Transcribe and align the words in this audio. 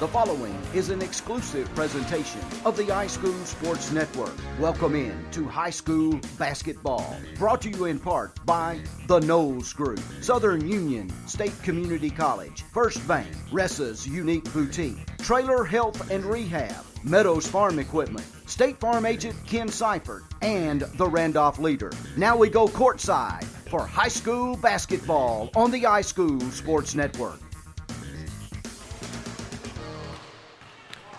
The 0.00 0.08
following 0.08 0.58
is 0.72 0.88
an 0.88 1.02
exclusive 1.02 1.68
presentation 1.74 2.40
of 2.64 2.74
the 2.74 2.84
iSchool 2.84 3.44
Sports 3.44 3.92
Network. 3.92 4.32
Welcome 4.58 4.94
in 4.94 5.26
to 5.32 5.44
high 5.46 5.68
school 5.68 6.18
basketball. 6.38 7.18
Brought 7.36 7.60
to 7.60 7.68
you 7.68 7.84
in 7.84 7.98
part 7.98 8.34
by 8.46 8.80
the 9.08 9.20
Knowles 9.20 9.74
Group, 9.74 10.00
Southern 10.22 10.66
Union 10.66 11.12
State 11.26 11.52
Community 11.62 12.08
College, 12.08 12.62
First 12.72 13.06
Bank, 13.06 13.28
Ressa's 13.52 14.08
Unique 14.08 14.50
Boutique, 14.54 14.96
Traylor 15.18 15.64
Health 15.64 16.10
and 16.10 16.24
Rehab, 16.24 16.82
Meadows 17.04 17.46
Farm 17.46 17.78
Equipment, 17.78 18.24
State 18.46 18.80
Farm 18.80 19.04
Agent 19.04 19.36
Ken 19.46 19.68
Seifert, 19.68 20.22
and 20.40 20.80
the 20.94 21.06
Randolph 21.06 21.58
Leader. 21.58 21.92
Now 22.16 22.38
we 22.38 22.48
go 22.48 22.68
courtside 22.68 23.44
for 23.68 23.86
high 23.86 24.08
school 24.08 24.56
basketball 24.56 25.50
on 25.54 25.70
the 25.70 25.82
iSchool 25.82 26.50
Sports 26.52 26.94
Network. 26.94 27.38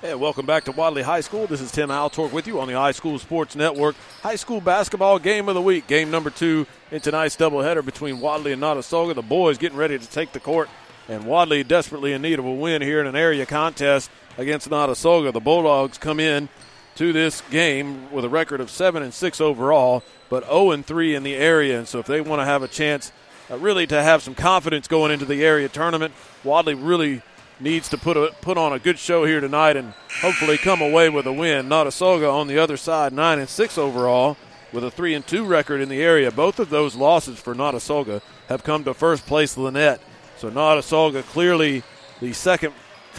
Hey, 0.01 0.15
welcome 0.15 0.47
back 0.47 0.63
to 0.63 0.71
Wadley 0.71 1.03
High 1.03 1.21
School. 1.21 1.45
This 1.45 1.61
is 1.61 1.71
Tim 1.71 1.89
Altork 1.89 2.31
with 2.31 2.47
you 2.47 2.59
on 2.59 2.67
the 2.67 2.73
High 2.73 2.91
School 2.91 3.19
Sports 3.19 3.55
Network. 3.55 3.95
High 4.23 4.35
school 4.35 4.59
basketball 4.59 5.19
game 5.19 5.47
of 5.47 5.53
the 5.53 5.61
week, 5.61 5.85
game 5.85 6.09
number 6.09 6.31
two 6.31 6.65
in 6.89 7.01
tonight's 7.01 7.37
doubleheader 7.37 7.85
between 7.85 8.19
Wadley 8.19 8.51
and 8.51 8.63
Notasulga. 8.63 9.13
The 9.13 9.21
boys 9.21 9.59
getting 9.59 9.77
ready 9.77 9.99
to 9.99 10.09
take 10.09 10.31
the 10.31 10.39
court, 10.39 10.69
and 11.07 11.27
Wadley 11.27 11.63
desperately 11.63 12.13
in 12.13 12.23
need 12.23 12.39
of 12.39 12.45
a 12.45 12.51
win 12.51 12.81
here 12.81 12.99
in 12.99 13.05
an 13.05 13.15
area 13.15 13.45
contest 13.45 14.09
against 14.39 14.67
Notasulga. 14.67 15.31
The 15.33 15.39
Bulldogs 15.39 15.99
come 15.99 16.19
in 16.19 16.49
to 16.95 17.13
this 17.13 17.41
game 17.51 18.11
with 18.11 18.25
a 18.25 18.29
record 18.29 18.59
of 18.59 18.71
seven 18.71 19.03
and 19.03 19.13
six 19.13 19.39
overall, 19.39 20.01
but 20.31 20.45
0 20.45 20.71
and 20.71 20.83
three 20.83 21.13
in 21.13 21.21
the 21.21 21.35
area. 21.35 21.77
And 21.77 21.87
so, 21.87 21.99
if 21.99 22.07
they 22.07 22.21
want 22.21 22.39
to 22.39 22.45
have 22.45 22.63
a 22.63 22.67
chance, 22.67 23.11
uh, 23.51 23.57
really 23.59 23.85
to 23.85 24.01
have 24.01 24.23
some 24.23 24.33
confidence 24.33 24.87
going 24.87 25.11
into 25.11 25.25
the 25.25 25.45
area 25.45 25.69
tournament, 25.69 26.15
Wadley 26.43 26.73
really 26.73 27.21
needs 27.61 27.89
to 27.89 27.97
put 27.97 28.17
a, 28.17 28.33
put 28.41 28.57
on 28.57 28.73
a 28.73 28.79
good 28.79 28.97
show 28.97 29.25
here 29.25 29.39
tonight 29.39 29.77
and 29.77 29.93
hopefully 30.21 30.57
come 30.57 30.81
away 30.81 31.09
with 31.09 31.25
a 31.27 31.33
win. 31.33 31.69
Notasulga 31.69 32.31
on 32.31 32.47
the 32.47 32.57
other 32.57 32.77
side, 32.77 33.13
nine 33.13 33.39
and 33.39 33.49
six 33.49 33.77
overall, 33.77 34.37
with 34.73 34.83
a 34.83 34.91
three 34.91 35.13
and 35.13 35.25
two 35.25 35.45
record 35.45 35.81
in 35.81 35.89
the 35.89 36.01
area. 36.01 36.31
Both 36.31 36.59
of 36.59 36.69
those 36.69 36.95
losses 36.95 37.39
for 37.39 37.53
Notasulga 37.53 38.21
have 38.47 38.63
come 38.63 38.83
to 38.85 38.93
first 38.93 39.25
place 39.25 39.55
Lanett. 39.55 39.99
So 40.37 40.49
Notasulga 40.49 41.23
clearly 41.23 41.83
the 42.19 42.33
second 42.33 42.73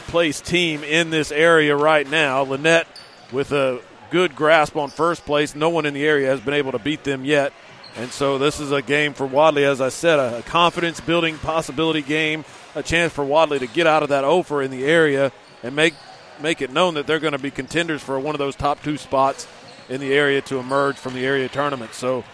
place 0.08 0.40
team 0.40 0.82
in 0.82 1.10
this 1.10 1.30
area 1.30 1.76
right 1.76 2.08
now. 2.08 2.44
Lanett 2.44 2.84
with 3.30 3.52
a 3.52 3.80
good 4.10 4.34
grasp 4.34 4.76
on 4.76 4.90
first 4.90 5.24
place. 5.24 5.54
No 5.54 5.70
one 5.70 5.86
in 5.86 5.94
the 5.94 6.04
area 6.04 6.28
has 6.28 6.40
been 6.40 6.54
able 6.54 6.72
to 6.72 6.78
beat 6.78 7.04
them 7.04 7.24
yet. 7.24 7.52
And 7.96 8.10
so 8.10 8.38
this 8.38 8.58
is 8.58 8.72
a 8.72 8.80
game 8.80 9.12
for 9.12 9.26
Wadley, 9.26 9.64
as 9.64 9.80
I 9.80 9.90
said, 9.90 10.18
a 10.18 10.42
confidence 10.42 11.00
building 11.00 11.36
possibility 11.36 12.00
game 12.00 12.44
a 12.74 12.82
chance 12.82 13.12
for 13.12 13.24
Wadley 13.24 13.58
to 13.58 13.66
get 13.66 13.86
out 13.86 14.02
of 14.02 14.08
that 14.10 14.24
offer 14.24 14.62
in 14.62 14.70
the 14.70 14.84
area 14.84 15.32
and 15.62 15.76
make 15.76 15.94
make 16.40 16.60
it 16.60 16.72
known 16.72 16.94
that 16.94 17.06
they're 17.06 17.20
going 17.20 17.32
to 17.32 17.38
be 17.38 17.50
contenders 17.50 18.02
for 18.02 18.18
one 18.18 18.34
of 18.34 18.38
those 18.38 18.56
top 18.56 18.82
two 18.82 18.96
spots 18.96 19.46
in 19.88 20.00
the 20.00 20.12
area 20.12 20.40
to 20.42 20.58
emerge 20.58 20.96
from 20.96 21.14
the 21.14 21.24
area 21.24 21.48
tournament. 21.48 21.94
So 21.94 22.24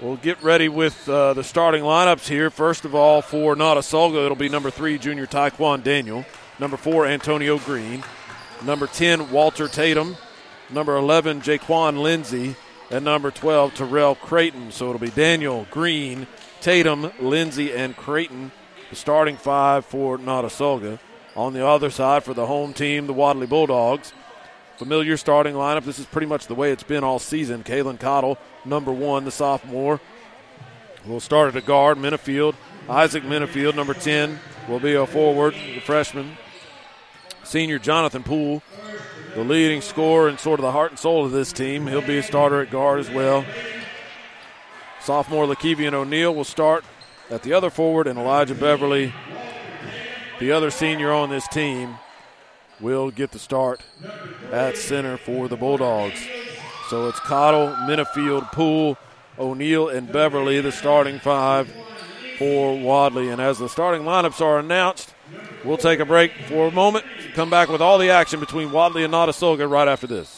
we'll 0.00 0.16
get 0.16 0.42
ready 0.42 0.68
with 0.68 1.08
uh, 1.08 1.34
the 1.34 1.44
starting 1.44 1.82
lineups 1.82 2.28
here. 2.28 2.50
First 2.50 2.84
of 2.84 2.94
all, 2.94 3.22
for 3.22 3.54
Notasulga, 3.54 4.24
it'll 4.24 4.36
be 4.36 4.48
number 4.48 4.70
three, 4.70 4.98
junior 4.98 5.26
Taekwon 5.26 5.82
Daniel. 5.82 6.24
Number 6.58 6.76
four, 6.76 7.06
Antonio 7.06 7.58
Green. 7.58 8.02
Number 8.64 8.88
10, 8.88 9.30
Walter 9.30 9.68
Tatum. 9.68 10.16
Number 10.70 10.96
11, 10.96 11.42
Jaquan 11.42 12.02
Lindsay. 12.02 12.56
And 12.90 13.04
number 13.04 13.30
12, 13.30 13.74
Terrell 13.74 14.14
Creighton. 14.16 14.72
So 14.72 14.88
it'll 14.88 14.98
be 14.98 15.10
Daniel, 15.10 15.66
Green, 15.70 16.26
Tatum, 16.60 17.12
Lindsay, 17.20 17.72
and 17.72 17.96
Creighton 17.96 18.50
the 18.90 18.96
starting 18.96 19.36
five 19.36 19.84
for 19.84 20.18
Notasulga. 20.18 20.98
On 21.36 21.52
the 21.52 21.66
other 21.66 21.90
side 21.90 22.24
for 22.24 22.34
the 22.34 22.46
home 22.46 22.72
team, 22.72 23.06
the 23.06 23.12
Wadley 23.12 23.46
Bulldogs. 23.46 24.12
Familiar 24.76 25.16
starting 25.16 25.54
lineup. 25.54 25.84
This 25.84 25.98
is 25.98 26.06
pretty 26.06 26.26
much 26.26 26.46
the 26.46 26.54
way 26.54 26.72
it's 26.72 26.82
been 26.82 27.04
all 27.04 27.18
season. 27.18 27.64
Kalen 27.64 27.98
Cottle, 27.98 28.38
number 28.64 28.92
one, 28.92 29.24
the 29.24 29.30
sophomore. 29.30 30.00
Will 31.06 31.20
start 31.20 31.48
at 31.48 31.56
a 31.56 31.64
guard, 31.64 31.98
Minifield. 31.98 32.54
Isaac 32.88 33.22
Minifield, 33.22 33.74
number 33.74 33.94
10, 33.94 34.38
will 34.68 34.80
be 34.80 34.94
a 34.94 35.06
forward, 35.06 35.54
the 35.54 35.80
freshman. 35.80 36.36
Senior 37.44 37.78
Jonathan 37.78 38.22
Poole, 38.22 38.62
the 39.34 39.42
leading 39.42 39.80
scorer 39.80 40.28
and 40.28 40.38
sort 40.38 40.60
of 40.60 40.64
the 40.64 40.72
heart 40.72 40.92
and 40.92 40.98
soul 40.98 41.24
of 41.24 41.32
this 41.32 41.52
team. 41.52 41.86
He'll 41.86 42.02
be 42.02 42.18
a 42.18 42.22
starter 42.22 42.60
at 42.60 42.70
guard 42.70 43.00
as 43.00 43.10
well. 43.10 43.44
Sophomore 45.00 45.46
Lakevian 45.46 45.92
O'Neill 45.92 46.34
will 46.34 46.44
start 46.44 46.84
at 47.30 47.42
the 47.42 47.52
other 47.52 47.70
forward, 47.70 48.06
and 48.06 48.18
Elijah 48.18 48.54
Beverly, 48.54 49.12
the 50.40 50.52
other 50.52 50.70
senior 50.70 51.12
on 51.12 51.30
this 51.30 51.46
team, 51.48 51.96
will 52.80 53.10
get 53.10 53.32
the 53.32 53.38
start 53.38 53.80
at 54.52 54.76
center 54.76 55.16
for 55.16 55.48
the 55.48 55.56
Bulldogs. 55.56 56.20
So 56.88 57.08
it's 57.08 57.20
Cottle, 57.20 57.68
Minifield, 57.68 58.52
Poole, 58.52 58.96
O'Neill, 59.38 59.88
and 59.88 60.10
Beverly, 60.10 60.60
the 60.60 60.72
starting 60.72 61.18
five 61.18 61.72
for 62.38 62.78
Wadley. 62.78 63.28
And 63.28 63.40
as 63.40 63.58
the 63.58 63.68
starting 63.68 64.02
lineups 64.02 64.40
are 64.40 64.58
announced, 64.58 65.12
we'll 65.64 65.76
take 65.76 66.00
a 66.00 66.04
break 66.04 66.32
for 66.46 66.68
a 66.68 66.70
moment, 66.70 67.04
come 67.34 67.50
back 67.50 67.68
with 67.68 67.82
all 67.82 67.98
the 67.98 68.10
action 68.10 68.40
between 68.40 68.70
Wadley 68.70 69.04
and 69.04 69.12
Notasulga 69.12 69.68
right 69.68 69.88
after 69.88 70.06
this. 70.06 70.37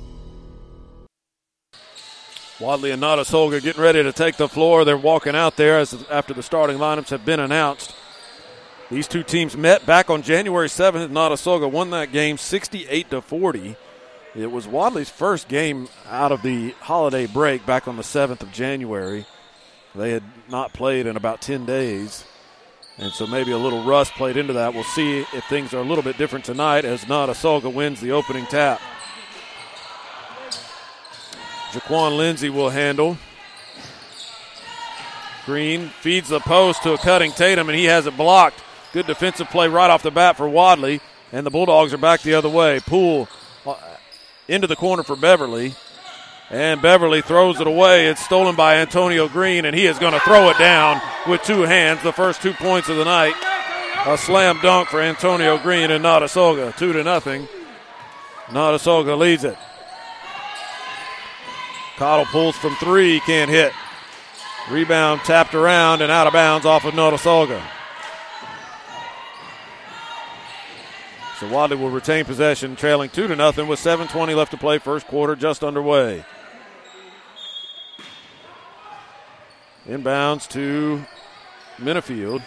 Wadley 2.61 2.91
and 2.91 3.01
Notasulga 3.01 3.61
getting 3.61 3.81
ready 3.81 4.03
to 4.03 4.13
take 4.13 4.37
the 4.37 4.47
floor. 4.47 4.85
They're 4.85 4.95
walking 4.95 5.35
out 5.35 5.55
there 5.55 5.79
as 5.79 6.05
after 6.11 6.33
the 6.33 6.43
starting 6.43 6.77
lineups 6.77 7.09
have 7.09 7.25
been 7.25 7.39
announced. 7.39 7.95
These 8.91 9.07
two 9.07 9.23
teams 9.23 9.57
met 9.57 9.85
back 9.85 10.11
on 10.11 10.21
January 10.21 10.67
7th. 10.67 11.09
Notasulga 11.09 11.69
won 11.69 11.89
that 11.89 12.11
game 12.11 12.37
68 12.37 13.09
to 13.09 13.21
40. 13.21 13.75
It 14.35 14.51
was 14.51 14.67
Wadley's 14.67 15.09
first 15.09 15.47
game 15.47 15.89
out 16.07 16.31
of 16.31 16.43
the 16.43 16.71
holiday 16.81 17.25
break 17.25 17.65
back 17.65 17.87
on 17.87 17.97
the 17.97 18.03
7th 18.03 18.41
of 18.41 18.51
January. 18.51 19.25
They 19.95 20.11
had 20.11 20.23
not 20.47 20.71
played 20.71 21.07
in 21.07 21.17
about 21.17 21.41
10 21.41 21.65
days. 21.65 22.25
And 22.97 23.11
so 23.11 23.25
maybe 23.25 23.51
a 23.51 23.57
little 23.57 23.83
rust 23.83 24.13
played 24.13 24.37
into 24.37 24.53
that. 24.53 24.73
We'll 24.73 24.83
see 24.83 25.21
if 25.33 25.43
things 25.45 25.73
are 25.73 25.79
a 25.79 25.85
little 25.85 26.03
bit 26.03 26.17
different 26.17 26.45
tonight 26.45 26.85
as 26.85 27.05
Notasulga 27.05 27.73
wins 27.73 27.99
the 28.01 28.11
opening 28.11 28.45
tap. 28.45 28.79
Jaquan 31.71 32.17
Lindsay 32.17 32.49
will 32.49 32.69
handle. 32.69 33.17
Green 35.45 35.87
feeds 35.87 36.29
the 36.29 36.39
post 36.39 36.83
to 36.83 36.93
a 36.93 36.97
cutting 36.97 37.31
Tatum, 37.31 37.69
and 37.69 37.77
he 37.77 37.85
has 37.85 38.05
it 38.05 38.15
blocked. 38.15 38.61
Good 38.93 39.07
defensive 39.07 39.49
play 39.49 39.67
right 39.67 39.89
off 39.89 40.03
the 40.03 40.11
bat 40.11 40.37
for 40.37 40.47
Wadley, 40.47 41.01
and 41.31 41.45
the 41.45 41.49
Bulldogs 41.49 41.93
are 41.93 41.97
back 41.97 42.21
the 42.21 42.33
other 42.33 42.49
way. 42.49 42.79
Poole 42.81 43.27
uh, 43.65 43.75
into 44.47 44.67
the 44.67 44.75
corner 44.75 45.01
for 45.01 45.15
Beverly, 45.15 45.73
and 46.49 46.81
Beverly 46.81 47.21
throws 47.21 47.59
it 47.59 47.67
away. 47.67 48.07
It's 48.07 48.23
stolen 48.23 48.55
by 48.55 48.75
Antonio 48.75 49.27
Green, 49.27 49.65
and 49.65 49.75
he 49.75 49.87
is 49.87 49.97
going 49.97 50.13
to 50.13 50.19
throw 50.19 50.49
it 50.49 50.57
down 50.57 51.01
with 51.27 51.41
two 51.43 51.61
hands. 51.61 52.03
The 52.03 52.11
first 52.11 52.41
two 52.41 52.53
points 52.53 52.89
of 52.89 52.97
the 52.97 53.05
night. 53.05 53.33
A 54.05 54.17
slam 54.17 54.59
dunk 54.61 54.89
for 54.89 54.99
Antonio 54.99 55.57
Green 55.57 55.91
and 55.91 56.03
Notasulga, 56.03 56.75
two 56.75 56.91
to 56.91 57.03
nothing. 57.03 57.47
Notasulga 58.47 59.17
leads 59.17 59.43
it. 59.43 59.57
Cottle 62.01 62.25
pulls 62.25 62.57
from 62.57 62.75
three, 62.77 63.19
can't 63.27 63.51
hit. 63.51 63.71
Rebound 64.71 65.21
tapped 65.21 65.53
around 65.53 66.01
and 66.01 66.11
out 66.11 66.25
of 66.25 66.33
bounds 66.33 66.65
off 66.65 66.83
of 66.83 66.95
Notasulga. 66.95 67.61
So 71.39 71.47
Wadley 71.47 71.77
will 71.77 71.91
retain 71.91 72.25
possession, 72.25 72.75
trailing 72.75 73.11
two 73.11 73.27
to 73.27 73.35
nothing 73.35 73.67
with 73.67 73.79
7:20 73.79 74.33
left 74.33 74.49
to 74.49 74.57
play. 74.57 74.79
First 74.79 75.05
quarter 75.05 75.35
just 75.35 75.63
underway. 75.63 76.25
Inbounds 79.87 80.49
to 80.53 81.05
Minifield. 81.77 82.41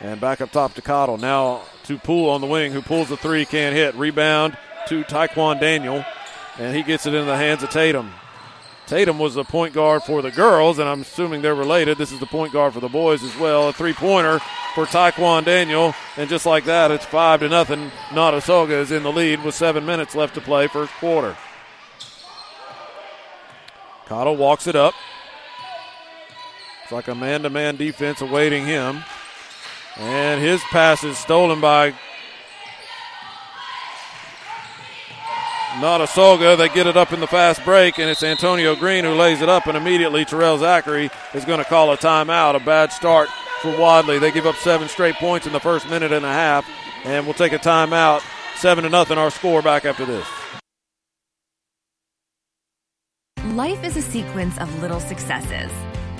And 0.00 0.20
back 0.20 0.40
up 0.40 0.52
top 0.52 0.74
to 0.74 0.80
Cottle. 0.80 1.18
Now 1.18 1.62
to 1.86 1.98
Poole 1.98 2.30
on 2.30 2.40
the 2.40 2.46
wing, 2.46 2.70
who 2.70 2.82
pulls 2.82 3.08
the 3.08 3.16
three, 3.16 3.46
can't 3.46 3.74
hit. 3.74 3.96
Rebound 3.96 4.56
to 4.86 5.02
Taekwon 5.02 5.58
Daniel. 5.58 6.04
And 6.56 6.76
he 6.76 6.84
gets 6.84 7.04
it 7.04 7.14
into 7.14 7.26
the 7.26 7.36
hands 7.36 7.64
of 7.64 7.70
Tatum. 7.70 8.12
Tatum 8.86 9.18
was 9.18 9.34
the 9.34 9.42
point 9.42 9.74
guard 9.74 10.04
for 10.04 10.22
the 10.22 10.30
girls, 10.30 10.78
and 10.78 10.88
I'm 10.88 11.00
assuming 11.00 11.42
they're 11.42 11.56
related. 11.56 11.98
This 11.98 12.12
is 12.12 12.20
the 12.20 12.26
point 12.26 12.52
guard 12.52 12.72
for 12.72 12.78
the 12.80 12.88
boys 12.88 13.24
as 13.24 13.36
well. 13.36 13.68
A 13.68 13.72
three 13.72 13.92
pointer 13.92 14.38
for 14.74 14.86
Taekwon 14.86 15.44
Daniel. 15.44 15.92
And 16.16 16.30
just 16.30 16.46
like 16.46 16.66
that, 16.66 16.92
it's 16.92 17.04
five 17.04 17.40
to 17.40 17.48
nothing. 17.48 17.90
Notasulga 18.10 18.70
is 18.70 18.92
in 18.92 19.02
the 19.02 19.10
lead 19.10 19.42
with 19.42 19.56
seven 19.56 19.84
minutes 19.84 20.14
left 20.14 20.34
to 20.34 20.40
play, 20.40 20.68
first 20.68 20.92
quarter. 20.94 21.36
Cottle 24.06 24.36
walks 24.36 24.68
it 24.68 24.76
up. 24.76 24.94
It's 26.84 26.92
like 26.92 27.08
a 27.08 27.14
man 27.14 27.42
to 27.42 27.50
man 27.50 27.74
defense 27.74 28.20
awaiting 28.20 28.66
him. 28.66 29.02
And 29.96 30.40
his 30.40 30.60
pass 30.70 31.02
is 31.02 31.18
stolen 31.18 31.60
by 31.60 31.92
Notasulga. 35.76 36.56
They 36.56 36.68
get 36.68 36.86
it 36.86 36.96
up 36.96 37.12
in 37.12 37.20
the 37.20 37.26
fast 37.26 37.64
break, 37.64 37.98
and 37.98 38.10
it's 38.10 38.22
Antonio 38.22 38.74
Green 38.74 39.04
who 39.04 39.14
lays 39.14 39.42
it 39.42 39.48
up, 39.48 39.66
and 39.66 39.76
immediately 39.76 40.24
Terrell 40.24 40.58
Zachary 40.58 41.10
is 41.34 41.44
going 41.44 41.58
to 41.58 41.64
call 41.64 41.92
a 41.92 41.96
timeout. 41.96 42.56
A 42.56 42.60
bad 42.60 42.92
start 42.92 43.28
for 43.60 43.76
Wadley. 43.78 44.18
They 44.18 44.32
give 44.32 44.46
up 44.46 44.56
seven 44.56 44.88
straight 44.88 45.16
points 45.16 45.46
in 45.46 45.52
the 45.52 45.60
first 45.60 45.88
minute 45.88 46.12
and 46.12 46.24
a 46.24 46.32
half, 46.32 46.68
and 47.04 47.24
we'll 47.24 47.34
take 47.34 47.52
a 47.52 47.58
timeout. 47.58 48.22
Seven 48.56 48.84
to 48.84 48.90
nothing, 48.90 49.18
our 49.18 49.30
score 49.30 49.62
back 49.62 49.84
after 49.84 50.04
this. 50.04 50.26
Life 53.44 53.84
is 53.84 53.96
a 53.96 54.02
sequence 54.02 54.58
of 54.58 54.82
little 54.82 55.00
successes 55.00 55.70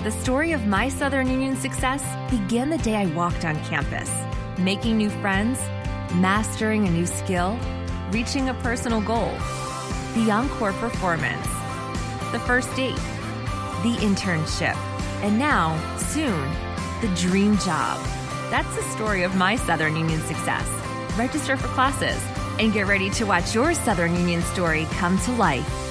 the 0.06 0.12
story 0.12 0.52
of 0.52 0.68
my 0.68 0.88
Southern 0.88 1.28
Union 1.28 1.56
success 1.56 2.00
began 2.30 2.70
the 2.70 2.78
day 2.78 2.94
I 2.94 3.06
walked 3.06 3.44
on 3.44 3.56
campus, 3.64 4.08
making 4.56 4.96
new 4.98 5.10
friends, 5.10 5.58
mastering 6.14 6.86
a 6.86 6.90
new 6.92 7.06
skill, 7.06 7.58
reaching 8.10 8.48
a 8.48 8.54
personal 8.54 9.00
goal. 9.00 9.32
The 10.14 10.30
encore 10.30 10.72
performance, 10.74 11.46
the 12.32 12.40
first 12.46 12.74
date, 12.76 12.94
the 13.82 13.96
internship, 14.00 14.76
and 15.22 15.38
now, 15.38 15.76
soon, 15.98 16.50
the 17.00 17.14
dream 17.16 17.58
job. 17.58 18.00
That's 18.50 18.74
the 18.76 18.82
story 18.94 19.22
of 19.22 19.34
my 19.34 19.56
Southern 19.56 19.96
Union 19.96 20.20
success. 20.22 20.66
Register 21.18 21.56
for 21.56 21.68
classes 21.68 22.22
and 22.58 22.72
get 22.72 22.86
ready 22.86 23.10
to 23.10 23.24
watch 23.24 23.54
your 23.54 23.74
Southern 23.74 24.14
Union 24.14 24.42
story 24.42 24.86
come 24.92 25.18
to 25.20 25.32
life. 25.32 25.86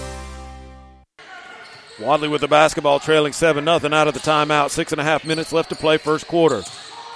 Wadley 1.99 2.27
with 2.27 2.41
the 2.41 2.47
basketball 2.47 2.99
trailing 2.99 3.33
7 3.33 3.63
0 3.63 3.93
out 3.93 4.07
of 4.07 4.13
the 4.13 4.19
timeout. 4.19 4.69
Six 4.69 4.91
and 4.91 4.99
a 4.99 5.03
half 5.03 5.23
minutes 5.25 5.53
left 5.53 5.69
to 5.69 5.75
play 5.75 5.97
first 5.97 6.27
quarter. 6.27 6.63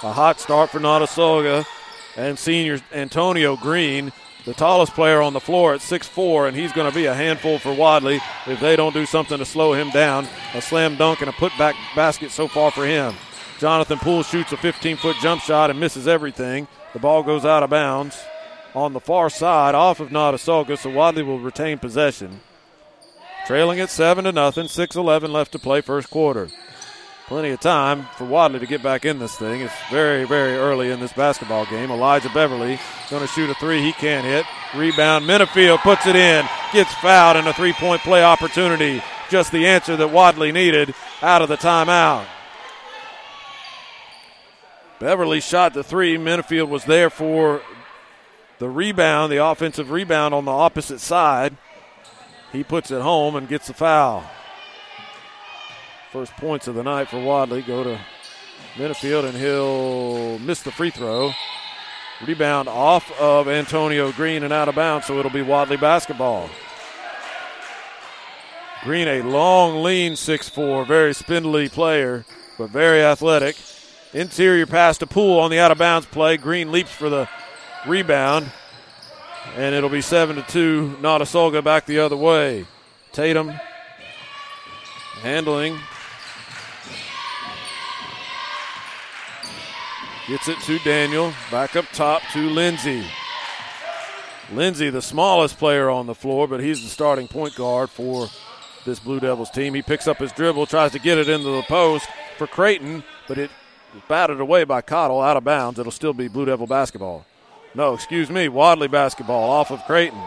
A 0.02 0.12
hot 0.12 0.40
start 0.40 0.70
for 0.70 0.80
Notasulga 0.80 1.66
and 2.16 2.38
senior 2.38 2.80
Antonio 2.92 3.56
Green, 3.56 4.12
the 4.44 4.54
tallest 4.54 4.94
player 4.94 5.20
on 5.20 5.32
the 5.32 5.40
floor 5.40 5.74
at 5.74 5.80
6'4, 5.80 6.48
and 6.48 6.56
he's 6.56 6.72
going 6.72 6.88
to 6.88 6.94
be 6.94 7.06
a 7.06 7.14
handful 7.14 7.58
for 7.58 7.72
Wadley 7.72 8.20
if 8.46 8.60
they 8.60 8.76
don't 8.76 8.94
do 8.94 9.06
something 9.06 9.38
to 9.38 9.44
slow 9.44 9.72
him 9.72 9.90
down. 9.90 10.26
A 10.54 10.62
slam 10.62 10.96
dunk 10.96 11.20
and 11.20 11.28
a 11.28 11.32
putback 11.32 11.74
basket 11.94 12.30
so 12.30 12.48
far 12.48 12.70
for 12.70 12.86
him. 12.86 13.14
Jonathan 13.58 13.98
Poole 13.98 14.22
shoots 14.22 14.52
a 14.52 14.56
15 14.56 14.96
foot 14.96 15.16
jump 15.20 15.42
shot 15.42 15.70
and 15.70 15.78
misses 15.78 16.08
everything. 16.08 16.66
The 16.94 16.98
ball 16.98 17.22
goes 17.22 17.44
out 17.44 17.62
of 17.62 17.70
bounds 17.70 18.18
on 18.74 18.92
the 18.92 19.00
far 19.00 19.28
side 19.28 19.74
off 19.74 20.00
of 20.00 20.08
Notasulga, 20.08 20.78
so 20.78 20.90
Wadley 20.90 21.22
will 21.22 21.38
retain 21.38 21.78
possession. 21.78 22.40
Trailing 23.46 23.80
at 23.80 23.90
7 23.90 24.24
to 24.24 24.32
nothing, 24.32 24.66
6-11 24.66 25.28
left 25.30 25.52
to 25.52 25.58
play 25.58 25.80
first 25.80 26.10
quarter. 26.10 26.48
Plenty 27.30 27.50
of 27.50 27.60
time 27.60 28.08
for 28.16 28.24
Wadley 28.24 28.58
to 28.58 28.66
get 28.66 28.82
back 28.82 29.04
in 29.04 29.20
this 29.20 29.36
thing. 29.36 29.60
It's 29.60 29.72
very, 29.88 30.24
very 30.24 30.56
early 30.56 30.90
in 30.90 30.98
this 30.98 31.12
basketball 31.12 31.64
game. 31.64 31.92
Elijah 31.92 32.28
Beverly 32.30 32.80
going 33.08 33.22
to 33.22 33.28
shoot 33.28 33.48
a 33.48 33.54
three. 33.54 33.80
He 33.82 33.92
can't 33.92 34.26
hit. 34.26 34.44
Rebound. 34.74 35.24
Minifield 35.26 35.78
puts 35.78 36.08
it 36.08 36.16
in. 36.16 36.44
Gets 36.72 36.92
fouled 36.94 37.36
and 37.36 37.46
a 37.46 37.52
three-point 37.52 38.02
play 38.02 38.24
opportunity. 38.24 39.00
Just 39.28 39.52
the 39.52 39.68
answer 39.68 39.96
that 39.96 40.10
Wadley 40.10 40.50
needed 40.50 40.92
out 41.22 41.40
of 41.40 41.48
the 41.48 41.56
timeout. 41.56 42.26
Beverly 44.98 45.40
shot 45.40 45.72
the 45.72 45.84
three. 45.84 46.18
Minifield 46.18 46.68
was 46.68 46.84
there 46.84 47.10
for 47.10 47.62
the 48.58 48.68
rebound, 48.68 49.30
the 49.30 49.46
offensive 49.46 49.92
rebound 49.92 50.34
on 50.34 50.46
the 50.46 50.50
opposite 50.50 50.98
side. 50.98 51.56
He 52.50 52.64
puts 52.64 52.90
it 52.90 53.02
home 53.02 53.36
and 53.36 53.48
gets 53.48 53.68
the 53.68 53.74
foul. 53.74 54.28
First 56.12 56.32
points 56.36 56.66
of 56.66 56.74
the 56.74 56.82
night 56.82 57.08
for 57.08 57.22
Wadley 57.22 57.62
go 57.62 57.84
to 57.84 58.00
Minifield, 58.74 59.24
and 59.24 59.36
he'll 59.36 60.38
miss 60.40 60.62
the 60.62 60.72
free 60.72 60.90
throw. 60.90 61.32
Rebound 62.26 62.68
off 62.68 63.10
of 63.20 63.48
Antonio 63.48 64.12
Green 64.12 64.42
and 64.42 64.52
out 64.52 64.68
of 64.68 64.74
bounds, 64.74 65.06
so 65.06 65.18
it'll 65.18 65.30
be 65.30 65.42
Wadley 65.42 65.76
basketball. 65.76 66.50
Green, 68.82 69.08
a 69.08 69.22
long, 69.22 69.82
lean 69.82 70.12
6'4, 70.12 70.86
very 70.86 71.14
spindly 71.14 71.68
player, 71.68 72.24
but 72.58 72.70
very 72.70 73.02
athletic. 73.02 73.56
Interior 74.12 74.66
pass 74.66 74.98
to 74.98 75.06
Poole 75.06 75.38
on 75.38 75.50
the 75.50 75.60
out 75.60 75.70
of 75.70 75.78
bounds 75.78 76.06
play. 76.06 76.36
Green 76.36 76.72
leaps 76.72 76.92
for 76.92 77.08
the 77.08 77.28
rebound 77.86 78.50
and 79.56 79.74
it'll 79.74 79.90
be 79.90 80.00
seven 80.00 80.36
to 80.36 80.42
two. 80.42 80.96
Notasulga 81.00 81.62
back 81.62 81.86
the 81.86 81.98
other 81.98 82.16
way. 82.16 82.66
Tatum 83.12 83.52
handling. 85.22 85.78
Gets 90.30 90.46
it 90.46 90.60
to 90.60 90.78
Daniel. 90.78 91.34
Back 91.50 91.74
up 91.74 91.86
top 91.92 92.22
to 92.34 92.38
Lindsay. 92.38 93.04
Lindsay, 94.52 94.88
the 94.88 95.02
smallest 95.02 95.58
player 95.58 95.90
on 95.90 96.06
the 96.06 96.14
floor, 96.14 96.46
but 96.46 96.60
he's 96.60 96.80
the 96.80 96.88
starting 96.88 97.26
point 97.26 97.56
guard 97.56 97.90
for 97.90 98.28
this 98.86 99.00
Blue 99.00 99.18
Devils 99.18 99.50
team. 99.50 99.74
He 99.74 99.82
picks 99.82 100.06
up 100.06 100.18
his 100.18 100.30
dribble, 100.30 100.66
tries 100.66 100.92
to 100.92 101.00
get 101.00 101.18
it 101.18 101.28
into 101.28 101.48
the 101.48 101.62
post 101.62 102.08
for 102.38 102.46
Creighton, 102.46 103.02
but 103.26 103.38
it 103.38 103.50
batted 104.06 104.40
away 104.40 104.62
by 104.62 104.82
Cottle 104.82 105.20
out 105.20 105.36
of 105.36 105.42
bounds. 105.42 105.80
It'll 105.80 105.90
still 105.90 106.12
be 106.12 106.28
Blue 106.28 106.44
Devil 106.44 106.68
basketball. 106.68 107.26
No, 107.74 107.94
excuse 107.94 108.30
me, 108.30 108.48
Wadley 108.48 108.86
basketball 108.86 109.50
off 109.50 109.72
of 109.72 109.84
Creighton. 109.84 110.22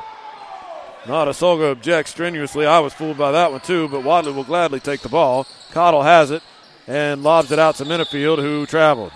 Not 1.07 1.29
a 1.29 1.31
Notasulga 1.31 1.71
objects 1.71 2.11
strenuously. 2.11 2.65
I 2.65 2.79
was 2.79 2.93
fooled 2.93 3.17
by 3.17 3.31
that 3.31 3.53
one 3.53 3.61
too, 3.61 3.87
but 3.87 4.03
Wadley 4.03 4.33
will 4.33 4.43
gladly 4.43 4.81
take 4.81 4.99
the 4.99 5.07
ball. 5.07 5.47
Cottle 5.71 6.03
has 6.03 6.29
it 6.29 6.43
and 6.87 7.23
lobs 7.23 7.53
it 7.53 7.59
out 7.59 7.75
to 7.75 7.85
Minifield, 7.85 8.39
who 8.39 8.65
traveled. 8.65 9.13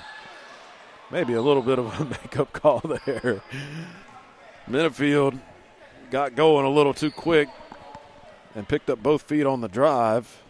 Maybe 1.09 1.33
a 1.33 1.41
little 1.41 1.61
bit 1.61 1.79
of 1.79 1.99
a 1.99 2.05
makeup 2.23 2.51
call 2.53 2.79
there. 2.79 3.41
Minifield 4.69 5.39
got 6.11 6.35
going 6.35 6.65
a 6.65 6.69
little 6.69 6.93
too 6.93 7.11
quick 7.11 7.47
and 8.55 8.67
picked 8.67 8.89
up 8.89 9.01
both 9.01 9.21
feet 9.21 9.45
on 9.45 9.61
the 9.61 9.67
drive. 9.67 10.43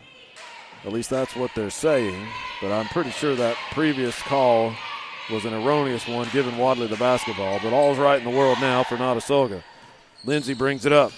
At 0.83 0.93
least 0.93 1.09
that's 1.09 1.35
what 1.35 1.51
they're 1.55 1.69
saying. 1.69 2.27
But 2.61 2.71
I'm 2.71 2.87
pretty 2.87 3.11
sure 3.11 3.35
that 3.35 3.55
previous 3.71 4.19
call 4.23 4.73
was 5.31 5.45
an 5.45 5.53
erroneous 5.53 6.07
one, 6.07 6.27
giving 6.31 6.57
Wadley 6.57 6.87
the 6.87 6.95
basketball. 6.95 7.59
But 7.61 7.73
all's 7.73 7.97
right 7.97 8.19
in 8.19 8.29
the 8.29 8.35
world 8.35 8.59
now 8.59 8.83
for 8.83 8.97
Notasulga. 8.97 9.61
Lindsay 10.25 10.53
brings 10.53 10.85
it 10.85 10.93
up. 10.93 11.11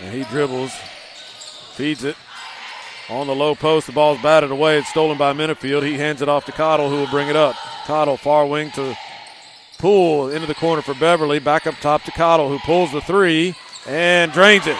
And 0.00 0.12
he 0.12 0.24
dribbles, 0.24 0.72
feeds 1.74 2.04
it. 2.04 2.16
On 3.08 3.26
the 3.26 3.34
low 3.34 3.54
post, 3.54 3.86
the 3.86 3.92
ball's 3.92 4.20
batted 4.20 4.50
away. 4.50 4.78
It's 4.78 4.88
stolen 4.88 5.16
by 5.16 5.32
Minifield. 5.32 5.86
He 5.86 5.94
hands 5.94 6.22
it 6.22 6.28
off 6.28 6.44
to 6.46 6.52
Cottle, 6.52 6.90
who 6.90 6.96
will 6.96 7.06
bring 7.06 7.28
it 7.28 7.36
up. 7.36 7.54
Cottle, 7.84 8.16
far 8.16 8.46
wing 8.46 8.72
to 8.72 8.96
Poole, 9.78 10.28
into 10.30 10.46
the 10.46 10.54
corner 10.54 10.82
for 10.82 10.94
Beverly. 10.94 11.38
Back 11.38 11.66
up 11.66 11.76
top 11.76 12.02
to 12.04 12.10
Cottle, 12.10 12.48
who 12.48 12.58
pulls 12.60 12.90
the 12.90 13.00
three 13.00 13.54
and 13.86 14.32
drains 14.32 14.66
it. 14.66 14.76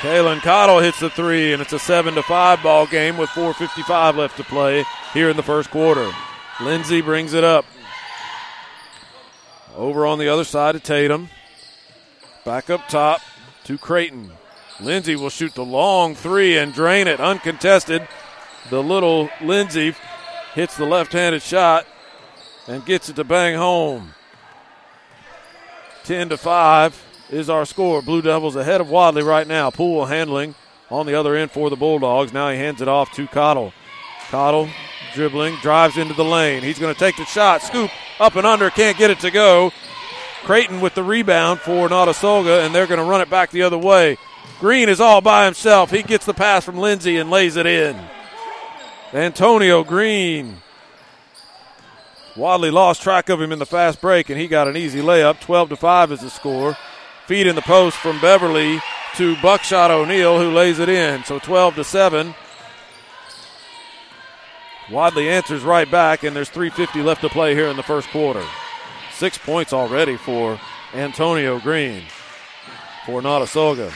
Kalen 0.00 0.42
Cottle 0.42 0.80
hits 0.80 0.98
the 0.98 1.08
three, 1.08 1.52
and 1.52 1.62
it's 1.62 1.72
a 1.72 1.78
7 1.78 2.14
to 2.14 2.22
5 2.22 2.62
ball 2.62 2.86
game 2.86 3.16
with 3.16 3.30
4.55 3.30 4.16
left 4.16 4.36
to 4.36 4.44
play 4.44 4.84
here 5.14 5.30
in 5.30 5.36
the 5.36 5.44
first 5.44 5.70
quarter. 5.70 6.10
Lindsay 6.60 7.00
brings 7.00 7.32
it 7.32 7.44
up. 7.44 7.64
Over 9.76 10.04
on 10.04 10.18
the 10.18 10.28
other 10.28 10.44
side 10.44 10.74
of 10.74 10.82
Tatum. 10.82 11.30
Back 12.44 12.68
up 12.68 12.88
top 12.88 13.20
to 13.64 13.78
Creighton. 13.78 14.32
Lindsay 14.82 15.16
will 15.16 15.30
shoot 15.30 15.54
the 15.54 15.64
long 15.64 16.14
three 16.14 16.58
and 16.58 16.72
drain 16.72 17.06
it 17.06 17.20
uncontested. 17.20 18.06
The 18.70 18.82
little 18.82 19.30
Lindsay 19.40 19.94
hits 20.54 20.76
the 20.76 20.84
left 20.84 21.12
handed 21.12 21.42
shot 21.42 21.86
and 22.66 22.84
gets 22.84 23.08
it 23.08 23.16
to 23.16 23.24
bang 23.24 23.56
home. 23.56 24.14
10 26.04 26.30
to 26.30 26.36
5 26.36 27.04
is 27.30 27.48
our 27.48 27.64
score. 27.64 28.02
Blue 28.02 28.22
Devils 28.22 28.56
ahead 28.56 28.80
of 28.80 28.90
Wadley 28.90 29.22
right 29.22 29.46
now. 29.46 29.70
Poole 29.70 30.06
handling 30.06 30.54
on 30.90 31.06
the 31.06 31.14
other 31.14 31.34
end 31.34 31.50
for 31.50 31.70
the 31.70 31.76
Bulldogs. 31.76 32.32
Now 32.32 32.50
he 32.50 32.58
hands 32.58 32.82
it 32.82 32.88
off 32.88 33.12
to 33.12 33.26
Cottle. 33.28 33.72
Cottle 34.30 34.68
dribbling, 35.14 35.56
drives 35.56 35.96
into 35.96 36.14
the 36.14 36.24
lane. 36.24 36.62
He's 36.62 36.78
going 36.78 36.92
to 36.92 36.98
take 36.98 37.16
the 37.16 37.24
shot. 37.24 37.62
Scoop 37.62 37.90
Up 38.18 38.36
and 38.36 38.46
under, 38.46 38.70
can't 38.70 38.96
get 38.96 39.10
it 39.10 39.20
to 39.20 39.30
go. 39.30 39.72
Creighton 40.42 40.80
with 40.80 40.94
the 40.94 41.02
rebound 41.02 41.60
for 41.60 41.88
Notasulga, 41.88 42.64
and 42.64 42.74
they're 42.74 42.86
going 42.86 42.98
to 42.98 43.04
run 43.04 43.20
it 43.20 43.30
back 43.30 43.50
the 43.50 43.62
other 43.62 43.78
way. 43.78 44.16
Green 44.60 44.88
is 44.88 45.00
all 45.00 45.20
by 45.20 45.44
himself. 45.44 45.90
He 45.90 46.02
gets 46.02 46.24
the 46.24 46.34
pass 46.34 46.64
from 46.64 46.78
Lindsay 46.78 47.16
and 47.16 47.30
lays 47.30 47.56
it 47.56 47.66
in. 47.66 47.98
Antonio 49.12 49.82
Green. 49.82 50.56
Wadley 52.36 52.70
lost 52.70 53.02
track 53.02 53.28
of 53.28 53.40
him 53.40 53.52
in 53.52 53.58
the 53.58 53.66
fast 53.66 54.00
break, 54.00 54.30
and 54.30 54.40
he 54.40 54.48
got 54.48 54.68
an 54.68 54.76
easy 54.76 55.00
layup. 55.00 55.40
12 55.40 55.70
to 55.70 55.76
5 55.76 56.12
is 56.12 56.20
the 56.20 56.30
score. 56.30 56.76
Feed 57.26 57.46
in 57.46 57.56
the 57.56 57.62
post 57.62 57.96
from 57.96 58.20
Beverly 58.20 58.80
to 59.16 59.36
Buckshot 59.42 59.90
O'Neill, 59.90 60.38
who 60.38 60.50
lays 60.50 60.78
it 60.78 60.88
in. 60.88 61.24
So 61.24 61.38
12 61.38 61.74
to 61.74 61.84
7. 61.84 62.34
Wadley 64.90 65.28
answers 65.28 65.62
right 65.62 65.90
back, 65.90 66.22
and 66.22 66.34
there's 66.34 66.50
3.50 66.50 67.04
left 67.04 67.20
to 67.20 67.28
play 67.28 67.54
here 67.54 67.68
in 67.68 67.76
the 67.76 67.82
first 67.82 68.08
quarter. 68.08 68.44
Six 69.12 69.38
points 69.38 69.72
already 69.72 70.16
for 70.16 70.58
Antonio 70.94 71.58
Green 71.58 72.04
for 73.04 73.20
Notasulga. 73.20 73.92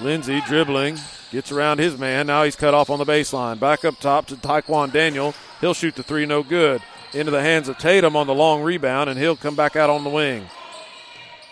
Lindsay 0.00 0.40
dribbling, 0.42 0.98
gets 1.30 1.52
around 1.52 1.78
his 1.78 1.98
man. 1.98 2.26
Now 2.26 2.42
he's 2.44 2.56
cut 2.56 2.74
off 2.74 2.90
on 2.90 2.98
the 2.98 3.04
baseline. 3.04 3.60
Back 3.60 3.84
up 3.84 3.98
top 4.00 4.26
to 4.26 4.36
Taekwon 4.36 4.92
Daniel. 4.92 5.34
He'll 5.60 5.74
shoot 5.74 5.94
the 5.94 6.02
three, 6.02 6.26
no 6.26 6.42
good. 6.42 6.82
Into 7.12 7.30
the 7.30 7.42
hands 7.42 7.68
of 7.68 7.78
Tatum 7.78 8.16
on 8.16 8.26
the 8.26 8.34
long 8.34 8.62
rebound, 8.62 9.08
and 9.08 9.18
he'll 9.18 9.36
come 9.36 9.54
back 9.54 9.76
out 9.76 9.90
on 9.90 10.02
the 10.02 10.10
wing. 10.10 10.46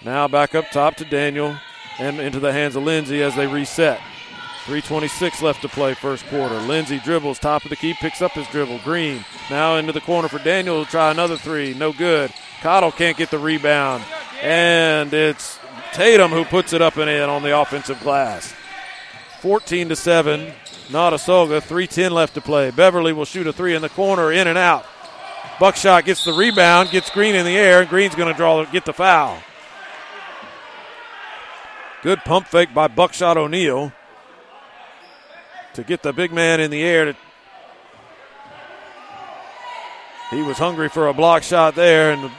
Now 0.05 0.27
back 0.27 0.55
up 0.55 0.71
top 0.73 0.97
to 0.97 1.05
Daniel 1.05 1.57
and 1.99 2.19
into 2.19 2.41
the 2.41 2.53
hands 2.53 2.75
of 2.75 2.83
Lindsay 2.83 3.23
as 3.23 3.37
they 3.37 3.47
reset. 3.47 4.01
326 4.65 5.43
left 5.43 5.63
to 5.63 5.69
play 5.69 5.95
first 5.95 6.25
quarter. 6.27 6.55
Lindsay 6.57 7.01
dribbles, 7.01 7.39
top 7.39 7.65
of 7.65 7.71
the 7.71 7.77
key, 7.77 7.95
picks 7.95 8.23
up 8.23 8.33
his 8.33 8.47
dribble. 8.49 8.79
Green 8.85 9.25
now 9.51 9.77
into 9.77 9.93
the 9.93 10.01
corner 10.01 10.29
for 10.29 10.39
Daniel 10.39 10.85
to 10.85 10.91
try 10.91 11.11
another 11.11 11.37
three. 11.37 11.75
No 11.75 11.93
good. 11.93 12.33
Cottle 12.61 12.93
can't 12.93 13.17
get 13.17 13.31
the 13.31 13.39
rebound. 13.39 14.05
And 14.41 15.13
it's 15.13 15.59
Tatum 15.93 16.31
who 16.31 16.45
puts 16.45 16.73
it 16.73 16.83
up 16.83 16.97
and 16.97 17.11
in 17.11 17.29
on 17.29 17.43
the 17.43 17.59
offensive 17.59 18.01
glass. 18.01 18.55
14 19.41 19.91
to 19.91 19.97
7. 19.97 20.53
Notasulga, 20.89 21.63
310 21.63 22.13
left 22.13 22.35
to 22.35 22.41
play. 22.41 22.71
Beverly 22.71 23.13
will 23.13 23.25
shoot 23.25 23.47
a 23.47 23.53
three 23.53 23.75
in 23.75 23.83
the 23.83 23.89
corner, 23.89 24.33
in 24.33 24.47
and 24.47 24.59
out. 24.59 24.85
Buckshot 25.59 26.05
gets 26.05 26.25
the 26.25 26.33
rebound, 26.33 26.91
gets 26.91 27.11
Green 27.11 27.35
in 27.35 27.45
the 27.45 27.57
air, 27.57 27.81
and 27.81 27.89
Green's 27.89 28.15
going 28.15 28.33
to 28.33 28.37
draw 28.37 28.65
get 28.65 28.85
the 28.85 28.93
foul. 28.93 29.39
Good 32.03 32.19
pump 32.21 32.49
fake 32.49 32.75
by 32.75 32.89
Buckshot 32.89 33.37
O'Neill 33.37 33.93
to 35.75 35.85
get 35.85 36.03
the 36.03 36.13
big 36.13 36.33
man 36.33 36.61
in 36.61 36.71
the 36.71 36.83
air. 36.83 37.15
He 40.31 40.43
was 40.43 40.59
hungry 40.59 40.89
for 40.89 41.09
a 41.09 41.15
block 41.15 41.43
shot 41.43 41.75
there, 41.75 42.13
and 42.13 42.25
the 42.25 42.31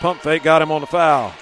pump 0.00 0.22
fake 0.22 0.42
got 0.42 0.62
him 0.62 0.70
on 0.70 0.80
the 0.80 0.86
foul. 0.86 1.32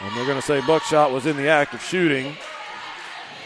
And 0.00 0.16
they're 0.16 0.24
going 0.24 0.38
to 0.40 0.42
say 0.42 0.60
Buckshot 0.66 1.12
was 1.12 1.26
in 1.26 1.36
the 1.36 1.48
act 1.48 1.74
of 1.74 1.82
shooting 1.82 2.36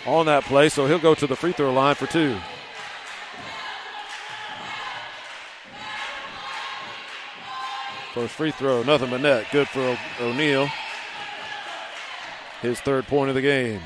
on 0.06 0.26
that 0.26 0.44
play, 0.44 0.68
so 0.68 0.86
he'll 0.86 0.98
go 0.98 1.14
to 1.14 1.26
the 1.26 1.34
free 1.34 1.52
throw 1.52 1.72
line 1.72 1.94
for 1.94 2.06
two. 2.06 2.36
First 8.12 8.34
free 8.34 8.52
throw, 8.52 8.84
nothing 8.84 9.10
but 9.10 9.20
net. 9.22 9.46
Good 9.50 9.66
for 9.68 9.98
O'Neill. 10.20 10.68
His 12.62 12.80
third 12.80 13.08
point 13.08 13.30
of 13.30 13.34
the 13.34 13.42
game. 13.42 13.80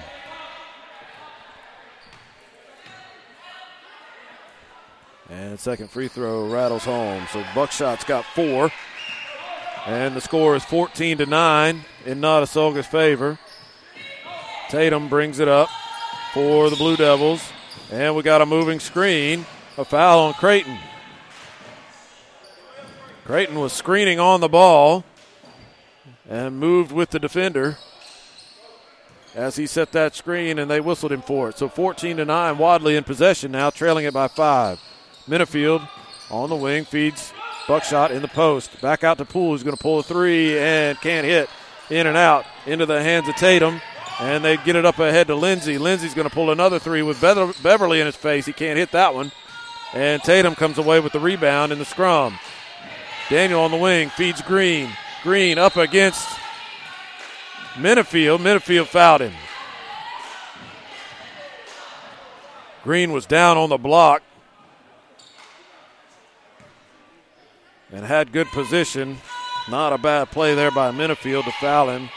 And 5.31 5.59
second 5.59 5.91
free 5.91 6.09
throw 6.09 6.47
rattles 6.51 6.85
home. 6.85 7.27
So 7.33 7.43
Buckshot's 7.55 8.05
got 8.05 8.25
four. 8.27 8.71
And 9.88 10.14
the 10.14 10.21
score 10.21 10.54
is 10.54 10.62
14 10.66 11.16
to 11.16 11.25
9 11.25 11.85
in 12.04 12.21
Notasulga's 12.21 12.87
favor. 12.87 13.38
Tatum 14.68 15.09
brings 15.09 15.38
it 15.38 15.49
up 15.49 15.71
for 16.35 16.68
the 16.68 16.76
Blue 16.76 16.95
Devils. 16.95 17.42
And 17.90 18.14
we 18.14 18.23
got 18.23 18.42
a 18.42 18.47
moving 18.47 18.80
screen. 18.80 19.47
A 19.78 19.87
foul 19.87 20.21
on 20.21 20.35
Creighton. 20.35 20.76
Creighton 23.25 23.59
was 23.59 23.73
screening 23.73 24.21
on 24.21 24.42
the 24.42 24.49
ball 24.49 25.07
and 26.28 26.61
moved 26.61 26.92
with 26.92 27.09
the 27.09 27.18
defender 27.18 27.78
as 29.35 29.57
he 29.57 29.66
set 29.66 29.92
that 29.92 30.14
screen 30.14 30.59
and 30.59 30.71
they 30.71 30.83
whistled 30.83 31.12
him 31.12 31.23
for 31.23 31.49
it. 31.49 31.57
So 31.57 31.66
14 31.71 32.18
to 32.18 32.26
9, 32.26 32.59
Wadley 32.59 32.95
in 32.95 33.04
possession 33.04 33.52
now, 33.52 33.71
trailing 33.71 34.04
it 34.04 34.12
by 34.12 34.28
five. 34.28 34.78
Minifield 35.26 35.88
on 36.30 36.50
the 36.50 36.57
wing 36.57 36.85
feeds 36.85 37.33
Buckshot 37.69 38.11
in 38.11 38.23
the 38.23 38.29
post. 38.29 38.81
Back 38.81 39.05
out 39.05 39.19
to 39.19 39.27
Poole, 39.27 39.53
who's 39.53 39.63
going 39.63 39.77
to 39.77 39.83
pull 39.83 39.99
a 39.99 40.03
three 40.03 40.59
and 40.59 40.99
can't 41.01 41.27
hit. 41.27 41.51
In 41.91 42.07
and 42.07 42.17
out 42.17 42.45
into 42.67 42.87
the 42.87 43.03
hands 43.03 43.29
of 43.29 43.37
Tatum. 43.37 43.81
And 44.21 44.45
they 44.45 44.57
get 44.57 44.75
it 44.75 44.85
up 44.85 44.99
ahead 44.99 45.29
to 45.29 45.35
Lindsay. 45.35 45.79
Lindsay's 45.79 46.15
going 46.15 46.29
to 46.29 46.35
pull 46.35 46.51
another 46.51 46.79
three 46.79 47.03
with 47.03 47.21
Beverly 47.21 48.01
in 48.01 48.07
his 48.07 48.17
face. 48.17 48.47
He 48.47 48.53
can't 48.53 48.79
hit 48.79 48.91
that 48.93 49.15
one. 49.15 49.31
And 49.95 50.23
Tatum 50.23 50.55
comes 50.55 50.79
away 50.79 51.01
with 51.01 51.13
the 51.13 51.21
rebound 51.21 51.71
in 51.71 51.79
the 51.79 51.85
scrum. 51.85 52.39
Daniel 53.31 53.61
on 53.61 53.71
the 53.71 53.77
wing 53.77 54.09
feeds 54.11 54.43
Green. 54.43 54.91
Green 55.23 55.59
up 55.59 55.77
against 55.77 56.27
Minifield. 57.75 58.39
Minifield 58.39 58.87
fouled 58.87 59.21
him. 59.21 59.35
Green 62.83 63.13
was 63.13 63.27
down 63.27 63.57
on 63.57 63.69
the 63.69 63.79
block. 63.79 64.23
And 67.92 68.04
had 68.04 68.33
good 68.33 68.47
position. 68.49 69.18
Not 69.68 69.92
a 69.92 69.99
bad 69.99 70.30
play 70.30 70.54
there 70.54 70.71
by 70.71 70.90
Minifield 70.90 71.45
to 71.45 71.52
foul 71.52 71.90
him 71.90 72.09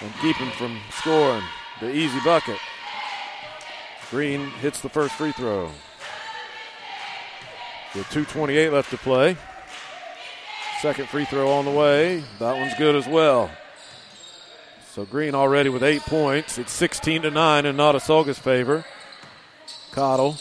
and 0.00 0.12
keep 0.20 0.36
him 0.36 0.50
from 0.52 0.78
scoring 0.90 1.42
the 1.80 1.90
easy 1.90 2.18
bucket. 2.24 2.58
Green 4.10 4.48
hits 4.60 4.80
the 4.80 4.88
first 4.88 5.14
free 5.14 5.32
throw. 5.32 5.70
With 7.94 8.06
2.28 8.06 8.72
left 8.72 8.90
to 8.90 8.98
play. 8.98 9.36
Second 10.80 11.08
free 11.08 11.24
throw 11.24 11.50
on 11.50 11.64
the 11.64 11.70
way. 11.70 12.22
That 12.38 12.56
one's 12.56 12.74
good 12.74 12.94
as 12.94 13.06
well. 13.06 13.50
So 14.92 15.04
Green 15.04 15.34
already 15.34 15.68
with 15.68 15.82
eight 15.82 16.02
points. 16.02 16.58
It's 16.58 16.72
16 16.72 17.22
to 17.22 17.30
9 17.30 17.66
in 17.66 17.76
Notasulga's 17.76 18.38
favor. 18.38 18.84
Cottle 19.92 20.36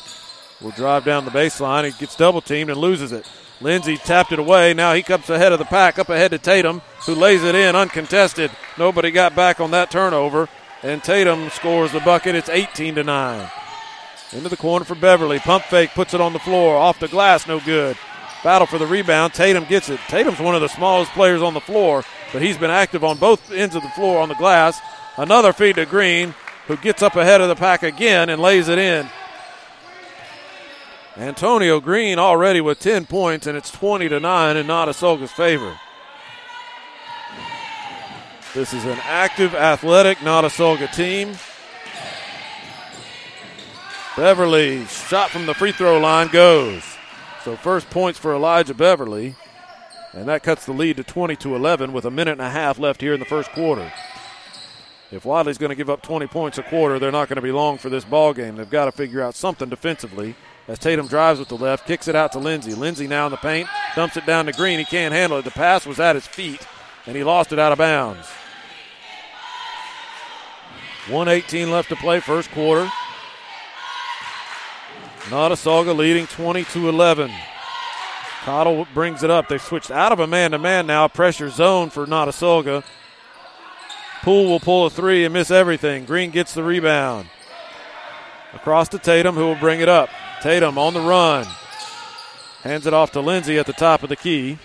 will 0.62 0.72
drive 0.72 1.04
down 1.06 1.26
the 1.26 1.32
baseline. 1.32 1.86
He 1.86 1.92
gets 2.00 2.16
double 2.16 2.42
teamed 2.42 2.70
and 2.70 2.80
loses 2.80 3.12
it. 3.12 3.30
Lindsay 3.60 3.98
tapped 3.98 4.32
it 4.32 4.40
away. 4.40 4.74
Now 4.74 4.94
he 4.94 5.02
comes 5.04 5.30
ahead 5.30 5.52
of 5.52 5.60
the 5.60 5.66
pack, 5.66 5.98
up 5.98 6.10
ahead 6.10 6.32
to 6.32 6.38
Tatum, 6.38 6.82
who 7.06 7.16
lays 7.16 7.44
it 7.44 7.56
in 7.56 7.76
uncontested. 7.76 8.52
Nobody 8.78 9.12
got 9.12 9.36
back 9.36 9.60
on 9.60 9.72
that 9.72 9.90
turnover, 9.90 10.48
and 10.84 11.04
Tatum 11.04 11.50
scores 11.50 11.92
the 11.92 12.00
bucket. 12.00 12.36
It's 12.36 12.50
18 12.50 12.96
to 12.96 13.04
9. 13.04 13.50
Into 14.34 14.50
the 14.50 14.58
corner 14.58 14.86
for 14.86 14.96
Beverly. 14.96 15.40
Pump 15.40 15.64
fake 15.66 15.92
puts 15.92 16.14
it 16.14 16.22
on 16.22 16.34
the 16.34 16.40
floor. 16.40 16.76
Off 16.76 17.00
the 17.00 17.08
glass, 17.08 17.48
no 17.48 17.60
good. 17.60 17.98
Battle 18.44 18.68
for 18.68 18.78
the 18.78 18.86
rebound. 18.86 19.34
Tatum 19.34 19.66
gets 19.66 19.90
it. 19.90 20.00
Tatum's 20.08 20.40
one 20.40 20.54
of 20.54 20.62
the 20.62 20.68
smallest 20.68 21.12
players 21.14 21.42
on 21.42 21.54
the 21.54 21.62
floor, 21.62 22.04
but 22.32 22.42
he's 22.42 22.58
been 22.58 22.70
active 22.70 23.04
on 23.04 23.18
both 23.18 23.52
ends 23.52 23.76
of 23.76 23.82
the 23.82 23.90
floor 23.90 24.22
on 24.22 24.30
the 24.30 24.36
glass. 24.36 24.80
Another 25.18 25.54
feed 25.54 25.78
to 25.78 25.86
Green, 25.86 26.36
who 26.68 26.78
gets 26.78 27.02
up 27.02 27.16
ahead 27.16 27.42
of 27.42 27.48
the 27.48 27.56
pack 27.56 27.82
again 27.82 28.30
and 28.30 28.42
lays 28.42 28.68
it 28.68 28.78
in. 28.78 29.10
Antonio 31.18 31.80
Green 31.80 32.20
already 32.20 32.62
with 32.62 32.80
10 32.80 33.08
points, 33.08 33.48
and 33.48 33.58
it's 33.58 33.72
20 33.72 34.08
to 34.10 34.20
9 34.20 34.56
in 34.56 34.68
Notasulga's 34.68 35.32
favor. 35.32 35.80
This 38.54 38.72
is 38.72 38.86
an 38.86 39.00
active, 39.02 39.56
athletic 39.56 40.20
Notasulga 40.20 40.94
team. 40.94 41.36
Beverly 44.16 44.86
shot 44.86 45.32
from 45.32 45.48
the 45.48 45.56
free 45.56 45.72
throw 45.72 46.00
line 46.00 46.28
goes. 46.28 46.84
So 47.44 47.56
first 47.56 47.90
points 47.90 48.20
for 48.20 48.36
Elijah 48.36 48.76
Beverly, 48.76 49.36
and 50.14 50.28
that 50.28 50.44
cuts 50.44 50.66
the 50.68 50.72
lead 50.72 50.98
to 50.98 51.04
20 51.04 51.36
to 51.38 51.56
11 51.56 51.94
with 51.94 52.06
a 52.06 52.12
minute 52.12 52.34
and 52.34 52.42
a 52.42 52.50
half 52.50 52.78
left 52.78 53.02
here 53.02 53.14
in 53.14 53.20
the 53.20 53.26
first 53.26 53.52
quarter. 53.52 53.92
If 55.12 55.26
Wadley's 55.26 55.58
going 55.58 55.70
to 55.70 55.76
give 55.76 55.90
up 55.90 56.04
20 56.04 56.28
points 56.28 56.60
a 56.60 56.64
quarter, 56.64 57.00
they're 57.00 57.12
not 57.12 57.28
going 57.28 57.38
to 57.38 57.42
be 57.42 57.52
long 57.52 57.80
for 57.80 57.90
this 57.90 58.06
ball 58.06 58.34
game. 58.34 58.58
They've 58.58 58.70
got 58.70 58.86
to 58.86 58.92
figure 58.92 59.22
out 59.22 59.34
something 59.34 59.70
defensively 59.70 60.36
as 60.68 60.80
Tatum 60.80 61.08
drives 61.08 61.40
with 61.40 61.48
the 61.48 61.58
left, 61.58 61.88
kicks 61.88 62.08
it 62.08 62.16
out 62.16 62.34
to 62.34 62.40
Lindsay. 62.40 62.74
Lindsey 62.74 63.08
now 63.08 63.26
in 63.26 63.32
the 63.32 63.38
paint, 63.38 63.70
dumps 63.96 64.18
it 64.18 64.26
down 64.26 64.46
to 64.48 64.52
Green. 64.52 64.80
He 64.80 64.86
can't 64.86 65.14
handle 65.14 65.38
it. 65.40 65.46
The 65.46 65.52
pass 65.52 65.86
was 65.86 66.00
at 66.00 66.16
his 66.16 66.28
feet, 66.28 66.68
and 67.06 67.16
he 67.16 67.24
lost 67.24 67.54
it 67.54 67.60
out 67.60 67.72
of 67.72 67.78
bounds. 67.78 68.28
118 71.10 71.72
left 71.72 71.88
to 71.90 71.96
play, 71.96 72.20
first 72.20 72.52
quarter. 72.52 72.92
Notasulga 75.30 75.96
leading 75.96 76.28
20 76.28 76.66
to 76.66 76.90
11. 76.90 77.32
Cottle 78.44 78.88
brings 78.94 79.24
it 79.24 79.30
up. 79.30 79.48
They've 79.48 79.62
switched 79.62 79.92
out 79.92 80.12
of 80.12 80.20
a 80.20 80.28
man 80.28 80.52
to 80.52 80.60
man 80.60 80.88
now. 80.88 81.08
Pressure 81.08 81.50
zone 81.50 81.90
for 81.90 82.06
Notasulga. 82.06 82.84
Poole 84.22 84.46
will 84.46 84.60
pull 84.60 84.86
a 84.86 84.90
three 84.90 85.24
and 85.26 85.34
miss 85.34 85.52
everything. 85.52 86.06
Green 86.06 86.32
gets 86.32 86.54
the 86.54 86.64
rebound. 86.64 87.30
Across 88.54 88.90
to 88.90 89.00
Tatum, 89.00 89.36
who 89.36 89.46
will 89.46 89.56
bring 89.56 89.80
it 89.80 89.90
up. 89.90 90.10
Tatum 90.42 90.78
on 90.78 90.94
the 90.94 91.02
run. 91.02 91.46
Hands 92.64 92.86
it 92.86 92.94
off 92.94 93.12
to 93.12 93.22
Lindsay 93.22 93.58
at 93.58 93.66
the 93.66 93.74
top 93.74 94.04
of 94.04 94.10
the 94.10 94.16
key. 94.16 94.58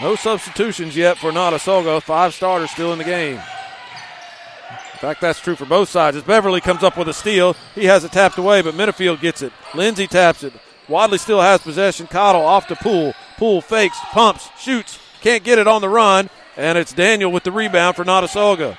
No 0.00 0.16
substitutions 0.16 0.96
yet 0.96 1.18
for 1.18 1.30
Notasulga. 1.32 2.02
Five 2.02 2.34
starters 2.34 2.70
still 2.70 2.92
in 2.92 2.98
the 2.98 3.04
game. 3.04 3.36
In 3.36 4.98
fact, 4.98 5.20
that's 5.20 5.40
true 5.40 5.56
for 5.56 5.64
both 5.64 5.88
sides. 5.88 6.16
As 6.16 6.22
Beverly 6.22 6.60
comes 6.60 6.82
up 6.82 6.96
with 6.96 7.08
a 7.08 7.14
steal, 7.14 7.56
he 7.74 7.86
has 7.86 8.04
it 8.04 8.12
tapped 8.12 8.38
away, 8.38 8.62
but 8.62 8.74
Minifield 8.74 9.20
gets 9.20 9.42
it. 9.42 9.52
Lindsay 9.74 10.06
taps 10.06 10.44
it. 10.44 10.52
Wadley 10.88 11.18
still 11.18 11.40
has 11.40 11.60
possession. 11.60 12.06
Cottle 12.06 12.42
off 12.42 12.68
to 12.68 12.76
Poole. 12.76 13.14
Poole 13.36 13.60
fakes, 13.60 13.98
pumps, 14.10 14.48
shoots, 14.58 14.98
can't 15.20 15.42
get 15.42 15.58
it 15.58 15.66
on 15.66 15.80
the 15.80 15.88
run, 15.88 16.30
and 16.56 16.78
it's 16.78 16.92
Daniel 16.92 17.32
with 17.32 17.42
the 17.42 17.52
rebound 17.52 17.96
for 17.96 18.04
Notasulga. 18.04 18.76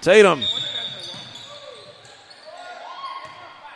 Tatum. 0.00 0.42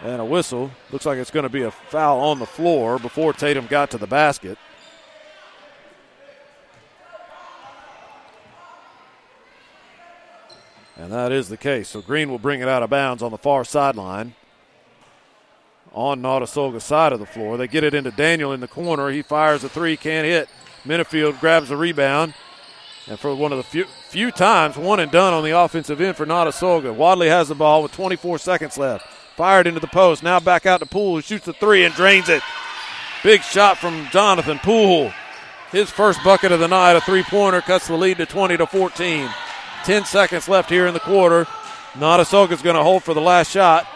And 0.04 0.20
a 0.20 0.24
whistle. 0.24 0.70
Looks 0.92 1.06
like 1.06 1.16
it's 1.16 1.30
going 1.30 1.44
to 1.44 1.48
be 1.48 1.62
a 1.62 1.70
foul 1.70 2.20
on 2.20 2.38
the 2.38 2.44
floor 2.44 2.98
before 2.98 3.32
Tatum 3.32 3.66
got 3.66 3.90
to 3.92 3.98
the 3.98 4.06
basket. 4.06 4.58
And 10.96 11.10
that 11.10 11.32
is 11.32 11.48
the 11.48 11.56
case. 11.56 11.88
So 11.88 12.02
Green 12.02 12.30
will 12.30 12.38
bring 12.38 12.60
it 12.60 12.68
out 12.68 12.82
of 12.82 12.90
bounds 12.90 13.22
on 13.22 13.30
the 13.30 13.38
far 13.38 13.64
sideline. 13.64 14.34
On 15.94 16.20
Notasulga's 16.20 16.84
side 16.84 17.14
of 17.14 17.18
the 17.18 17.26
floor. 17.26 17.56
They 17.56 17.66
get 17.66 17.82
it 17.82 17.94
into 17.94 18.10
Daniel 18.10 18.52
in 18.52 18.60
the 18.60 18.68
corner. 18.68 19.08
He 19.08 19.22
fires 19.22 19.64
a 19.64 19.70
three, 19.70 19.96
can't 19.96 20.26
hit. 20.26 20.50
Minifield 20.84 21.40
grabs 21.40 21.70
the 21.70 21.78
rebound. 21.78 22.34
And 23.06 23.18
for 23.18 23.34
one 23.34 23.52
of 23.52 23.58
the 23.58 23.64
few, 23.64 23.86
few 24.08 24.30
times, 24.30 24.76
one 24.76 25.00
and 25.00 25.10
done 25.10 25.32
on 25.32 25.44
the 25.44 25.58
offensive 25.58 26.00
end 26.02 26.16
for 26.16 26.26
Notasulga. 26.26 26.94
Wadley 26.94 27.28
has 27.28 27.48
the 27.48 27.54
ball 27.54 27.82
with 27.82 27.92
24 27.92 28.38
seconds 28.38 28.76
left. 28.76 29.06
Fired 29.36 29.66
into 29.66 29.80
the 29.80 29.88
post. 29.88 30.22
Now 30.22 30.38
back 30.40 30.66
out 30.66 30.80
to 30.80 30.86
Poole, 30.86 31.16
who 31.16 31.22
shoots 31.22 31.46
the 31.46 31.52
three 31.52 31.84
and 31.84 31.94
drains 31.94 32.28
it. 32.28 32.42
Big 33.22 33.42
shot 33.42 33.78
from 33.78 34.08
Jonathan 34.10 34.58
Poole. 34.58 35.12
His 35.72 35.90
first 35.90 36.22
bucket 36.22 36.52
of 36.52 36.60
the 36.60 36.68
night, 36.68 36.92
a 36.92 37.00
three 37.00 37.24
pointer, 37.24 37.60
cuts 37.60 37.88
the 37.88 37.96
lead 37.96 38.18
to 38.18 38.26
20 38.26 38.58
to 38.58 38.66
14. 38.66 39.28
10 39.84 40.04
seconds 40.04 40.48
left 40.48 40.70
here 40.70 40.86
in 40.86 40.94
the 40.94 41.00
quarter. 41.00 41.46
Notasulga's 41.94 42.62
going 42.62 42.76
to 42.76 42.82
hold 42.82 43.02
for 43.02 43.12
the 43.12 43.20
last 43.20 43.50
shot. 43.50 43.86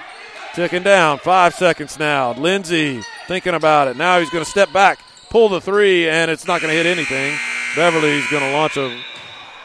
Ticking 0.55 0.83
down. 0.83 1.19
Five 1.19 1.55
seconds 1.55 1.99
now. 1.99 2.33
Lindsay 2.33 3.03
thinking 3.29 3.55
about 3.55 3.87
it. 3.87 3.97
Now 3.97 4.19
he's 4.19 4.31
going 4.31 4.45
to 4.45 4.51
step 4.51 4.73
back, 4.73 4.99
pull 5.31 5.49
the 5.49 5.61
three, 5.61 6.09
and 6.09 6.31
it's 6.31 6.47
not 6.47 6.61
going 6.61 6.73
to 6.73 6.77
hit 6.77 6.87
anything. 6.87 7.39
Beverly's 7.77 8.29
going 8.31 8.43
to 8.43 8.53
launch 8.53 8.77
a 8.77 9.01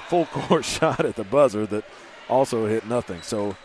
full 0.07 0.25
court 0.31 0.65
shot 0.65 1.03
at 1.05 1.15
the 1.15 1.23
buzzer 1.23 1.65
that 1.67 1.83
also 2.29 2.67
hit 2.67 2.85
nothing. 2.85 3.21
So 3.21 3.55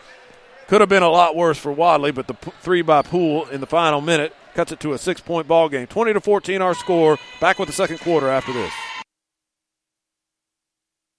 could 0.69 0.81
have 0.81 0.89
been 0.89 1.01
a 1.01 1.09
lot 1.09 1.35
worse 1.35 1.57
for 1.57 1.71
Wadley, 1.71 2.11
but 2.11 2.27
the 2.27 2.35
p- 2.35 2.51
three 2.61 2.83
by 2.83 3.01
Poole 3.01 3.47
in 3.47 3.59
the 3.59 3.65
final 3.65 4.01
minute 4.01 4.35
cuts 4.53 4.71
it 4.71 4.79
to 4.81 4.93
a 4.93 4.99
six 4.99 5.19
point 5.19 5.47
ball 5.47 5.67
game. 5.67 5.87
20 5.87 6.13
to 6.13 6.21
14 6.21 6.61
our 6.61 6.75
score. 6.75 7.17
Back 7.41 7.57
with 7.57 7.67
the 7.67 7.73
second 7.73 7.99
quarter 7.99 8.29
after 8.29 8.53
this. 8.53 8.71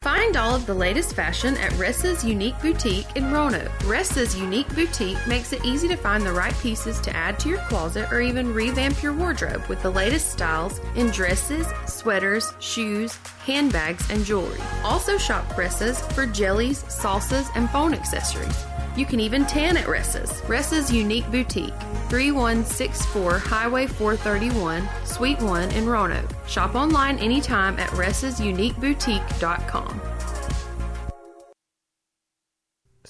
Find 0.02 0.36
all 0.36 0.54
of 0.54 0.66
the 0.66 0.72
latest 0.72 1.14
fashion 1.14 1.56
at 1.56 1.72
Ressa's 1.72 2.24
Unique 2.24 2.58
Boutique 2.62 3.16
in 3.16 3.32
Roanoke. 3.32 3.68
Ressa's 3.80 4.38
Unique 4.38 4.72
Boutique 4.74 5.18
makes 5.26 5.52
it 5.52 5.62
easy 5.64 5.88
to 5.88 5.96
find 5.96 6.24
the 6.24 6.32
right 6.32 6.54
pieces 6.60 7.00
to 7.00 7.14
add 7.14 7.38
to 7.40 7.48
your 7.48 7.58
closet 7.68 8.10
or 8.10 8.20
even 8.20 8.54
revamp 8.54 9.02
your 9.02 9.12
wardrobe 9.12 9.66
with 9.66 9.82
the 9.82 9.90
latest 9.90 10.30
styles 10.30 10.80
in 10.94 11.08
dresses, 11.08 11.66
sweaters, 11.86 12.54
shoes, 12.60 13.16
handbags, 13.44 14.08
and 14.10 14.24
jewelry. 14.24 14.60
Also 14.84 15.18
shop 15.18 15.44
Ressa's 15.48 16.00
for 16.14 16.24
jellies, 16.24 16.84
salsas, 16.84 17.48
and 17.56 17.68
phone 17.70 17.92
accessories. 17.92 18.64
You 18.96 19.06
can 19.06 19.20
even 19.20 19.46
tan 19.46 19.76
at 19.76 19.86
Ressa's. 19.86 20.40
Ressa's 20.42 20.92
Unique 20.92 21.30
Boutique, 21.30 21.78
3164 22.08 23.38
Highway 23.38 23.86
431, 23.86 24.88
Suite 25.04 25.40
1 25.40 25.70
in 25.72 25.86
Roanoke. 25.86 26.34
Shop 26.46 26.74
online 26.74 27.18
anytime 27.18 27.78
at 27.78 27.90
ressasuniqueboutique.com. 27.90 30.00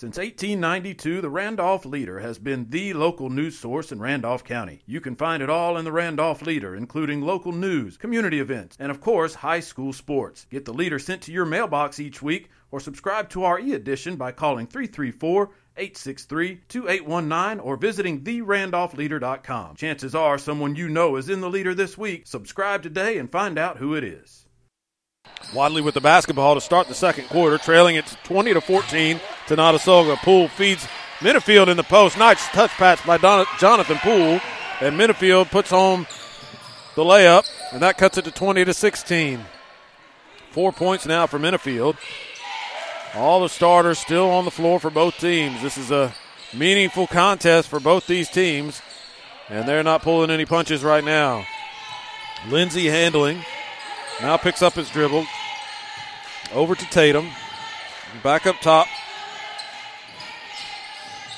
Since 0.00 0.16
1892, 0.16 1.20
the 1.20 1.28
Randolph 1.28 1.84
Leader 1.84 2.20
has 2.20 2.38
been 2.38 2.70
the 2.70 2.94
local 2.94 3.28
news 3.28 3.58
source 3.58 3.92
in 3.92 4.00
Randolph 4.00 4.42
County. 4.42 4.80
You 4.86 4.98
can 4.98 5.14
find 5.14 5.42
it 5.42 5.50
all 5.50 5.76
in 5.76 5.84
the 5.84 5.92
Randolph 5.92 6.40
Leader, 6.40 6.74
including 6.74 7.20
local 7.20 7.52
news, 7.52 7.98
community 7.98 8.40
events, 8.40 8.78
and 8.80 8.90
of 8.90 9.02
course, 9.02 9.34
high 9.34 9.60
school 9.60 9.92
sports. 9.92 10.46
Get 10.48 10.64
the 10.64 10.72
Leader 10.72 10.98
sent 10.98 11.20
to 11.24 11.32
your 11.32 11.44
mailbox 11.44 12.00
each 12.00 12.22
week 12.22 12.48
or 12.70 12.80
subscribe 12.80 13.28
to 13.28 13.44
our 13.44 13.60
e 13.60 13.74
edition 13.74 14.16
by 14.16 14.32
calling 14.32 14.66
334 14.66 15.50
863 15.80 16.60
2819 16.68 17.60
or 17.60 17.76
visiting 17.76 18.20
therandolphleader.com. 18.20 19.76
Chances 19.76 20.14
are 20.14 20.38
someone 20.38 20.76
you 20.76 20.88
know 20.88 21.16
is 21.16 21.30
in 21.30 21.40
the 21.40 21.48
leader 21.48 21.74
this 21.74 21.96
week. 21.96 22.26
Subscribe 22.26 22.82
today 22.82 23.16
and 23.16 23.32
find 23.32 23.58
out 23.58 23.78
who 23.78 23.94
it 23.94 24.04
is. 24.04 24.46
Wadley 25.54 25.80
with 25.80 25.94
the 25.94 26.00
basketball 26.00 26.54
to 26.54 26.60
start 26.60 26.86
the 26.88 26.94
second 26.94 27.28
quarter, 27.28 27.56
trailing 27.58 27.96
it 27.96 28.06
20 28.24 28.52
to 28.54 28.60
14 28.60 29.20
to 29.48 29.56
Notasulga. 29.56 30.16
Poole 30.18 30.48
feeds 30.48 30.86
Minifield 31.20 31.68
in 31.68 31.76
the 31.76 31.82
post. 31.82 32.18
Nice 32.18 32.46
touch 32.48 32.70
pass 32.72 33.04
by 33.04 33.16
Don- 33.16 33.46
Jonathan 33.58 33.98
Poole, 33.98 34.40
and 34.80 34.98
Minifield 34.98 35.50
puts 35.50 35.70
home 35.70 36.06
the 36.94 37.02
layup, 37.02 37.50
and 37.72 37.82
that 37.82 37.98
cuts 37.98 38.18
it 38.18 38.24
to 38.26 38.30
20 38.30 38.64
to 38.64 38.74
16. 38.74 39.40
Four 40.52 40.72
points 40.72 41.06
now 41.06 41.26
for 41.26 41.38
Minifield. 41.38 41.96
All 43.14 43.40
the 43.40 43.48
starters 43.48 43.98
still 43.98 44.30
on 44.30 44.44
the 44.44 44.52
floor 44.52 44.78
for 44.78 44.90
both 44.90 45.18
teams. 45.18 45.60
This 45.62 45.76
is 45.76 45.90
a 45.90 46.14
meaningful 46.54 47.08
contest 47.08 47.68
for 47.68 47.80
both 47.80 48.06
these 48.06 48.28
teams, 48.28 48.80
and 49.48 49.68
they're 49.68 49.82
not 49.82 50.02
pulling 50.02 50.30
any 50.30 50.44
punches 50.44 50.84
right 50.84 51.02
now. 51.02 51.44
Lindsay 52.48 52.86
handling. 52.86 53.44
Now 54.20 54.36
picks 54.36 54.62
up 54.62 54.74
his 54.74 54.88
dribble. 54.90 55.26
Over 56.52 56.74
to 56.76 56.84
Tatum. 56.90 57.28
Back 58.22 58.46
up 58.46 58.60
top. 58.60 58.86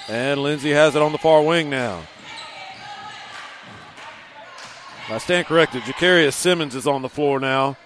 And 0.09 0.43
Lindsay 0.43 0.71
has 0.73 0.95
it 0.95 1.01
on 1.01 1.13
the 1.13 1.19
far 1.19 1.43
wing 1.43 1.71
now. 1.71 2.03
I 5.09 5.19
stand 5.19 5.47
corrected. 5.47 5.83
Jacarius 5.83 6.35
Simmons 6.35 6.75
is 6.75 6.87
on 6.87 7.03
the 7.03 7.09
floor 7.09 7.41
now 7.41 7.77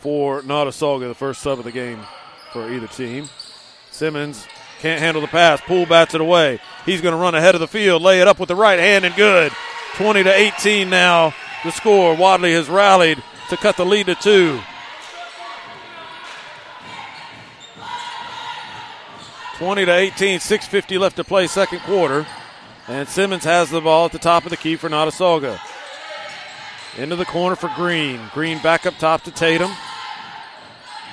for 0.00 0.42
Notasulga, 0.42 1.08
the 1.08 1.14
first 1.14 1.40
sub 1.40 1.58
of 1.58 1.64
the 1.64 1.72
game 1.72 2.00
for 2.54 2.70
either 2.70 2.86
team. 2.86 3.28
Simmons 3.90 4.46
can't 4.80 5.00
handle 5.00 5.20
the 5.20 5.28
pass. 5.28 5.60
Poole 5.60 5.86
bats 5.86 6.14
it 6.14 6.20
away. 6.20 6.60
He's 6.86 7.00
going 7.00 7.12
to 7.12 7.20
run 7.20 7.34
ahead 7.34 7.56
of 7.56 7.60
the 7.60 7.66
field, 7.68 8.00
lay 8.00 8.20
it 8.20 8.28
up 8.28 8.38
with 8.38 8.48
the 8.48 8.54
right 8.54 8.78
hand, 8.78 9.04
and 9.04 9.14
good. 9.16 9.52
20 9.96 10.22
to 10.22 10.32
18 10.32 10.88
now. 10.88 11.34
The 11.64 11.72
score. 11.72 12.14
Wadley 12.14 12.52
has 12.52 12.68
rallied 12.68 13.22
to 13.48 13.56
cut 13.56 13.76
the 13.76 13.84
lead 13.84 14.06
to 14.06 14.14
two. 14.14 14.60
Twenty 19.56 19.84
to 19.84 19.92
18, 19.94 20.40
650 20.40 20.98
left 20.98 21.16
to 21.16 21.24
play, 21.24 21.46
second 21.46 21.78
quarter. 21.80 22.26
And 22.88 23.08
Simmons 23.08 23.44
has 23.44 23.70
the 23.70 23.80
ball 23.80 24.06
at 24.06 24.12
the 24.12 24.18
top 24.18 24.44
of 24.44 24.50
the 24.50 24.56
key 24.56 24.76
for 24.76 24.90
Notasulga. 24.90 25.58
Into 26.98 27.16
the 27.16 27.24
corner 27.24 27.56
for 27.56 27.70
Green. 27.76 28.20
Green 28.34 28.60
back 28.62 28.84
up 28.84 28.98
top 28.98 29.22
to 29.22 29.30
Tatum. 29.30 29.70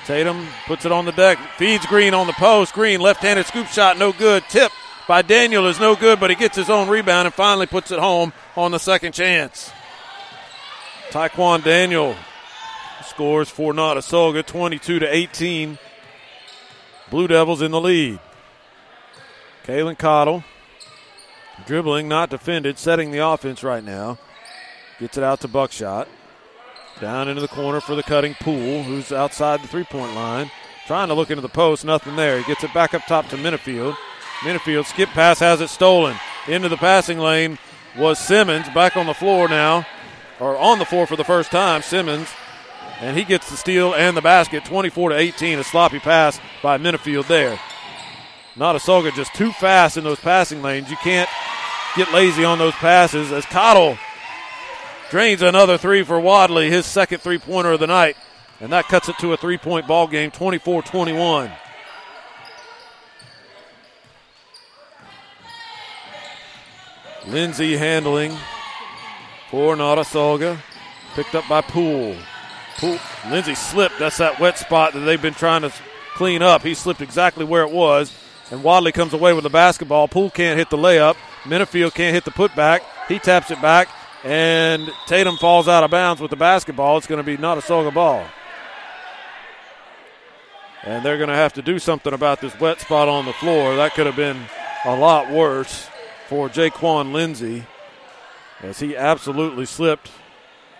Tatum 0.05 0.47
puts 0.65 0.85
it 0.85 0.91
on 0.91 1.05
the 1.05 1.11
deck, 1.11 1.37
feeds 1.57 1.85
Green 1.85 2.13
on 2.13 2.27
the 2.27 2.33
post. 2.33 2.73
Green 2.73 2.99
left 2.99 3.21
handed 3.21 3.45
scoop 3.45 3.67
shot, 3.67 3.97
no 3.97 4.11
good. 4.11 4.43
Tip 4.49 4.71
by 5.07 5.21
Daniel 5.21 5.67
is 5.67 5.79
no 5.79 5.95
good, 5.95 6.19
but 6.19 6.29
he 6.29 6.35
gets 6.35 6.55
his 6.55 6.69
own 6.69 6.89
rebound 6.89 7.27
and 7.27 7.33
finally 7.33 7.67
puts 7.67 7.91
it 7.91 7.99
home 7.99 8.33
on 8.55 8.71
the 8.71 8.79
second 8.79 9.13
chance. 9.13 9.71
Taekwon 11.09 11.63
Daniel 11.63 12.15
scores 13.03 13.49
for 13.49 13.73
Notasulga 13.73 14.45
22 14.45 14.99
to 14.99 15.13
18. 15.13 15.77
Blue 17.09 17.27
Devils 17.27 17.61
in 17.61 17.71
the 17.71 17.81
lead. 17.81 18.19
Kalen 19.65 19.97
Cottle 19.97 20.43
dribbling, 21.65 22.07
not 22.07 22.29
defended, 22.29 22.77
setting 22.77 23.11
the 23.11 23.19
offense 23.19 23.63
right 23.63 23.83
now. 23.83 24.17
Gets 24.99 25.17
it 25.17 25.23
out 25.23 25.41
to 25.41 25.47
Buckshot. 25.47 26.07
Down 27.01 27.27
into 27.27 27.41
the 27.41 27.47
corner 27.47 27.81
for 27.81 27.95
the 27.95 28.03
cutting 28.03 28.35
Poole, 28.35 28.83
who's 28.83 29.11
outside 29.11 29.63
the 29.63 29.67
three 29.67 29.83
point 29.83 30.13
line. 30.13 30.51
Trying 30.85 31.07
to 31.07 31.15
look 31.15 31.31
into 31.31 31.41
the 31.41 31.49
post, 31.49 31.83
nothing 31.83 32.15
there. 32.15 32.37
He 32.37 32.43
gets 32.43 32.63
it 32.63 32.73
back 32.75 32.93
up 32.93 33.01
top 33.07 33.27
to 33.29 33.37
Minifield. 33.37 33.95
Minifield 34.41 34.85
skip 34.85 35.09
pass 35.09 35.39
has 35.39 35.61
it 35.61 35.69
stolen. 35.69 36.15
Into 36.47 36.69
the 36.69 36.77
passing 36.77 37.17
lane 37.17 37.57
was 37.97 38.19
Simmons, 38.19 38.69
back 38.69 38.95
on 38.95 39.07
the 39.07 39.15
floor 39.15 39.49
now, 39.49 39.85
or 40.39 40.55
on 40.55 40.77
the 40.77 40.85
floor 40.85 41.07
for 41.07 41.15
the 41.15 41.23
first 41.23 41.49
time. 41.49 41.81
Simmons, 41.81 42.29
and 42.99 43.17
he 43.17 43.23
gets 43.23 43.49
the 43.49 43.57
steal 43.57 43.95
and 43.95 44.15
the 44.15 44.21
basket, 44.21 44.63
24 44.65 45.09
to 45.09 45.17
18. 45.17 45.57
A 45.57 45.63
sloppy 45.63 45.99
pass 45.99 46.39
by 46.61 46.77
Minifield 46.77 47.25
there. 47.25 47.59
Notasulga 48.55 49.11
just 49.15 49.33
too 49.33 49.51
fast 49.53 49.97
in 49.97 50.03
those 50.03 50.19
passing 50.19 50.61
lanes. 50.61 50.91
You 50.91 50.97
can't 50.97 51.29
get 51.95 52.13
lazy 52.13 52.43
on 52.43 52.59
those 52.59 52.75
passes 52.75 53.31
as 53.31 53.45
Cottle 53.45 53.97
drains 55.11 55.41
another 55.41 55.77
three 55.77 56.03
for 56.03 56.19
Wadley, 56.19 56.71
his 56.71 56.85
second 56.85 57.19
three 57.19 57.37
pointer 57.37 57.73
of 57.73 57.79
the 57.79 57.87
night. 57.87 58.15
And 58.61 58.71
that 58.71 58.85
cuts 58.85 59.09
it 59.09 59.17
to 59.19 59.33
a 59.33 59.37
three 59.37 59.57
point 59.57 59.87
ball 59.87 60.07
game, 60.07 60.31
24 60.31 60.81
21. 60.81 61.51
Lindsay 67.27 67.77
handling. 67.77 68.35
for 69.49 69.75
Notasulga. 69.75 70.57
Picked 71.13 71.35
up 71.35 71.47
by 71.49 71.59
Poole. 71.59 72.15
Poole. 72.77 72.99
Lindsay 73.29 73.53
slipped. 73.53 73.99
That's 73.99 74.17
that 74.17 74.39
wet 74.39 74.57
spot 74.57 74.93
that 74.93 75.01
they've 75.01 75.21
been 75.21 75.33
trying 75.33 75.63
to 75.63 75.73
clean 76.15 76.41
up. 76.41 76.63
He 76.63 76.73
slipped 76.73 77.01
exactly 77.01 77.43
where 77.43 77.63
it 77.63 77.71
was. 77.71 78.13
And 78.49 78.63
Wadley 78.63 78.93
comes 78.93 79.13
away 79.13 79.33
with 79.33 79.43
the 79.43 79.49
basketball. 79.49 80.07
Poole 80.07 80.29
can't 80.29 80.57
hit 80.57 80.69
the 80.69 80.77
layup. 80.77 81.15
Minifield 81.43 81.93
can't 81.93 82.13
hit 82.13 82.23
the 82.23 82.31
putback. 82.31 82.81
He 83.07 83.19
taps 83.19 83.51
it 83.51 83.61
back, 83.61 83.89
and 84.23 84.91
Tatum 85.07 85.37
falls 85.37 85.67
out 85.67 85.83
of 85.83 85.91
bounds 85.91 86.21
with 86.21 86.31
the 86.31 86.37
basketball. 86.37 86.97
It's 86.97 87.07
going 87.07 87.23
to 87.23 87.23
be 87.23 87.37
Notasulga 87.37 87.93
ball. 87.93 88.25
And 90.83 91.05
they're 91.05 91.17
going 91.17 91.29
to 91.29 91.35
have 91.35 91.53
to 91.53 91.61
do 91.61 91.79
something 91.79 92.13
about 92.13 92.41
this 92.41 92.59
wet 92.59 92.81
spot 92.81 93.07
on 93.07 93.25
the 93.25 93.33
floor. 93.33 93.75
That 93.75 93.93
could 93.93 94.07
have 94.07 94.15
been 94.15 94.41
a 94.85 94.95
lot 94.95 95.29
worse 95.29 95.87
for 96.27 96.49
Jaquan 96.49 97.11
Lindsay 97.11 97.65
as 98.61 98.79
he 98.79 98.95
absolutely 98.95 99.65
slipped 99.65 100.11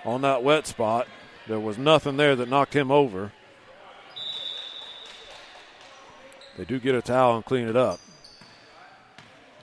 on 0.04 0.21
that 0.21 0.43
wet 0.43 0.65
spot. 0.65 1.08
There 1.47 1.60
was 1.60 1.77
nothing 1.77 2.17
there 2.17 2.36
that 2.36 2.49
knocked 2.49 2.75
him 2.75 2.91
over. 2.91 3.32
They 6.58 6.65
do 6.65 6.80
get 6.80 6.95
a 6.95 7.01
towel 7.01 7.36
and 7.36 7.45
clean 7.45 7.67
it 7.67 7.75
up. 7.75 7.99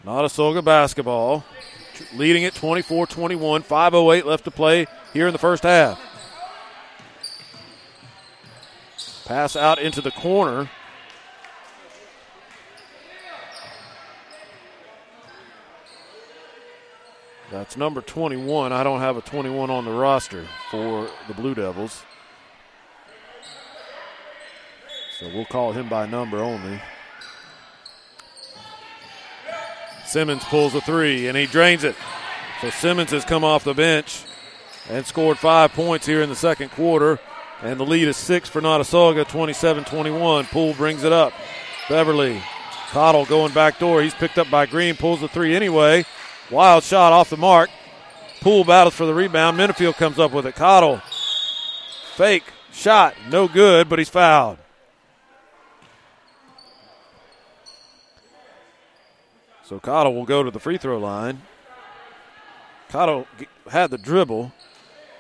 Notasulga 0.05 0.65
basketball, 0.65 1.45
leading 2.15 2.43
it 2.43 2.55
24 2.55 3.07
21, 3.07 3.63
5.08 3.63 4.25
left 4.25 4.45
to 4.45 4.51
play 4.51 4.87
here 5.13 5.27
in 5.27 5.33
the 5.33 5.39
first 5.39 5.63
half. 5.63 6.01
Pass 9.27 9.57
out 9.57 9.79
into 9.79 10.01
the 10.01 10.11
corner. 10.11 10.71
That's 17.51 17.77
number 17.77 18.01
21. 18.03 18.73
I 18.73 18.83
don't 18.83 19.01
have 19.01 19.17
a 19.17 19.23
21 19.23 19.71
on 19.71 19.85
the 19.85 19.91
roster 19.91 20.47
for 20.71 21.09
the 21.27 21.35
Blue 21.35 21.55
Devils. 21.55 22.05
So 25.19 25.29
we'll 25.29 25.47
call 25.47 25.73
him 25.73 25.89
by 25.89 26.07
number 26.07 26.39
only. 26.39 26.81
Simmons 30.09 30.43
pulls 30.45 30.75
a 30.75 30.81
three 30.81 31.29
and 31.29 31.37
he 31.37 31.47
drains 31.47 31.85
it. 31.85 31.95
So 32.63 32.71
Simmons 32.71 33.11
has 33.11 33.25
come 33.25 33.45
off 33.45 33.65
the 33.65 33.75
bench 33.75 34.25
and 34.89 35.05
scored 35.05 35.39
five 35.39 35.73
points 35.73 36.07
here 36.07 36.23
in 36.23 36.29
the 36.29 36.37
second 36.37 36.71
quarter. 36.71 37.21
And 37.63 37.79
the 37.79 37.85
lead 37.85 38.09
is 38.09 38.17
six 38.17 38.49
for 38.49 38.61
Notasulga, 38.63 39.29
27 39.29 39.85
21. 39.85 40.47
Poole 40.47 40.75
brings 40.75 41.05
it 41.05 41.13
up. 41.13 41.33
Beverly. 41.89 42.43
Cottle 42.91 43.27
going 43.27 43.53
back 43.53 43.79
door. 43.79 44.01
He's 44.01 44.15
picked 44.15 44.39
up 44.39 44.51
by 44.51 44.65
Green, 44.65 44.97
pulls 44.97 45.21
the 45.21 45.29
three 45.29 45.55
anyway. 45.55 46.07
Wild 46.51 46.85
shot 46.85 47.13
off 47.13 47.29
the 47.29 47.37
mark. 47.37 47.69
Poole 48.41 48.65
battles 48.65 48.95
for 48.95 49.05
the 49.05 49.13
rebound. 49.13 49.59
Minifield 49.59 49.97
comes 49.97 50.19
up 50.19 50.33
with 50.33 50.47
it. 50.47 50.55
Cottle. 50.55 51.03
Fake 52.15 52.45
shot. 52.73 53.15
No 53.29 53.47
good, 53.47 53.89
but 53.89 53.99
he's 53.99 54.09
fouled. 54.09 54.59
So 59.69 59.79
Cottle 59.79 60.15
will 60.15 60.25
go 60.25 60.43
to 60.43 60.51
the 60.51 60.59
free 60.59 60.79
throw 60.79 60.99
line. 60.99 61.43
Cottle 62.89 63.27
had 63.71 63.91
the 63.91 63.99
dribble, 63.99 64.51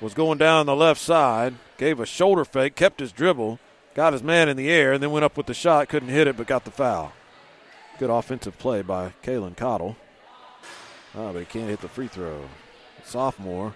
was 0.01 0.15
going 0.15 0.39
down 0.39 0.65
the 0.65 0.75
left 0.75 1.03
side, 1.03 1.57
gave 1.77 2.01
a 2.01 2.07
shoulder 2.07 2.47
fake, 2.47 2.75
kept 2.75 3.01
his 3.01 3.13
dribble, 3.13 3.59
got 3.95 4.15
his 4.15 4.23
man 4.23 4.49
in 4.49 4.57
the 4.57 4.71
air, 4.71 4.95
and 4.95 5.03
then 5.03 5.11
went 5.11 5.27
up 5.27 5.37
with 5.37 5.45
the 5.45 5.53
shot. 5.53 5.91
Couldn't 5.91 6.09
hit 6.09 6.27
it, 6.27 6.39
but 6.39 6.47
got 6.47 6.65
the 6.65 6.71
foul. 6.71 7.13
Good 7.99 8.09
offensive 8.09 8.57
play 8.59 8.81
by 8.81 9.13
Kalen 9.23 9.55
Cottle. 9.55 9.97
Oh, 11.15 11.35
but 11.35 11.41
he 11.41 11.45
can't 11.45 11.69
hit 11.69 11.83
the 11.83 11.89
free 11.89 12.09
throw. 12.09 12.41
Sophomore. 13.05 13.75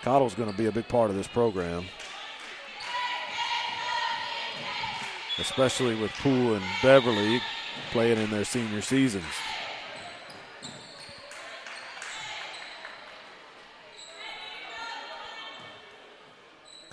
Cottle's 0.00 0.34
going 0.34 0.50
to 0.50 0.56
be 0.56 0.64
a 0.64 0.72
big 0.72 0.88
part 0.88 1.10
of 1.10 1.16
this 1.16 1.28
program. 1.28 1.84
Especially 5.38 5.94
with 5.94 6.10
Poole 6.12 6.54
and 6.54 6.64
Beverly 6.80 7.42
playing 7.90 8.16
in 8.16 8.30
their 8.30 8.44
senior 8.44 8.80
seasons. 8.80 9.24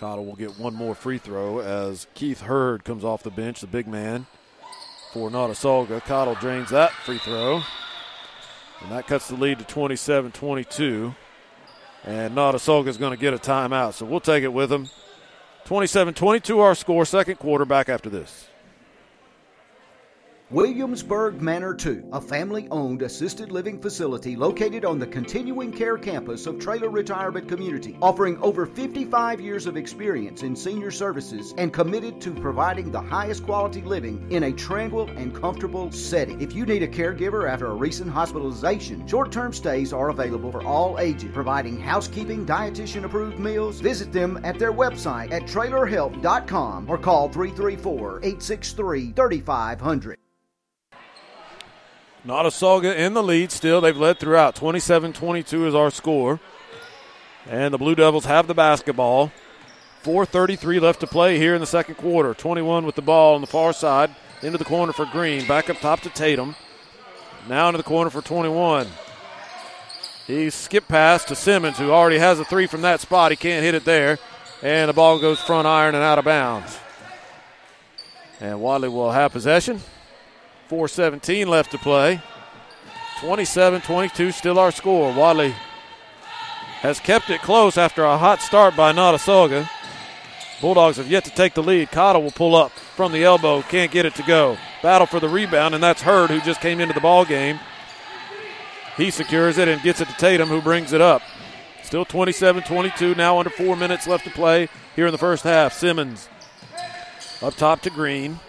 Cottle 0.01 0.25
will 0.25 0.35
get 0.35 0.57
one 0.57 0.73
more 0.73 0.95
free 0.95 1.19
throw 1.19 1.59
as 1.59 2.07
Keith 2.15 2.41
Hurd 2.41 2.83
comes 2.83 3.03
off 3.03 3.21
the 3.21 3.29
bench, 3.29 3.61
the 3.61 3.67
big 3.67 3.87
man 3.87 4.25
for 5.13 5.29
Notasulga. 5.29 6.01
Cottle 6.01 6.33
drains 6.33 6.71
that 6.71 6.91
free 6.91 7.19
throw. 7.19 7.61
And 8.81 8.91
that 8.91 9.05
cuts 9.05 9.27
the 9.27 9.35
lead 9.35 9.59
to 9.59 9.63
27 9.63 10.31
22. 10.31 11.13
And 12.03 12.35
Notasulga 12.35 12.87
is 12.87 12.97
going 12.97 13.11
to 13.11 13.17
get 13.17 13.35
a 13.35 13.37
timeout. 13.37 13.93
So 13.93 14.07
we'll 14.07 14.19
take 14.19 14.43
it 14.43 14.51
with 14.51 14.71
him. 14.71 14.89
27 15.65 16.15
22 16.15 16.59
our 16.59 16.73
score, 16.73 17.05
second 17.05 17.35
quarter, 17.35 17.63
back 17.63 17.87
after 17.87 18.09
this. 18.09 18.47
Williamsburg 20.51 21.41
Manor 21.41 21.73
2, 21.73 22.09
a 22.11 22.19
family 22.19 22.67
owned 22.71 23.03
assisted 23.03 23.53
living 23.53 23.79
facility 23.79 24.35
located 24.35 24.83
on 24.83 24.99
the 24.99 25.07
continuing 25.07 25.71
care 25.71 25.97
campus 25.97 26.45
of 26.45 26.59
Traylor 26.59 26.89
Retirement 26.89 27.47
Community, 27.47 27.97
offering 28.01 28.37
over 28.41 28.65
55 28.65 29.39
years 29.39 29.65
of 29.65 29.77
experience 29.77 30.43
in 30.43 30.53
senior 30.53 30.91
services 30.91 31.53
and 31.57 31.71
committed 31.71 32.19
to 32.19 32.33
providing 32.33 32.91
the 32.91 32.99
highest 32.99 33.45
quality 33.45 33.81
living 33.81 34.29
in 34.29 34.43
a 34.43 34.51
tranquil 34.51 35.09
and 35.11 35.33
comfortable 35.33 35.89
setting. 35.89 36.41
If 36.41 36.53
you 36.53 36.65
need 36.65 36.83
a 36.83 36.87
caregiver 36.87 37.49
after 37.49 37.67
a 37.67 37.73
recent 37.73 38.11
hospitalization, 38.11 39.07
short 39.07 39.31
term 39.31 39.53
stays 39.53 39.93
are 39.93 40.09
available 40.09 40.51
for 40.51 40.63
all 40.63 40.99
ages, 40.99 41.31
providing 41.33 41.79
housekeeping, 41.79 42.45
dietitian 42.45 43.05
approved 43.05 43.39
meals. 43.39 43.79
Visit 43.79 44.11
them 44.11 44.37
at 44.43 44.59
their 44.59 44.73
website 44.73 45.31
at 45.31 45.43
trailerhelp.com 45.43 46.89
or 46.89 46.97
call 46.97 47.29
334 47.29 48.17
863 48.17 49.13
3500. 49.13 50.20
Notasulga 52.25 52.95
in 52.95 53.13
the 53.13 53.23
lead 53.23 53.51
still. 53.51 53.81
They've 53.81 53.97
led 53.97 54.19
throughout. 54.19 54.55
27 54.55 55.13
22 55.13 55.67
is 55.67 55.75
our 55.75 55.89
score. 55.89 56.39
And 57.49 57.73
the 57.73 57.77
Blue 57.77 57.95
Devils 57.95 58.25
have 58.25 58.47
the 58.47 58.53
basketball. 58.53 59.31
4.33 60.03 60.81
left 60.81 60.99
to 61.01 61.07
play 61.07 61.38
here 61.38 61.53
in 61.53 61.62
the 61.62 61.67
second 61.67 61.95
quarter. 61.95 62.34
21 62.34 62.86
with 62.86 62.95
the 62.95 63.01
ball 63.01 63.36
on 63.36 63.41
the 63.41 63.47
far 63.47 63.73
side. 63.73 64.15
Into 64.41 64.57
the 64.57 64.65
corner 64.65 64.93
for 64.93 65.05
Green. 65.05 65.47
Back 65.47 65.69
up 65.69 65.77
top 65.77 66.01
to 66.01 66.10
Tatum. 66.10 66.55
Now 67.47 67.69
into 67.69 67.77
the 67.77 67.84
corner 67.84 68.10
for 68.10 68.21
21. 68.21 68.88
He 70.27 70.49
skipped 70.49 70.88
past 70.88 71.27
to 71.27 71.36
Simmons, 71.36 71.77
who 71.77 71.91
already 71.91 72.19
has 72.19 72.39
a 72.39 72.45
three 72.45 72.67
from 72.67 72.84
that 72.84 73.01
spot. 73.01 73.31
He 73.31 73.36
can't 73.36 73.63
hit 73.63 73.75
it 73.75 73.86
there. 73.86 74.19
And 74.62 74.89
the 74.89 74.93
ball 74.93 75.19
goes 75.19 75.41
front 75.41 75.67
iron 75.67 75.95
and 75.95 76.03
out 76.03 76.19
of 76.19 76.25
bounds. 76.25 76.79
And 78.39 78.62
Wadley 78.62 78.89
will 78.89 79.12
have 79.12 79.31
possession. 79.31 79.81
4.17 80.71 81.47
left 81.47 81.71
to 81.71 81.77
play. 81.77 82.21
27 83.19 83.81
22, 83.81 84.31
still 84.31 84.57
our 84.57 84.71
score. 84.71 85.13
Wadley 85.13 85.53
has 86.79 87.01
kept 87.01 87.29
it 87.29 87.41
close 87.41 87.77
after 87.77 88.05
a 88.05 88.17
hot 88.17 88.41
start 88.41 88.77
by 88.77 88.93
Notasulga. 88.93 89.69
Bulldogs 90.62 90.95
have 90.95 91.12
yet 91.12 91.25
to 91.25 91.31
take 91.31 91.55
the 91.55 91.62
lead. 91.62 91.91
Cottle 91.91 92.23
will 92.23 92.31
pull 92.31 92.55
up 92.55 92.71
from 92.71 93.12
the 93.12 93.23
elbow, 93.23 93.62
can't 93.63 93.91
get 93.91 94.05
it 94.05 94.15
to 94.15 94.23
go. 94.23 94.57
Battle 94.81 95.07
for 95.07 95.19
the 95.19 95.27
rebound, 95.27 95.75
and 95.75 95.84
that's 95.84 96.03
Hurd 96.03 96.29
who 96.29 96.39
just 96.39 96.62
came 96.62 96.79
into 96.79 96.93
the 96.93 97.01
ball 97.01 97.25
game. 97.25 97.60
He 98.95 99.12
secures 99.12 99.57
it 99.57 99.67
and 99.67 99.81
gets 99.81 99.99
it 99.99 100.07
to 100.07 100.15
Tatum, 100.15 100.47
who 100.47 100.62
brings 100.62 100.93
it 100.93 101.01
up. 101.01 101.21
Still 101.84 102.05
27 102.05 102.63
22, 102.63 103.15
now 103.15 103.38
under 103.39 103.49
four 103.49 103.75
minutes 103.75 104.07
left 104.07 104.23
to 104.23 104.31
play 104.31 104.69
here 104.95 105.07
in 105.07 105.12
the 105.12 105.17
first 105.17 105.43
half. 105.43 105.73
Simmons 105.73 106.29
up 107.41 107.55
top 107.55 107.81
to 107.81 107.89
Green. 107.89 108.39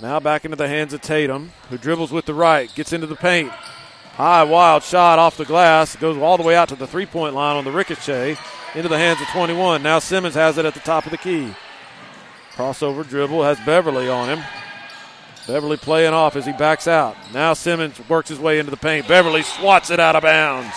Now 0.00 0.20
back 0.20 0.44
into 0.44 0.56
the 0.56 0.68
hands 0.68 0.92
of 0.92 1.00
Tatum, 1.00 1.50
who 1.70 1.78
dribbles 1.78 2.12
with 2.12 2.24
the 2.24 2.34
right, 2.34 2.72
gets 2.74 2.92
into 2.92 3.06
the 3.06 3.16
paint. 3.16 3.50
High, 3.50 4.44
wild 4.44 4.84
shot 4.84 5.18
off 5.18 5.36
the 5.36 5.44
glass, 5.44 5.96
goes 5.96 6.16
all 6.18 6.36
the 6.36 6.42
way 6.42 6.54
out 6.54 6.68
to 6.68 6.76
the 6.76 6.86
three 6.86 7.06
point 7.06 7.34
line 7.34 7.56
on 7.56 7.64
the 7.64 7.72
ricochet, 7.72 8.36
into 8.74 8.88
the 8.88 8.98
hands 8.98 9.20
of 9.20 9.26
21. 9.28 9.82
Now 9.82 9.98
Simmons 9.98 10.34
has 10.34 10.56
it 10.56 10.64
at 10.64 10.74
the 10.74 10.80
top 10.80 11.04
of 11.04 11.10
the 11.10 11.18
key. 11.18 11.52
Crossover 12.52 13.08
dribble 13.08 13.42
has 13.42 13.58
Beverly 13.60 14.08
on 14.08 14.28
him. 14.28 14.44
Beverly 15.46 15.76
playing 15.76 16.12
off 16.12 16.36
as 16.36 16.46
he 16.46 16.52
backs 16.52 16.86
out. 16.86 17.16
Now 17.32 17.54
Simmons 17.54 17.96
works 18.08 18.28
his 18.28 18.38
way 18.38 18.58
into 18.58 18.70
the 18.70 18.76
paint. 18.76 19.08
Beverly 19.08 19.42
swats 19.42 19.90
it 19.90 19.98
out 19.98 20.14
of 20.14 20.22
bounds. 20.22 20.74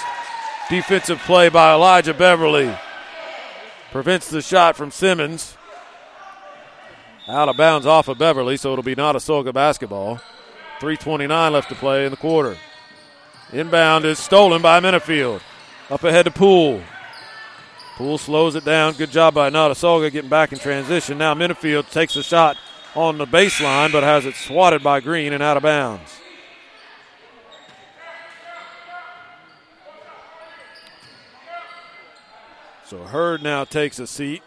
Defensive 0.70 1.20
play 1.20 1.50
by 1.50 1.74
Elijah 1.74 2.14
Beverly. 2.14 2.74
Prevents 3.92 4.30
the 4.30 4.42
shot 4.42 4.78
from 4.78 4.90
Simmons. 4.90 5.58
Out 7.28 7.50
of 7.50 7.58
bounds 7.58 7.86
off 7.86 8.08
of 8.08 8.18
Beverly, 8.18 8.58
so 8.58 8.72
it'll 8.72 8.84
be 8.84 8.96
Notasulga 8.96 9.54
basketball. 9.54 10.20
3.29 10.80 11.52
left 11.52 11.70
to 11.70 11.76
play 11.76 12.06
in 12.06 12.12
the 12.12 12.18
quarter. 12.18 12.58
Inbound 13.54 14.06
is 14.06 14.18
stolen 14.18 14.62
by 14.62 14.80
Minifield. 14.80 15.42
Up 15.90 16.04
ahead 16.04 16.26
to 16.26 16.32
Poole. 16.32 16.82
Poole 17.96 18.18
slows 18.18 18.56
it 18.56 18.66
down. 18.66 18.94
Good 18.94 19.12
job 19.12 19.36
by 19.36 19.50
Notasulga 19.50 20.12
getting 20.12 20.30
back 20.30 20.52
in 20.52 20.58
transition. 20.58 21.18
Now 21.18 21.36
Minifield 21.36 21.90
takes 21.92 22.16
a 22.16 22.24
shot 22.24 22.58
on 22.96 23.18
the 23.18 23.28
baseline, 23.28 23.92
but 23.92 24.04
has 24.04 24.26
it 24.26 24.36
swatted 24.36 24.82
by 24.82 25.00
Green 25.00 25.34
and 25.34 25.44
out 25.44 25.58
of 25.58 25.64
bounds. 25.64 26.20
So 32.86 33.04
Hurd 33.04 33.44
now 33.44 33.64
takes 33.64 34.00
a 34.00 34.08
seat. 34.08 34.42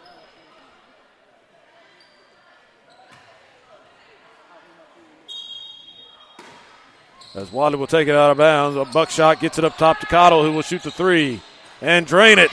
As 7.35 7.51
Wadley 7.51 7.79
will 7.79 7.89
take 7.89 8.07
it 8.07 8.15
out 8.15 8.31
of 8.31 8.37
bounds, 8.37 8.77
a 8.77 8.85
buckshot 8.85 9.41
gets 9.41 9.59
it 9.59 9.65
up 9.65 9.77
top 9.77 9.99
to 10.01 10.07
Cottle, 10.07 10.45
who 10.45 10.53
will 10.53 10.63
shoot 10.63 10.83
the 10.83 10.91
three 10.91 11.41
and 11.81 12.07
drain 12.07 12.39
it. 12.39 12.51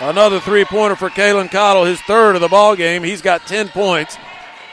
Another 0.00 0.40
three 0.40 0.64
pointer 0.64 0.96
for 0.96 1.10
Kalen 1.10 1.50
Cottle, 1.50 1.84
his 1.84 2.00
third 2.02 2.34
of 2.34 2.40
the 2.40 2.48
ball 2.48 2.74
game. 2.74 3.02
He's 3.02 3.20
got 3.20 3.46
10 3.46 3.68
points. 3.68 4.16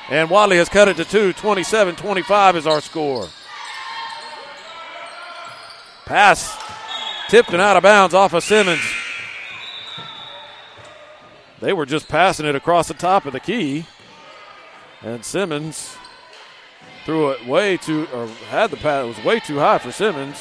And 0.09 0.29
Wadley 0.29 0.57
has 0.57 0.69
cut 0.69 0.87
it 0.87 0.97
to 0.97 1.05
two. 1.05 1.33
27 1.33 1.95
25 1.95 2.55
is 2.55 2.65
our 2.65 2.81
score. 2.81 3.27
Pass 6.05 6.57
tipped 7.29 7.51
and 7.51 7.61
out 7.61 7.77
of 7.77 7.83
bounds 7.83 8.15
off 8.15 8.33
of 8.33 8.43
Simmons. 8.43 8.81
They 11.59 11.73
were 11.73 11.85
just 11.85 12.07
passing 12.07 12.47
it 12.47 12.55
across 12.55 12.87
the 12.87 12.93
top 12.95 13.25
of 13.25 13.33
the 13.33 13.39
key. 13.39 13.85
And 15.03 15.23
Simmons 15.23 15.95
threw 17.09 17.31
it 17.31 17.43
way 17.47 17.75
too, 17.75 18.07
or 18.13 18.27
had 18.51 18.69
the 18.69 18.77
pass. 18.77 19.03
It 19.03 19.07
was 19.07 19.25
way 19.25 19.39
too 19.39 19.57
high 19.57 19.79
for 19.79 19.91
Simmons. 19.91 20.39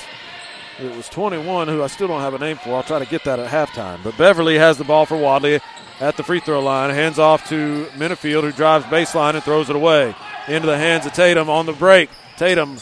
It 0.79 0.95
was 0.95 1.09
21, 1.09 1.67
who 1.67 1.83
I 1.83 1.87
still 1.87 2.09
don't 2.09 2.21
have 2.21 2.35
a 2.35 2.39
name 2.39 2.59
for. 2.59 2.77
I'll 2.77 2.83
try 2.83 2.99
to 2.99 3.07
get 3.07 3.25
that 3.25 3.39
at 3.39 3.49
halftime. 3.51 4.05
But 4.05 4.19
Beverly 4.19 4.59
has 4.59 4.77
the 4.77 4.85
ball 4.85 5.07
for 5.07 5.17
Wadley 5.17 5.61
at 5.99 6.19
the 6.19 6.23
free 6.23 6.41
throw 6.41 6.61
line. 6.61 6.91
Hands 6.91 7.19
off 7.19 7.49
to 7.49 7.87
Minifield, 7.95 8.43
who 8.43 8.53
drives 8.53 8.85
baseline 8.85 9.33
and 9.33 9.43
throws 9.43 9.71
it 9.71 9.77
away. 9.77 10.15
Into 10.47 10.67
the 10.67 10.77
hands 10.77 11.07
of 11.07 11.15
Tatum 11.15 11.49
on 11.49 11.65
the 11.65 11.73
break. 11.73 12.11
Tatum, 12.37 12.77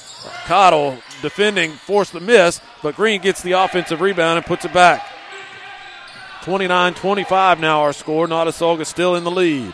Cottle 0.47 0.99
defending, 1.23 1.71
forced 1.71 2.13
the 2.13 2.19
miss, 2.19 2.61
but 2.83 2.97
Green 2.97 3.21
gets 3.21 3.41
the 3.41 3.53
offensive 3.53 4.01
rebound 4.01 4.39
and 4.39 4.47
puts 4.47 4.65
it 4.65 4.73
back. 4.73 5.09
29 6.43 6.95
25 6.95 7.61
now 7.61 7.83
our 7.83 7.93
score. 7.93 8.27
Notasulga 8.27 8.85
still 8.85 9.15
in 9.15 9.23
the 9.23 9.31
lead. 9.31 9.73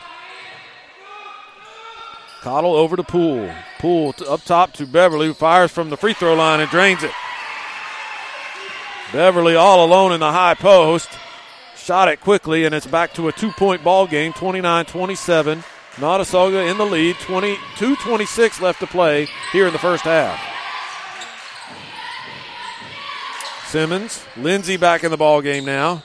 Cottle 2.43 2.75
over 2.75 2.97
to 2.97 3.05
Poole. 3.05 3.55
Poole 3.79 4.13
up 4.29 4.43
top 4.43 4.73
to 4.73 4.85
Beverly, 4.85 5.29
who 5.29 5.35
fires 5.35 5.71
from 5.71 5.91
the 5.91 5.97
free 5.97 6.13
throw 6.13 6.35
line 6.35 6.59
and 6.59 6.69
drains 6.71 7.05
it. 7.05 7.13
Beverly 9.13 9.55
all 9.55 9.85
alone 9.85 10.11
in 10.11 10.19
the 10.19 10.33
high 10.33 10.55
post. 10.55 11.09
Shot 11.77 12.09
it 12.09 12.21
quickly, 12.21 12.65
and 12.65 12.75
it's 12.75 12.87
back 12.87 13.15
to 13.15 13.29
a 13.29 13.33
two 13.33 13.53
point 13.53 13.85
ball 13.85 14.09
game 14.09 14.33
29 14.33 14.87
27. 14.87 15.63
Notasulga 15.97 16.69
in 16.69 16.79
the 16.79 16.85
lead, 16.85 17.15
22 17.21 17.95
26 17.95 18.61
left 18.61 18.81
to 18.81 18.89
play 18.89 19.29
here 19.53 19.69
in 19.69 19.73
the 19.73 19.79
first 19.79 20.03
half. 20.03 20.41
Simmons, 23.69 24.25
Lindsay 24.37 24.77
back 24.77 25.05
in 25.05 25.13
the 25.13 25.17
ball 25.17 25.43
game 25.43 25.65
now. 25.65 26.03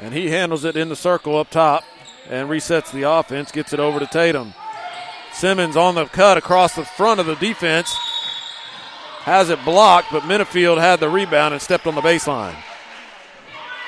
And 0.00 0.14
he 0.14 0.28
handles 0.30 0.64
it 0.64 0.76
in 0.76 0.88
the 0.88 0.96
circle 0.96 1.36
up 1.36 1.50
top 1.50 1.84
and 2.28 2.48
resets 2.48 2.92
the 2.92 3.02
offense, 3.02 3.50
gets 3.50 3.72
it 3.72 3.80
over 3.80 3.98
to 3.98 4.06
Tatum. 4.06 4.54
Simmons 5.32 5.76
on 5.76 5.94
the 5.94 6.04
cut 6.06 6.36
across 6.36 6.74
the 6.74 6.84
front 6.84 7.20
of 7.20 7.26
the 7.26 7.36
defense. 7.36 7.96
Has 9.22 9.50
it 9.50 9.62
blocked, 9.64 10.08
but 10.10 10.22
Minifield 10.22 10.78
had 10.78 11.00
the 11.00 11.08
rebound 11.08 11.52
and 11.52 11.62
stepped 11.62 11.86
on 11.86 11.94
the 11.94 12.00
baseline. 12.00 12.56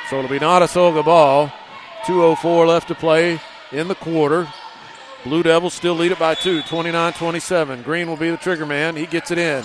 So 0.09 0.18
it'll 0.18 0.31
be 0.31 0.38
Notasulga 0.38 1.05
ball. 1.05 1.53
2.04 2.05 2.66
left 2.66 2.88
to 2.88 2.94
play 2.94 3.40
in 3.73 3.88
the 3.88 3.94
quarter. 3.94 4.49
Blue 5.25 5.42
Devils 5.42 5.75
still 5.75 5.94
lead 5.94 6.12
it 6.12 6.18
by 6.18 6.35
two, 6.35 6.62
29 6.62 7.12
27. 7.12 7.83
Green 7.83 8.09
will 8.09 8.16
be 8.16 8.31
the 8.31 8.37
trigger 8.37 8.66
man. 8.66 8.96
He 8.96 9.07
gets 9.07 9.31
it 9.31 9.38
in. 9.38 9.64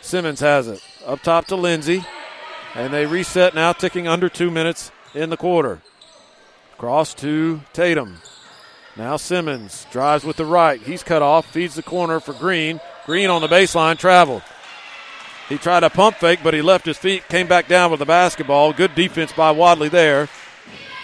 Simmons 0.00 0.40
has 0.40 0.68
it. 0.68 0.82
Up 1.04 1.20
top 1.22 1.46
to 1.46 1.56
Lindsay. 1.56 2.04
And 2.74 2.92
they 2.92 3.06
reset 3.06 3.54
now, 3.54 3.72
ticking 3.72 4.08
under 4.08 4.28
two 4.28 4.50
minutes 4.50 4.90
in 5.14 5.30
the 5.30 5.36
quarter. 5.36 5.80
Cross 6.78 7.14
to 7.14 7.60
Tatum. 7.72 8.18
Now 8.96 9.16
Simmons 9.16 9.86
drives 9.90 10.24
with 10.24 10.36
the 10.36 10.44
right. 10.44 10.80
He's 10.80 11.02
cut 11.02 11.22
off, 11.22 11.46
feeds 11.46 11.74
the 11.74 11.82
corner 11.82 12.20
for 12.20 12.32
Green. 12.34 12.80
Green 13.06 13.30
on 13.30 13.40
the 13.40 13.48
baseline, 13.48 13.98
traveled. 13.98 14.42
He 15.48 15.58
tried 15.58 15.82
a 15.82 15.90
pump 15.90 16.16
fake, 16.16 16.40
but 16.42 16.54
he 16.54 16.62
left 16.62 16.86
his 16.86 16.98
feet, 16.98 17.28
came 17.28 17.46
back 17.46 17.68
down 17.68 17.90
with 17.90 18.00
the 18.00 18.06
basketball. 18.06 18.72
Good 18.72 18.94
defense 18.94 19.32
by 19.32 19.50
Wadley 19.50 19.88
there 19.88 20.28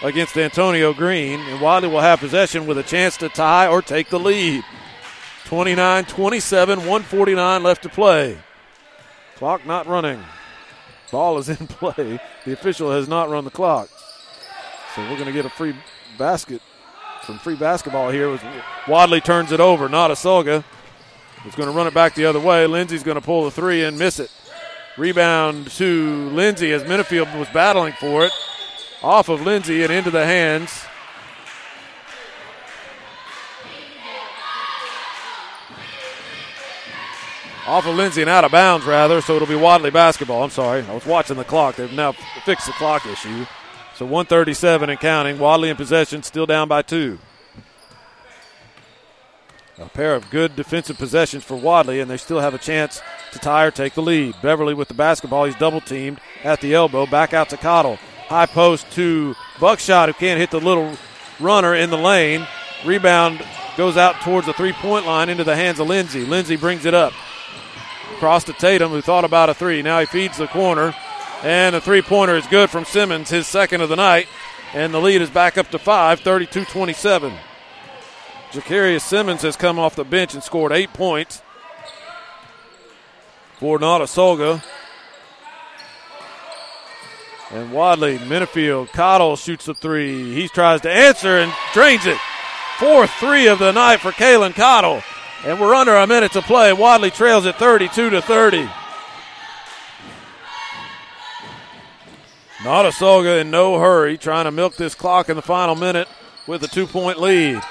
against 0.03 0.37
Antonio 0.37 0.93
Green. 0.93 1.39
And 1.39 1.61
Wadley 1.61 1.89
will 1.89 1.99
have 1.99 2.19
possession 2.19 2.65
with 2.65 2.77
a 2.77 2.83
chance 2.83 3.17
to 3.17 3.29
tie 3.29 3.67
or 3.67 3.81
take 3.81 4.09
the 4.09 4.19
lead. 4.19 4.63
29 5.45 6.05
27, 6.05 6.79
149 6.79 7.63
left 7.63 7.83
to 7.83 7.89
play. 7.89 8.37
Clock 9.35 9.65
not 9.65 9.87
running. 9.87 10.23
Ball 11.11 11.37
is 11.39 11.49
in 11.49 11.55
play. 11.67 12.19
The 12.45 12.53
official 12.53 12.91
has 12.91 13.07
not 13.07 13.29
run 13.29 13.45
the 13.45 13.51
clock. 13.51 13.89
So 14.99 15.05
we're 15.09 15.15
going 15.15 15.27
to 15.27 15.31
get 15.31 15.45
a 15.45 15.49
free 15.49 15.73
basket 16.17 16.61
from 17.23 17.39
free 17.39 17.55
basketball 17.55 18.09
here. 18.09 18.31
As 18.31 18.41
Wadley 18.85 19.21
turns 19.21 19.53
it 19.53 19.61
over. 19.61 19.87
Notasulga 19.87 20.61
is 21.45 21.55
going 21.55 21.69
to 21.69 21.75
run 21.75 21.87
it 21.87 21.93
back 21.93 22.15
the 22.15 22.25
other 22.25 22.39
way. 22.39 22.67
Lindsay's 22.67 23.03
going 23.03 23.15
to 23.15 23.21
pull 23.21 23.45
the 23.45 23.51
three 23.51 23.85
and 23.85 23.97
miss 23.97 24.19
it. 24.19 24.29
Rebound 24.97 25.71
to 25.71 26.29
Lindsay 26.31 26.73
as 26.73 26.83
Minifield 26.83 27.33
was 27.39 27.47
battling 27.53 27.93
for 27.93 28.25
it. 28.25 28.33
Off 29.01 29.29
of 29.29 29.41
Lindsay 29.41 29.83
and 29.83 29.93
into 29.93 30.11
the 30.11 30.25
hands. 30.25 30.83
Off 37.65 37.85
of 37.85 37.95
Lindsay 37.95 38.19
and 38.19 38.29
out 38.29 38.43
of 38.43 38.51
bounds, 38.51 38.85
rather, 38.85 39.21
so 39.21 39.37
it'll 39.37 39.47
be 39.47 39.55
Wadley 39.55 39.91
basketball. 39.91 40.43
I'm 40.43 40.49
sorry. 40.49 40.81
I 40.81 40.93
was 40.93 41.05
watching 41.05 41.37
the 41.37 41.45
clock. 41.45 41.77
They've 41.77 41.93
now 41.93 42.11
fixed 42.43 42.65
the 42.67 42.73
clock 42.73 43.05
issue. 43.05 43.45
So 43.99 44.05
137 44.05 44.89
and 44.89 44.97
counting. 44.97 45.39
Wadley 45.39 45.67
in 45.67 45.75
possession, 45.75 46.23
still 46.23 46.45
down 46.45 46.69
by 46.69 46.81
two. 46.83 47.19
A 49.77 49.87
pair 49.87 50.15
of 50.15 50.29
good 50.29 50.55
defensive 50.55 50.97
possessions 50.97 51.43
for 51.43 51.57
Wadley, 51.57 51.99
and 51.99 52.09
they 52.09 52.15
still 52.15 52.39
have 52.39 52.53
a 52.53 52.57
chance 52.57 53.01
to 53.33 53.39
tie 53.39 53.65
or 53.65 53.71
take 53.71 53.95
the 53.95 54.01
lead. 54.01 54.35
Beverly 54.41 54.73
with 54.73 54.87
the 54.87 54.93
basketball. 54.93 55.43
He's 55.43 55.55
double 55.55 55.81
teamed 55.81 56.21
at 56.45 56.61
the 56.61 56.73
elbow. 56.73 57.07
Back 57.07 57.33
out 57.33 57.49
to 57.49 57.57
Cottle. 57.57 57.97
High 58.29 58.45
post 58.45 58.89
to 58.91 59.35
Buckshot, 59.59 60.07
who 60.07 60.13
can't 60.13 60.39
hit 60.39 60.51
the 60.51 60.61
little 60.61 60.95
runner 61.41 61.75
in 61.75 61.89
the 61.89 61.97
lane. 61.97 62.47
Rebound 62.85 63.45
goes 63.75 63.97
out 63.97 64.15
towards 64.21 64.47
the 64.47 64.53
three 64.53 64.71
point 64.71 65.07
line 65.07 65.27
into 65.27 65.43
the 65.43 65.57
hands 65.57 65.81
of 65.81 65.89
Lindsay. 65.89 66.23
Lindsay 66.23 66.55
brings 66.55 66.85
it 66.85 66.93
up. 66.93 67.11
Across 68.15 68.45
to 68.45 68.53
Tatum, 68.53 68.91
who 68.91 69.01
thought 69.01 69.25
about 69.25 69.49
a 69.49 69.53
three. 69.53 69.81
Now 69.81 69.99
he 69.99 70.05
feeds 70.05 70.37
the 70.37 70.47
corner. 70.47 70.95
And 71.43 71.73
the 71.73 71.81
three 71.81 72.01
pointer 72.01 72.35
is 72.35 72.45
good 72.47 72.69
from 72.69 72.85
Simmons, 72.85 73.29
his 73.29 73.47
second 73.47 73.81
of 73.81 73.89
the 73.89 73.95
night. 73.95 74.27
And 74.73 74.93
the 74.93 74.99
lead 74.99 75.21
is 75.21 75.29
back 75.29 75.57
up 75.57 75.69
to 75.71 75.79
five, 75.79 76.19
32 76.19 76.65
27. 76.65 77.33
Jacarius 78.51 79.01
Simmons 79.01 79.43
has 79.43 79.55
come 79.55 79.79
off 79.79 79.95
the 79.95 80.03
bench 80.03 80.33
and 80.33 80.43
scored 80.43 80.71
eight 80.71 80.91
points 80.93 81.41
for 83.57 83.79
Notasulga. 83.79 84.63
And 87.51 87.71
Wadley, 87.71 88.17
Minifield, 88.19 88.91
Cottle 88.91 89.35
shoots 89.35 89.65
the 89.65 89.73
three. 89.73 90.33
He 90.33 90.47
tries 90.47 90.81
to 90.81 90.91
answer 90.91 91.39
and 91.39 91.53
drains 91.73 92.05
it. 92.05 92.17
Fourth 92.77 93.11
three 93.13 93.47
of 93.47 93.59
the 93.59 93.71
night 93.71 94.01
for 94.01 94.11
Kalen 94.11 94.53
Cottle. 94.53 95.01
And 95.45 95.59
we're 95.59 95.73
under 95.73 95.95
a 95.95 96.05
minute 96.05 96.31
to 96.33 96.41
play. 96.41 96.73
Wadley 96.73 97.11
trails 97.11 97.45
at 97.45 97.57
32 97.57 98.11
to 98.11 98.21
30. 98.21 98.69
Notasulga 102.59 103.41
in 103.41 103.51
no 103.51 103.79
hurry, 103.79 104.17
trying 104.17 104.45
to 104.45 104.51
milk 104.51 104.75
this 104.75 104.95
clock 104.95 105.29
in 105.29 105.35
the 105.35 105.41
final 105.41 105.75
minute 105.75 106.07
with 106.45 106.63
a 106.63 106.67
two 106.67 106.87
point 106.87 107.19
lead. 107.19 107.61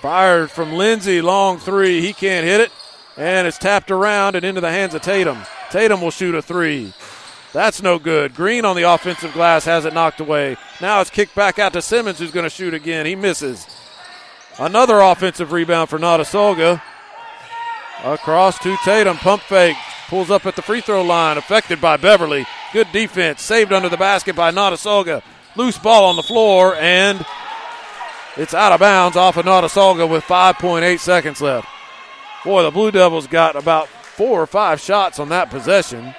Fired 0.00 0.50
from 0.50 0.72
Lindsay, 0.72 1.20
long 1.20 1.58
three. 1.58 2.00
He 2.00 2.12
can't 2.12 2.44
hit 2.44 2.60
it. 2.60 2.72
And 3.16 3.46
it's 3.46 3.58
tapped 3.58 3.90
around 3.90 4.34
and 4.34 4.44
into 4.44 4.60
the 4.60 4.70
hands 4.70 4.94
of 4.94 5.02
Tatum. 5.02 5.38
Tatum 5.70 6.00
will 6.00 6.10
shoot 6.10 6.34
a 6.34 6.42
three. 6.42 6.92
That's 7.52 7.80
no 7.80 7.98
good. 7.98 8.34
Green 8.34 8.64
on 8.64 8.76
the 8.76 8.82
offensive 8.82 9.32
glass 9.32 9.64
has 9.64 9.84
it 9.84 9.94
knocked 9.94 10.20
away. 10.20 10.56
Now 10.80 11.00
it's 11.00 11.08
kicked 11.08 11.34
back 11.34 11.58
out 11.58 11.72
to 11.72 11.80
Simmons, 11.80 12.18
who's 12.18 12.32
going 12.32 12.44
to 12.44 12.50
shoot 12.50 12.74
again. 12.74 13.06
He 13.06 13.14
misses. 13.14 13.66
Another 14.58 15.00
offensive 15.00 15.52
rebound 15.52 15.88
for 15.88 15.98
Notasulga. 15.98 16.82
Across 18.04 18.58
to 18.60 18.76
Tatum. 18.84 19.16
Pump 19.16 19.42
fake. 19.42 19.76
Pulls 20.08 20.30
up 20.30 20.46
at 20.46 20.56
the 20.56 20.62
free 20.62 20.80
throw 20.80 21.02
line. 21.02 21.36
Affected 21.36 21.80
by 21.80 21.96
Beverly. 21.96 22.46
Good 22.72 22.90
defense. 22.92 23.42
Saved 23.42 23.72
under 23.72 23.88
the 23.88 23.96
basket 23.96 24.36
by 24.36 24.50
Notasulga. 24.50 25.22
Loose 25.56 25.78
ball 25.78 26.04
on 26.04 26.16
the 26.16 26.22
floor, 26.22 26.76
and 26.76 27.24
it's 28.36 28.52
out 28.52 28.72
of 28.72 28.80
bounds 28.80 29.16
off 29.16 29.38
of 29.38 29.46
Notasulga 29.46 30.08
with 30.08 30.22
5.8 30.24 30.98
seconds 30.98 31.40
left. 31.40 31.66
Boy, 32.44 32.62
the 32.62 32.70
Blue 32.70 32.90
Devils 32.90 33.26
got 33.26 33.56
about 33.56 33.88
four 33.88 34.40
or 34.42 34.46
five 34.46 34.80
shots 34.80 35.18
on 35.18 35.30
that 35.30 35.50
possession. 35.50 36.14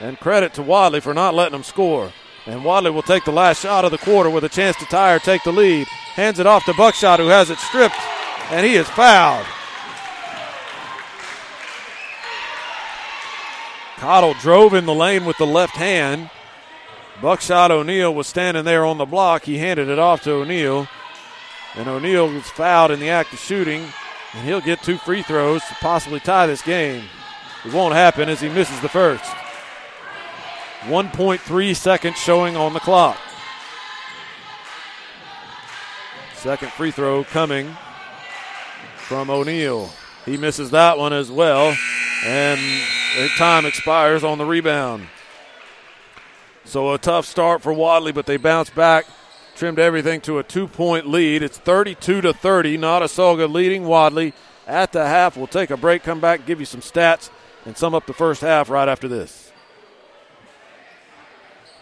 And 0.00 0.18
credit 0.18 0.54
to 0.54 0.62
Wadley 0.62 1.00
for 1.00 1.14
not 1.14 1.34
letting 1.34 1.52
them 1.52 1.62
score. 1.62 2.12
And 2.46 2.64
Wadley 2.64 2.90
will 2.90 3.02
take 3.02 3.24
the 3.24 3.32
last 3.32 3.62
shot 3.62 3.84
of 3.84 3.92
the 3.92 3.98
quarter 3.98 4.28
with 4.28 4.44
a 4.44 4.48
chance 4.48 4.76
to 4.76 4.84
tie 4.86 5.14
or 5.14 5.20
take 5.20 5.44
the 5.44 5.52
lead. 5.52 5.86
Hands 5.86 6.38
it 6.38 6.46
off 6.46 6.64
to 6.66 6.74
Buckshot, 6.74 7.20
who 7.20 7.28
has 7.28 7.50
it 7.50 7.58
stripped, 7.58 7.98
and 8.50 8.66
he 8.66 8.74
is 8.74 8.88
fouled. 8.90 9.46
Cottle 13.96 14.34
drove 14.34 14.74
in 14.74 14.86
the 14.86 14.94
lane 14.94 15.24
with 15.24 15.38
the 15.38 15.46
left 15.46 15.76
hand. 15.76 16.30
Buckshot 17.22 17.70
O'Neill 17.70 18.12
was 18.12 18.26
standing 18.26 18.64
there 18.64 18.84
on 18.84 18.98
the 18.98 19.06
block. 19.06 19.44
He 19.44 19.58
handed 19.58 19.88
it 19.88 19.98
off 19.98 20.22
to 20.24 20.32
O'Neill. 20.32 20.88
And 21.76 21.88
O'Neill 21.88 22.28
was 22.28 22.48
fouled 22.50 22.90
in 22.90 23.00
the 23.00 23.10
act 23.10 23.32
of 23.32 23.38
shooting. 23.38 23.86
And 24.34 24.44
he'll 24.44 24.60
get 24.60 24.82
two 24.82 24.98
free 24.98 25.22
throws 25.22 25.62
to 25.64 25.74
possibly 25.76 26.20
tie 26.20 26.46
this 26.46 26.62
game. 26.62 27.04
It 27.64 27.72
won't 27.72 27.94
happen 27.94 28.28
as 28.28 28.40
he 28.40 28.48
misses 28.48 28.80
the 28.80 28.88
first. 28.88 29.24
1.3 30.82 31.76
seconds 31.76 32.16
showing 32.18 32.56
on 32.56 32.74
the 32.74 32.80
clock. 32.80 33.18
Second 36.34 36.72
free 36.72 36.90
throw 36.90 37.24
coming 37.24 37.74
from 38.96 39.30
O'Neill. 39.30 39.90
He 40.24 40.36
misses 40.36 40.70
that 40.70 40.98
one 40.98 41.12
as 41.12 41.30
well, 41.30 41.76
and 42.24 42.60
time 43.36 43.66
expires 43.66 44.24
on 44.24 44.38
the 44.38 44.46
rebound. 44.46 45.06
So 46.64 46.92
a 46.92 46.98
tough 46.98 47.26
start 47.26 47.60
for 47.62 47.72
Wadley, 47.72 48.12
but 48.12 48.24
they 48.24 48.38
bounce 48.38 48.70
back, 48.70 49.04
trimmed 49.54 49.78
everything 49.78 50.22
to 50.22 50.38
a 50.38 50.42
two-point 50.42 51.06
lead. 51.06 51.42
It's 51.42 51.58
32 51.58 52.22
to 52.22 52.32
30. 52.32 52.78
Notasulga 52.78 53.52
leading 53.52 53.84
Wadley 53.84 54.32
at 54.66 54.92
the 54.92 55.06
half. 55.06 55.36
We'll 55.36 55.46
take 55.46 55.70
a 55.70 55.76
break, 55.76 56.02
come 56.02 56.20
back, 56.20 56.46
give 56.46 56.58
you 56.58 56.66
some 56.66 56.80
stats, 56.80 57.28
and 57.66 57.76
sum 57.76 57.94
up 57.94 58.06
the 58.06 58.14
first 58.14 58.40
half 58.40 58.70
right 58.70 58.88
after 58.88 59.08
this. 59.08 59.52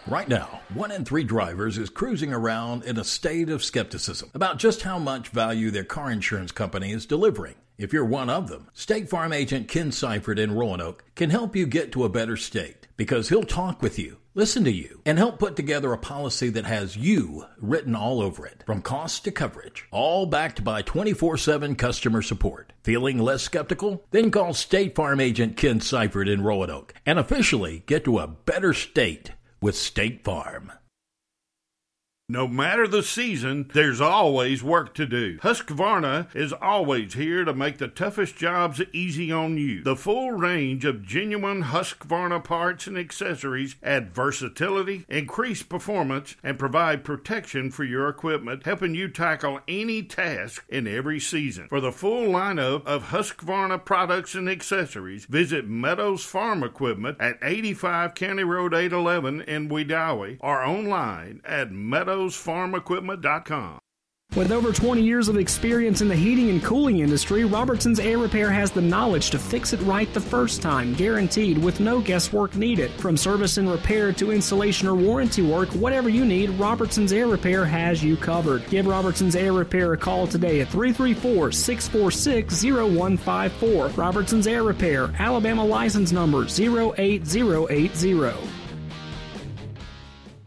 Right 0.05 0.27
now, 0.27 0.59
one 0.73 0.91
in 0.91 1.05
three 1.05 1.23
drivers 1.23 1.77
is 1.77 1.89
cruising 1.89 2.33
around 2.33 2.83
in 2.83 2.99
a 2.99 3.05
state 3.05 3.49
of 3.49 3.63
skepticism 3.63 4.31
about 4.33 4.57
just 4.59 4.81
how 4.81 4.99
much 4.99 5.29
value 5.29 5.71
their 5.71 5.85
car 5.85 6.11
insurance 6.11 6.51
company 6.51 6.91
is 6.91 7.05
delivering. 7.05 7.55
If 7.77 7.91
you're 7.91 8.05
one 8.05 8.29
of 8.29 8.49
them, 8.49 8.69
State 8.73 9.09
Farm 9.09 9.33
agent 9.33 9.67
Ken 9.67 9.91
Seifert 9.91 10.37
in 10.37 10.53
Roanoke 10.53 11.03
can 11.15 11.31
help 11.31 11.55
you 11.55 11.65
get 11.65 11.91
to 11.93 12.03
a 12.03 12.09
better 12.09 12.37
state 12.37 12.87
because 12.97 13.29
he'll 13.29 13.43
talk 13.43 13.81
with 13.81 13.97
you, 13.97 14.17
listen 14.35 14.63
to 14.65 14.71
you, 14.71 15.01
and 15.07 15.17
help 15.17 15.39
put 15.39 15.55
together 15.55 15.91
a 15.91 15.97
policy 15.97 16.49
that 16.49 16.65
has 16.65 16.95
you 16.95 17.45
written 17.57 17.95
all 17.95 18.21
over 18.21 18.45
it, 18.45 18.63
from 18.67 18.83
cost 18.83 19.23
to 19.23 19.31
coverage, 19.31 19.85
all 19.89 20.27
backed 20.27 20.63
by 20.63 20.83
24 20.83 21.37
7 21.37 21.75
customer 21.75 22.21
support. 22.21 22.73
Feeling 22.83 23.17
less 23.17 23.41
skeptical? 23.41 24.05
Then 24.11 24.29
call 24.29 24.53
State 24.53 24.93
Farm 24.93 25.19
agent 25.19 25.57
Ken 25.57 25.81
Seifert 25.81 26.29
in 26.29 26.43
Roanoke 26.43 26.93
and 27.07 27.17
officially 27.17 27.83
get 27.87 28.03
to 28.05 28.19
a 28.19 28.27
better 28.27 28.73
state 28.73 29.31
with 29.61 29.75
State 29.75 30.23
Farm. 30.23 30.71
No 32.29 32.47
matter 32.47 32.87
the 32.87 33.03
season, 33.03 33.69
there's 33.73 33.99
always 33.99 34.63
work 34.63 34.93
to 34.93 35.05
do. 35.05 35.39
Husqvarna 35.39 36.33
is 36.33 36.53
always 36.53 37.15
here 37.15 37.43
to 37.43 37.53
make 37.53 37.79
the 37.79 37.89
toughest 37.89 38.37
jobs 38.37 38.81
easy 38.93 39.29
on 39.29 39.57
you. 39.57 39.83
The 39.83 39.97
full 39.97 40.31
range 40.31 40.85
of 40.85 41.05
genuine 41.05 41.63
Husqvarna 41.63 42.41
parts 42.41 42.87
and 42.87 42.97
accessories 42.97 43.75
add 43.83 44.15
versatility, 44.15 45.05
increase 45.09 45.63
performance, 45.63 46.37
and 46.41 46.57
provide 46.57 47.03
protection 47.03 47.71
for 47.71 47.83
your 47.83 48.07
equipment, 48.07 48.63
helping 48.63 48.95
you 48.95 49.09
tackle 49.09 49.59
any 49.67 50.01
task 50.01 50.63
in 50.69 50.87
every 50.87 51.19
season. 51.19 51.67
For 51.67 51.81
the 51.81 51.91
full 51.91 52.29
lineup 52.29 52.85
of 52.85 53.09
Husqvarna 53.09 53.83
products 53.83 54.33
and 54.33 54.47
accessories, 54.47 55.25
visit 55.25 55.67
Meadows 55.67 56.23
Farm 56.23 56.63
Equipment 56.63 57.17
at 57.19 57.37
85 57.41 58.15
County 58.15 58.45
Road 58.45 58.73
811 58.73 59.41
in 59.41 59.67
Wedowee 59.67 60.37
or 60.39 60.63
online 60.63 61.41
at 61.43 61.69
Meadows 61.69 62.12
With 64.35 64.51
over 64.51 64.73
20 64.73 65.03
years 65.03 65.27
of 65.27 65.37
experience 65.37 66.01
in 66.01 66.07
the 66.07 66.15
heating 66.15 66.49
and 66.49 66.63
cooling 66.63 67.01
industry, 67.01 67.45
Robertson's 67.45 67.99
Air 67.99 68.17
Repair 68.17 68.49
has 68.49 68.71
the 68.71 68.81
knowledge 68.81 69.29
to 69.29 69.37
fix 69.37 69.73
it 69.73 69.81
right 69.81 70.11
the 70.11 70.19
first 70.19 70.59
time, 70.59 70.95
guaranteed 70.95 71.59
with 71.59 71.79
no 71.79 72.01
guesswork 72.01 72.55
needed. 72.55 72.89
From 72.93 73.15
service 73.15 73.57
and 73.57 73.69
repair 73.69 74.11
to 74.13 74.31
installation 74.31 74.87
or 74.87 74.95
warranty 74.95 75.43
work, 75.43 75.69
whatever 75.73 76.09
you 76.09 76.25
need, 76.25 76.49
Robertson's 76.51 77.13
Air 77.13 77.27
Repair 77.27 77.63
has 77.63 78.03
you 78.03 78.17
covered. 78.17 78.67
Give 78.69 78.87
Robertson's 78.87 79.35
Air 79.35 79.53
Repair 79.53 79.93
a 79.93 79.97
call 79.97 80.25
today 80.25 80.61
at 80.61 80.69
334 80.69 81.51
646 81.51 82.63
0154. 82.63 83.87
Robertson's 83.89 84.47
Air 84.47 84.63
Repair, 84.63 85.13
Alabama 85.19 85.63
license 85.63 86.11
number 86.11 86.45
08080. 86.45 88.62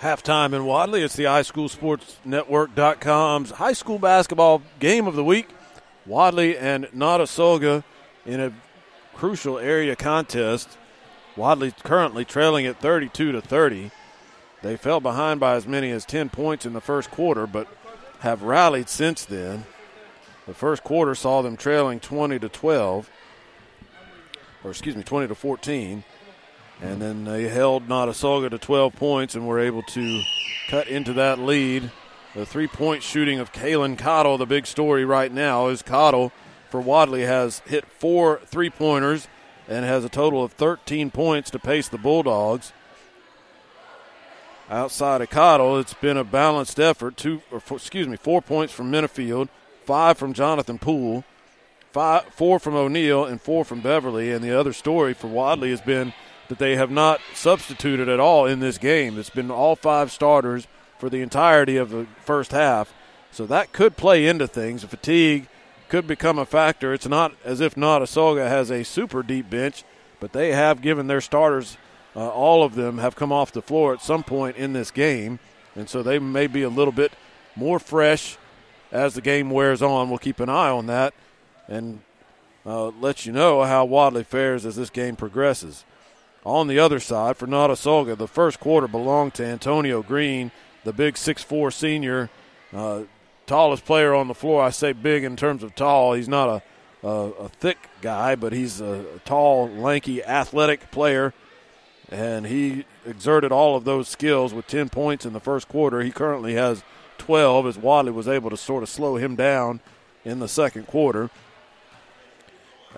Halftime 0.00 0.52
in 0.52 0.64
Wadley. 0.64 1.02
It's 1.02 1.16
the 1.16 1.24
iSchoolSportsNetwork.com's 1.24 3.50
high 3.50 3.72
school 3.72 3.98
basketball 3.98 4.62
game 4.78 5.08
of 5.08 5.16
the 5.16 5.24
week. 5.24 5.48
Wadley 6.06 6.56
and 6.56 6.84
Notasulga 6.94 7.82
in 8.24 8.38
a 8.38 8.52
crucial 9.14 9.58
area 9.58 9.96
contest. 9.96 10.78
Wadley 11.36 11.74
currently 11.82 12.24
trailing 12.24 12.64
at 12.64 12.80
32 12.80 13.32
to 13.32 13.40
30. 13.40 13.90
They 14.62 14.76
fell 14.76 15.00
behind 15.00 15.40
by 15.40 15.56
as 15.56 15.66
many 15.66 15.90
as 15.90 16.04
10 16.04 16.28
points 16.28 16.64
in 16.64 16.74
the 16.74 16.80
first 16.80 17.10
quarter, 17.10 17.48
but 17.48 17.66
have 18.20 18.44
rallied 18.44 18.88
since 18.88 19.24
then. 19.24 19.66
The 20.46 20.54
first 20.54 20.84
quarter 20.84 21.16
saw 21.16 21.42
them 21.42 21.56
trailing 21.56 21.98
20 21.98 22.38
to 22.38 22.48
12, 22.48 23.10
or 24.62 24.70
excuse 24.70 24.94
me, 24.94 25.02
20 25.02 25.26
to 25.26 25.34
14. 25.34 26.04
And 26.80 27.02
then 27.02 27.24
they 27.24 27.48
held 27.48 27.88
Notasulga 27.88 28.50
to 28.50 28.58
12 28.58 28.94
points 28.94 29.34
and 29.34 29.46
were 29.46 29.58
able 29.58 29.82
to 29.82 30.22
cut 30.68 30.88
into 30.88 31.12
that 31.14 31.38
lead. 31.38 31.90
The 32.34 32.46
three 32.46 32.68
point 32.68 33.02
shooting 33.02 33.40
of 33.40 33.52
Kalen 33.52 33.98
Cottle, 33.98 34.38
the 34.38 34.46
big 34.46 34.66
story 34.66 35.04
right 35.04 35.32
now, 35.32 35.68
is 35.68 35.82
Cottle 35.82 36.32
for 36.70 36.80
Wadley 36.80 37.22
has 37.22 37.60
hit 37.60 37.86
four 37.86 38.40
three 38.44 38.70
pointers 38.70 39.26
and 39.68 39.84
has 39.84 40.04
a 40.04 40.08
total 40.08 40.44
of 40.44 40.52
13 40.52 41.10
points 41.10 41.50
to 41.50 41.58
pace 41.58 41.88
the 41.88 41.98
Bulldogs. 41.98 42.72
Outside 44.70 45.22
of 45.22 45.30
Cottle, 45.30 45.78
it's 45.78 45.94
been 45.94 46.18
a 46.18 46.24
balanced 46.24 46.78
effort. 46.78 47.16
Two, 47.16 47.40
four, 47.60 47.78
excuse 47.78 48.06
me, 48.06 48.16
four 48.16 48.42
points 48.42 48.72
from 48.72 48.92
Minifield, 48.92 49.48
five 49.86 50.18
from 50.18 50.34
Jonathan 50.34 50.78
Poole, 50.78 51.24
five, 51.92 52.24
four 52.34 52.58
from 52.58 52.74
O'Neill, 52.74 53.24
and 53.24 53.40
four 53.40 53.64
from 53.64 53.80
Beverly. 53.80 54.30
And 54.30 54.44
the 54.44 54.58
other 54.58 54.74
story 54.74 55.14
for 55.14 55.28
Wadley 55.28 55.70
has 55.70 55.80
been 55.80 56.12
that 56.48 56.58
they 56.58 56.76
have 56.76 56.90
not 56.90 57.20
substituted 57.34 58.08
at 58.08 58.20
all 58.20 58.46
in 58.46 58.60
this 58.60 58.78
game. 58.78 59.18
It's 59.18 59.30
been 59.30 59.50
all 59.50 59.76
five 59.76 60.10
starters 60.10 60.66
for 60.98 61.08
the 61.08 61.20
entirety 61.20 61.76
of 61.76 61.90
the 61.90 62.06
first 62.24 62.52
half. 62.52 62.92
So 63.30 63.46
that 63.46 63.72
could 63.72 63.96
play 63.96 64.26
into 64.26 64.46
things. 64.46 64.84
Fatigue 64.84 65.46
could 65.88 66.06
become 66.06 66.38
a 66.38 66.46
factor. 66.46 66.92
It's 66.92 67.08
not 67.08 67.32
as 67.44 67.60
if 67.60 67.74
Notasulga 67.74 68.48
has 68.48 68.70
a 68.70 68.84
super 68.84 69.22
deep 69.22 69.48
bench, 69.48 69.84
but 70.20 70.32
they 70.32 70.52
have 70.52 70.82
given 70.82 71.06
their 71.06 71.20
starters, 71.20 71.76
uh, 72.16 72.28
all 72.28 72.64
of 72.64 72.74
them 72.74 72.98
have 72.98 73.14
come 73.14 73.32
off 73.32 73.52
the 73.52 73.62
floor 73.62 73.92
at 73.92 74.02
some 74.02 74.22
point 74.22 74.56
in 74.56 74.72
this 74.72 74.90
game. 74.90 75.38
And 75.76 75.88
so 75.88 76.02
they 76.02 76.18
may 76.18 76.46
be 76.46 76.62
a 76.62 76.68
little 76.68 76.92
bit 76.92 77.12
more 77.54 77.78
fresh 77.78 78.36
as 78.90 79.14
the 79.14 79.20
game 79.20 79.50
wears 79.50 79.82
on. 79.82 80.08
We'll 80.08 80.18
keep 80.18 80.40
an 80.40 80.48
eye 80.48 80.70
on 80.70 80.86
that 80.86 81.14
and 81.68 82.00
uh, 82.66 82.88
let 82.88 83.26
you 83.26 83.32
know 83.32 83.62
how 83.62 83.84
Wadley 83.84 84.24
fares 84.24 84.66
as 84.66 84.76
this 84.76 84.90
game 84.90 85.16
progresses. 85.16 85.84
On 86.48 86.66
the 86.66 86.78
other 86.78 86.98
side, 86.98 87.36
for 87.36 87.46
Notasulga, 87.46 88.16
the 88.16 88.26
first 88.26 88.58
quarter 88.58 88.88
belonged 88.88 89.34
to 89.34 89.44
Antonio 89.44 90.02
Green, 90.02 90.50
the 90.84 90.92
big 90.92 91.14
6'4 91.14 91.72
senior, 91.72 92.30
uh, 92.72 93.02
tallest 93.46 93.84
player 93.84 94.14
on 94.14 94.28
the 94.28 94.34
floor. 94.34 94.62
I 94.62 94.70
say 94.70 94.92
big 94.92 95.24
in 95.24 95.36
terms 95.36 95.62
of 95.62 95.74
tall. 95.74 96.14
He's 96.14 96.28
not 96.28 96.48
a 96.48 96.62
a, 97.02 97.08
a 97.08 97.48
thick 97.48 97.78
guy, 98.00 98.34
but 98.34 98.52
he's 98.52 98.80
a 98.80 99.04
tall, 99.24 99.68
lanky, 99.68 100.22
athletic 100.22 100.90
player, 100.90 101.32
and 102.10 102.46
he 102.46 102.84
exerted 103.06 103.52
all 103.52 103.76
of 103.76 103.84
those 103.84 104.08
skills 104.08 104.54
with 104.54 104.66
10 104.66 104.88
points 104.88 105.26
in 105.26 105.32
the 105.32 105.40
first 105.40 105.68
quarter. 105.68 106.00
He 106.00 106.10
currently 106.10 106.54
has 106.54 106.82
12 107.18 107.66
as 107.66 107.78
Wadley 107.78 108.12
was 108.12 108.28
able 108.28 108.50
to 108.50 108.56
sort 108.56 108.82
of 108.82 108.88
slow 108.88 109.16
him 109.16 109.36
down 109.36 109.80
in 110.24 110.38
the 110.38 110.48
second 110.48 110.86
quarter. 110.86 111.30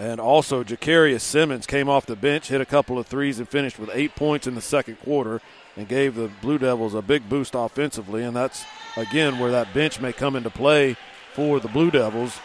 And 0.00 0.18
also, 0.18 0.64
Jacarius 0.64 1.20
Simmons 1.20 1.66
came 1.66 1.90
off 1.90 2.06
the 2.06 2.16
bench, 2.16 2.48
hit 2.48 2.62
a 2.62 2.64
couple 2.64 2.98
of 2.98 3.06
threes, 3.06 3.38
and 3.38 3.46
finished 3.46 3.78
with 3.78 3.90
eight 3.92 4.16
points 4.16 4.46
in 4.46 4.54
the 4.54 4.62
second 4.62 4.98
quarter 5.00 5.42
and 5.76 5.86
gave 5.86 6.14
the 6.14 6.30
Blue 6.40 6.56
Devils 6.56 6.94
a 6.94 7.02
big 7.02 7.28
boost 7.28 7.54
offensively. 7.54 8.24
And 8.24 8.34
that's, 8.34 8.64
again, 8.96 9.38
where 9.38 9.50
that 9.50 9.74
bench 9.74 10.00
may 10.00 10.14
come 10.14 10.36
into 10.36 10.48
play 10.48 10.96
for 11.34 11.60
the 11.60 11.68
Blue 11.68 11.90
Devils. 11.90 12.40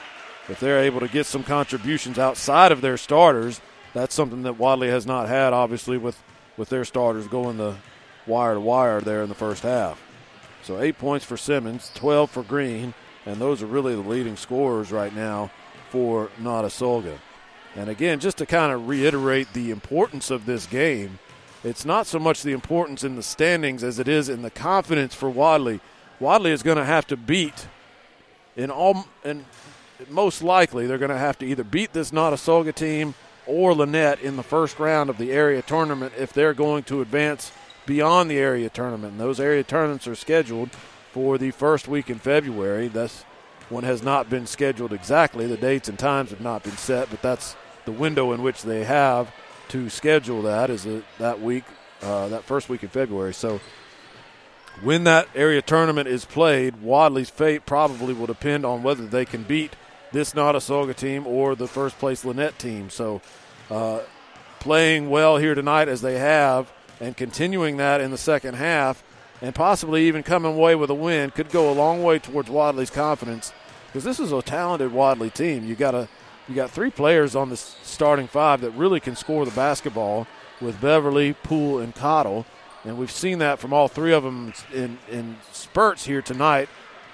If 0.49 0.60
they're 0.60 0.84
able 0.84 0.99
to 0.99 1.08
get 1.08 1.28
some 1.28 1.43
contributions 1.43 2.20
outside 2.20 2.74
of 2.74 2.82
their 2.82 2.97
starters, 2.97 3.62
that's 3.93 4.14
something 4.14 4.41
that 4.41 4.60
Wadley 4.60 4.89
has 4.89 5.06
not 5.06 5.30
had, 5.30 5.53
obviously, 5.53 5.97
with, 5.97 6.22
with 6.58 6.68
their 6.68 6.84
starters 6.84 7.26
going 7.26 7.56
the 7.56 7.78
wire 8.28 8.56
to 8.56 8.60
wire 8.60 8.99
there 8.99 9.24
in 9.24 9.30
the 9.30 9.34
first 9.34 9.64
half. 9.64 10.03
So 10.62 10.82
eight 10.82 10.97
points 10.97 11.24
for 11.24 11.38
Simmons, 11.38 11.89
12 11.95 12.32
for 12.32 12.43
Green, 12.43 12.93
and 13.26 13.38
those 13.38 13.64
are 13.64 13.68
really 13.68 13.95
the 13.95 14.01
leading 14.01 14.36
scorers 14.36 14.91
right 14.91 15.16
now 15.16 15.51
for 15.89 16.30
Notasulga. 16.41 17.18
And 17.76 17.89
again, 17.89 18.19
just 18.19 18.38
to 18.38 18.45
kind 18.45 18.71
of 18.71 18.88
reiterate 18.88 19.53
the 19.53 19.69
importance 19.71 20.32
of 20.32 20.45
this 20.45 20.65
game, 20.65 21.19
it's 21.63 21.84
not 21.84 22.07
so 22.07 22.19
much 22.19 22.41
the 22.41 22.53
importance 22.53 23.03
in 23.03 23.15
the 23.15 23.23
standings 23.23 23.84
as 23.84 23.99
it 23.99 24.07
is 24.07 24.30
in 24.30 24.43
the 24.43 24.49
confidence 24.49 25.13
for 25.13 25.30
Wadley. 25.30 25.82
Wadley 26.19 26.51
is 26.51 26.63
going 26.63 26.78
to 26.78 26.86
have 26.86 27.07
to 27.07 27.17
beat 27.17 27.67
in 28.55 28.71
all 28.71 29.05
and 29.23 29.43
most 30.09 30.41
likely 30.41 30.88
they're 30.88 30.97
going 30.97 31.09
to 31.09 31.17
have 31.17 31.38
to 31.39 31.45
either 31.45 31.63
beat 31.63 31.93
this 31.93 32.11
Notasulga 32.11 32.73
team 32.73 33.13
or 33.47 33.73
Lanett 33.73 34.21
in 34.21 34.36
the 34.38 34.43
first 34.43 34.80
round 34.80 35.09
of 35.09 35.17
the 35.17 35.32
area 35.32 35.61
tournament 35.61 36.13
if 36.17 36.34
they're 36.34 36.53
going 36.53 36.84
to 36.84 37.01
advance 37.01 37.51
beyond 37.86 38.30
the 38.30 38.38
area 38.38 38.69
tournament. 38.69 39.13
And 39.13 39.19
those 39.21 39.39
area 39.39 39.63
tournaments 39.63 40.07
are 40.07 40.15
scheduled 40.15 40.71
for 41.11 41.38
the 41.38 41.51
first 41.51 41.88
week 41.88 42.09
in 42.09 42.19
February. 42.19 42.88
This 42.88 43.23
one 43.69 43.84
has 43.84 44.03
not 44.03 44.30
been 44.30 44.45
scheduled 44.45 44.93
exactly. 44.93 45.47
The 45.47 45.57
dates 45.57 45.89
and 45.89 45.97
times 45.97 46.32
have 46.32 46.41
not 46.41 46.63
been 46.63 46.78
set, 46.78 47.09
but 47.09 47.21
that's 47.21 47.55
the 47.86 47.92
window 47.92 48.32
in 48.32 48.42
which 48.42 48.64
they 48.64 48.84
have 48.84 49.32
to 49.70 49.90
schedule 49.90 50.44
that 50.44 50.70
is 50.70 50.88
that 51.18 51.42
week, 51.42 51.64
uh, 52.02 52.28
that 52.30 52.44
first 52.44 52.70
week 52.70 52.84
in 52.84 52.90
February. 52.90 53.34
So 53.34 53.60
when 54.82 55.06
that 55.06 55.28
area 55.34 55.62
tournament 55.62 56.08
is 56.08 56.26
played, 56.26 56.82
Wadley's 56.82 57.30
fate 57.30 57.66
probably 57.66 58.14
will 58.14 58.28
depend 58.28 58.66
on 58.66 58.84
whether 58.84 59.06
they 59.06 59.26
can 59.26 59.44
beat 59.44 59.76
this 60.12 60.34
Notasulga 60.34 60.96
team 60.96 61.26
or 61.26 61.56
the 61.56 61.68
first 61.68 61.98
place 61.98 62.24
Lanett 62.24 62.58
team. 62.58 62.90
So 62.90 63.22
uh, 63.70 64.02
playing 64.60 65.10
well 65.10 65.38
here 65.38 65.56
tonight 65.56 65.88
as 65.88 66.02
they 66.02 66.18
have 66.20 66.72
and 67.00 67.16
continuing 67.16 67.78
that 67.78 68.02
in 68.02 68.12
the 68.12 68.18
second 68.18 68.56
half 68.56 69.04
and 69.42 69.54
possibly 69.54 70.08
even 70.08 70.24
coming 70.24 70.54
away 70.54 70.76
with 70.76 70.90
a 70.90 70.94
win 70.96 71.32
could 71.32 71.50
go 71.50 71.70
a 71.70 71.74
long 71.74 72.04
way 72.04 72.20
towards 72.20 72.50
Wadley's 72.50 72.90
confidence 72.90 73.54
because 73.88 74.04
this 74.04 74.20
is 74.20 74.32
a 74.32 74.42
talented 74.42 74.92
Wadley 74.92 75.30
team. 75.30 75.66
You 75.66 75.76
got 75.76 75.96
a 75.96 76.08
you 76.48 76.56
got 76.56 76.72
three 76.72 76.91
players 76.91 77.36
on 77.36 77.50
the 77.50 77.58
starting 77.58 78.28
five 78.28 78.62
that 78.62 78.72
really 78.72 79.00
can 79.00 79.16
score 79.16 79.46
the 79.46 79.52
basketball 79.52 80.28
with 80.62 80.80
Beverly, 80.80 81.34
Poole, 81.34 81.80
and 81.80 81.93
Cottle. 81.96 82.46
And 82.84 82.98
we've 82.98 83.12
seen 83.12 83.39
that 83.39 83.60
from 83.60 83.74
all 83.74 83.88
three 83.88 84.14
of 84.14 84.24
them 84.24 84.54
in, 84.74 85.00
in 85.10 85.38
spurts 85.52 86.06
here 86.06 86.22
tonight, 86.22 86.70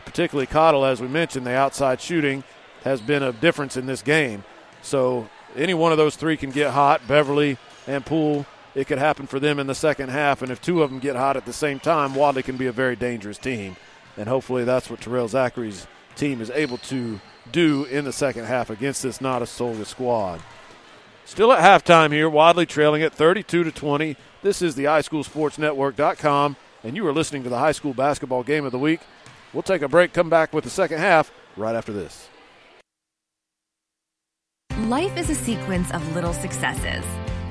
particularly 0.06 0.48
Cottle, 0.48 0.84
as 0.84 1.02
we 1.02 1.08
mentioned, 1.08 1.46
the 1.46 1.52
outside 1.52 2.02
shooting 2.02 2.44
has 2.84 3.00
been 3.00 3.24
a 3.24 3.32
difference 3.32 3.78
in 3.78 3.86
this 3.86 4.02
game. 4.02 4.44
So 4.82 5.30
any 5.56 5.74
one 5.74 5.92
of 5.92 5.98
those 5.98 6.16
three 6.16 6.36
can 6.36 6.52
get 6.52 6.72
hot, 6.72 7.08
Beverly 7.08 7.58
and 7.88 8.06
Poole. 8.06 8.46
It 8.76 8.88
could 8.88 9.00
happen 9.00 9.28
for 9.28 9.40
them 9.40 9.60
in 9.60 9.68
the 9.68 9.76
second 9.76 10.10
half, 10.10 10.42
and 10.42 10.52
if 10.52 10.62
two 10.62 10.82
of 10.82 10.90
them 10.90 11.00
get 11.00 11.16
hot 11.16 11.38
at 11.38 11.46
the 11.46 11.54
same 11.54 11.80
time, 11.80 12.16
Wadley 12.16 12.44
can 12.44 12.58
be 12.58 12.68
a 12.68 12.72
very 12.72 12.96
dangerous 12.96 13.38
team. 13.38 13.76
And 14.18 14.28
hopefully 14.28 14.64
that's 14.64 14.90
what 14.90 15.02
Terrell 15.02 15.28
Zachary's 15.28 15.88
team 16.16 16.42
is 16.42 16.50
able 16.50 16.78
to 16.78 17.20
do 17.52 17.86
in 17.86 18.06
the 18.06 18.14
second 18.14 18.46
half 18.46 18.70
against 18.70 19.04
this 19.04 19.20
Notasulga 19.20 19.86
squad. 19.86 20.42
Still 21.26 21.54
at 21.54 21.64
halftime 21.64 22.12
here, 22.12 22.30
Wadley 22.30 22.66
trailing 22.66 23.04
at 23.04 23.14
32 23.14 23.64
to 23.64 23.72
20. 23.72 24.18
This 24.42 24.62
is 24.62 24.76
the 24.76 24.86
highschoolsportsnetwork.com, 24.86 26.56
and 26.84 26.96
you 26.96 27.08
are 27.08 27.14
listening 27.14 27.44
to 27.44 27.50
the 27.50 27.60
high 27.60 27.72
school 27.72 27.94
basketball 27.94 28.44
game 28.44 28.66
of 28.66 28.72
the 28.72 28.80
week. 28.80 29.02
We'll 29.54 29.64
take 29.64 29.82
a 29.82 29.88
break, 29.88 30.14
come 30.14 30.30
back 30.30 30.54
with 30.54 30.64
the 30.64 30.70
second 30.70 31.00
half 31.00 31.32
right 31.56 31.76
after 31.76 31.94
this. 31.94 32.28
Life 34.88 35.16
is 35.18 35.30
a 35.30 35.36
sequence 35.36 35.92
of 35.92 36.16
little 36.16 36.34
successes. 36.34 37.06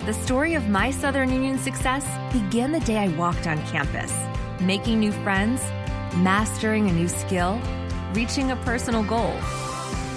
The 0.05 0.13
story 0.13 0.55
of 0.55 0.69
my 0.69 0.91
Southern 0.91 1.31
Union 1.31 1.59
success 1.59 2.05
began 2.33 2.73
the 2.73 2.81
day 2.81 2.99
I 2.99 3.09
walked 3.09 3.47
on 3.47 3.65
campus, 3.67 4.13
making 4.61 4.99
new 4.99 5.13
friends, 5.13 5.61
mastering 6.17 6.89
a 6.89 6.93
new 6.93 7.09
skill, 7.09 7.61
reaching 8.15 8.51
a 8.51 8.57
personal 8.57 9.05
goal 9.05 9.35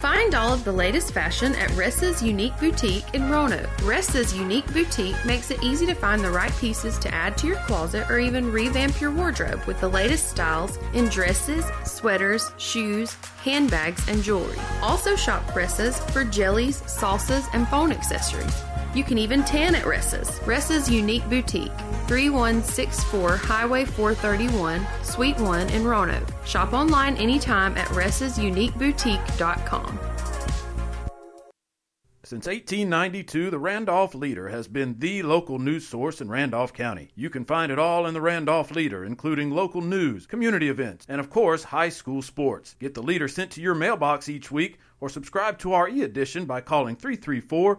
Find 0.00 0.34
all 0.34 0.52
of 0.52 0.62
the 0.62 0.72
latest 0.72 1.14
fashion 1.14 1.54
at 1.54 1.70
Ressa's 1.70 2.22
Unique 2.22 2.52
Boutique 2.60 3.14
in 3.14 3.30
Roanoke. 3.30 3.70
Ressa's 3.78 4.36
Unique 4.36 4.70
Boutique 4.74 5.16
makes 5.24 5.50
it 5.50 5.62
easy 5.64 5.86
to 5.86 5.94
find 5.94 6.22
the 6.22 6.30
right 6.30 6.54
pieces 6.58 6.98
to 6.98 7.14
add 7.14 7.38
to 7.38 7.46
your 7.46 7.56
closet 7.60 8.10
or 8.10 8.18
even 8.18 8.52
revamp 8.52 9.00
your 9.00 9.10
wardrobe 9.10 9.64
with 9.64 9.80
the 9.80 9.88
latest 9.88 10.28
styles 10.28 10.78
in 10.92 11.06
dresses, 11.06 11.64
sweaters, 11.84 12.52
shoes, 12.58 13.14
handbags, 13.42 14.06
and 14.06 14.22
jewelry. 14.22 14.58
Also 14.82 15.16
shop 15.16 15.42
Ressa's 15.54 15.98
for 16.10 16.24
jellies, 16.24 16.82
salsas, 16.82 17.46
and 17.54 17.66
phone 17.68 17.90
accessories. 17.90 18.62
You 18.96 19.04
can 19.04 19.18
even 19.18 19.44
tan 19.44 19.74
at 19.74 19.84
Ressa's. 19.84 20.38
Ressa's 20.46 20.90
Unique 20.90 21.28
Boutique, 21.28 21.76
3164 22.08 23.36
Highway 23.36 23.84
431, 23.84 24.86
Suite 25.02 25.38
1 25.38 25.68
in 25.68 25.84
Roanoke. 25.84 26.26
Shop 26.46 26.72
online 26.72 27.18
anytime 27.18 27.76
at 27.76 27.88
ressasuniqueboutique.com. 27.88 29.98
Since 32.24 32.46
1892, 32.46 33.50
the 33.50 33.58
Randolph 33.58 34.14
Leader 34.14 34.48
has 34.48 34.66
been 34.66 34.98
the 34.98 35.22
local 35.22 35.58
news 35.58 35.86
source 35.86 36.22
in 36.22 36.30
Randolph 36.30 36.72
County. 36.72 37.10
You 37.14 37.28
can 37.28 37.44
find 37.44 37.70
it 37.70 37.78
all 37.78 38.06
in 38.06 38.14
the 38.14 38.22
Randolph 38.22 38.70
Leader, 38.70 39.04
including 39.04 39.50
local 39.50 39.82
news, 39.82 40.26
community 40.26 40.70
events, 40.70 41.04
and 41.08 41.20
of 41.20 41.28
course, 41.28 41.62
high 41.62 41.90
school 41.90 42.22
sports. 42.22 42.74
Get 42.80 42.94
the 42.94 43.02
Leader 43.02 43.28
sent 43.28 43.50
to 43.52 43.60
your 43.60 43.74
mailbox 43.74 44.28
each 44.28 44.50
week 44.50 44.78
or 45.00 45.08
subscribe 45.08 45.58
to 45.58 45.74
our 45.74 45.88
e 45.88 46.02
edition 46.02 46.46
by 46.46 46.62
calling 46.62 46.96
334 46.96 47.78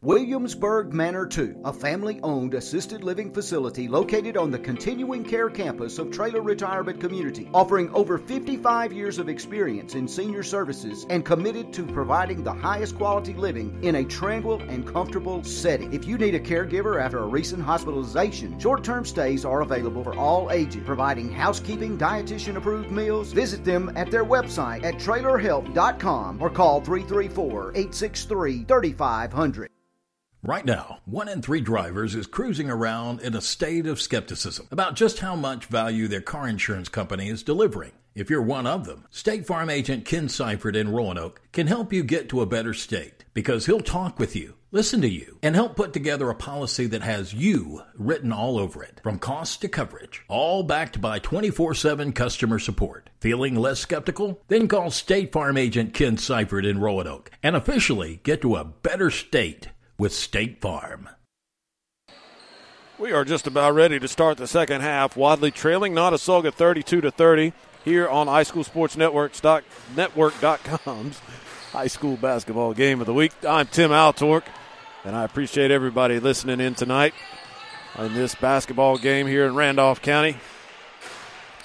Williamsburg 0.00 0.94
Manor 0.94 1.26
2, 1.26 1.62
a 1.64 1.72
family 1.72 2.20
owned 2.22 2.54
assisted 2.54 3.02
living 3.02 3.34
facility 3.34 3.88
located 3.88 4.36
on 4.36 4.48
the 4.48 4.58
continuing 4.60 5.24
care 5.24 5.50
campus 5.50 5.98
of 5.98 6.12
Traylor 6.12 6.40
Retirement 6.40 7.00
Community, 7.00 7.50
offering 7.52 7.92
over 7.92 8.16
55 8.16 8.92
years 8.92 9.18
of 9.18 9.28
experience 9.28 9.96
in 9.96 10.06
senior 10.06 10.44
services 10.44 11.04
and 11.10 11.24
committed 11.24 11.72
to 11.72 11.84
providing 11.84 12.44
the 12.44 12.52
highest 12.52 12.96
quality 12.96 13.34
living 13.34 13.76
in 13.82 13.96
a 13.96 14.04
tranquil 14.04 14.62
and 14.68 14.86
comfortable 14.86 15.42
setting. 15.42 15.92
If 15.92 16.06
you 16.06 16.16
need 16.16 16.36
a 16.36 16.40
caregiver 16.40 17.02
after 17.02 17.18
a 17.18 17.26
recent 17.26 17.64
hospitalization, 17.64 18.56
short 18.60 18.84
term 18.84 19.04
stays 19.04 19.44
are 19.44 19.62
available 19.62 20.04
for 20.04 20.14
all 20.14 20.52
ages, 20.52 20.84
providing 20.86 21.32
housekeeping, 21.32 21.98
dietitian 21.98 22.54
approved 22.54 22.92
meals. 22.92 23.32
Visit 23.32 23.64
them 23.64 23.90
at 23.96 24.12
their 24.12 24.24
website 24.24 24.84
at 24.84 24.94
traylorhealth.com 24.94 26.40
or 26.40 26.50
call 26.50 26.80
334 26.82 27.72
863 27.72 28.62
3500. 28.62 29.70
Right 30.48 30.64
now, 30.64 31.00
one 31.04 31.28
in 31.28 31.42
three 31.42 31.60
drivers 31.60 32.14
is 32.14 32.26
cruising 32.26 32.70
around 32.70 33.20
in 33.20 33.36
a 33.36 33.40
state 33.42 33.86
of 33.86 34.00
skepticism 34.00 34.66
about 34.70 34.96
just 34.96 35.18
how 35.18 35.36
much 35.36 35.66
value 35.66 36.08
their 36.08 36.22
car 36.22 36.48
insurance 36.48 36.88
company 36.88 37.28
is 37.28 37.42
delivering. 37.42 37.92
If 38.14 38.30
you're 38.30 38.40
one 38.40 38.66
of 38.66 38.86
them, 38.86 39.04
State 39.10 39.46
Farm 39.46 39.68
agent 39.68 40.06
Ken 40.06 40.26
Seifert 40.30 40.74
in 40.74 40.90
Roanoke 40.90 41.42
can 41.52 41.66
help 41.66 41.92
you 41.92 42.02
get 42.02 42.30
to 42.30 42.40
a 42.40 42.46
better 42.46 42.72
state 42.72 43.26
because 43.34 43.66
he'll 43.66 43.82
talk 43.82 44.18
with 44.18 44.34
you, 44.34 44.54
listen 44.70 45.02
to 45.02 45.08
you, 45.10 45.38
and 45.42 45.54
help 45.54 45.76
put 45.76 45.92
together 45.92 46.30
a 46.30 46.34
policy 46.34 46.86
that 46.86 47.02
has 47.02 47.34
you 47.34 47.82
written 47.94 48.32
all 48.32 48.58
over 48.58 48.82
it, 48.82 49.00
from 49.02 49.18
cost 49.18 49.60
to 49.60 49.68
coverage, 49.68 50.24
all 50.28 50.62
backed 50.62 50.98
by 50.98 51.18
24 51.18 51.74
7 51.74 52.10
customer 52.12 52.58
support. 52.58 53.10
Feeling 53.20 53.54
less 53.54 53.80
skeptical? 53.80 54.40
Then 54.48 54.66
call 54.66 54.90
State 54.90 55.30
Farm 55.30 55.58
agent 55.58 55.92
Ken 55.92 56.16
Seifert 56.16 56.64
in 56.64 56.80
Roanoke 56.80 57.30
and 57.42 57.54
officially 57.54 58.20
get 58.22 58.40
to 58.40 58.56
a 58.56 58.64
better 58.64 59.10
state 59.10 59.68
with 59.98 60.14
State 60.14 60.60
Farm. 60.60 61.08
We 62.98 63.12
are 63.12 63.24
just 63.24 63.46
about 63.46 63.74
ready 63.74 63.98
to 63.98 64.08
start 64.08 64.38
the 64.38 64.46
second 64.46 64.80
half. 64.80 65.16
Wadley 65.16 65.50
trailing 65.50 65.92
Notasulga 65.92 66.52
32 66.52 67.00
to 67.00 67.10
30 67.10 67.52
here 67.84 68.08
on 68.08 68.26
High 68.26 68.44
School 68.44 68.64
high 71.72 71.86
school 71.86 72.16
basketball 72.16 72.74
game 72.74 73.00
of 73.00 73.06
the 73.06 73.14
week. 73.14 73.32
I'm 73.46 73.66
Tim 73.66 73.90
Altork, 73.90 74.44
and 75.04 75.14
I 75.14 75.24
appreciate 75.24 75.70
everybody 75.70 76.18
listening 76.20 76.60
in 76.60 76.74
tonight 76.74 77.14
in 77.98 78.14
this 78.14 78.34
basketball 78.34 78.98
game 78.98 79.26
here 79.26 79.46
in 79.46 79.54
Randolph 79.54 80.00
County 80.00 80.36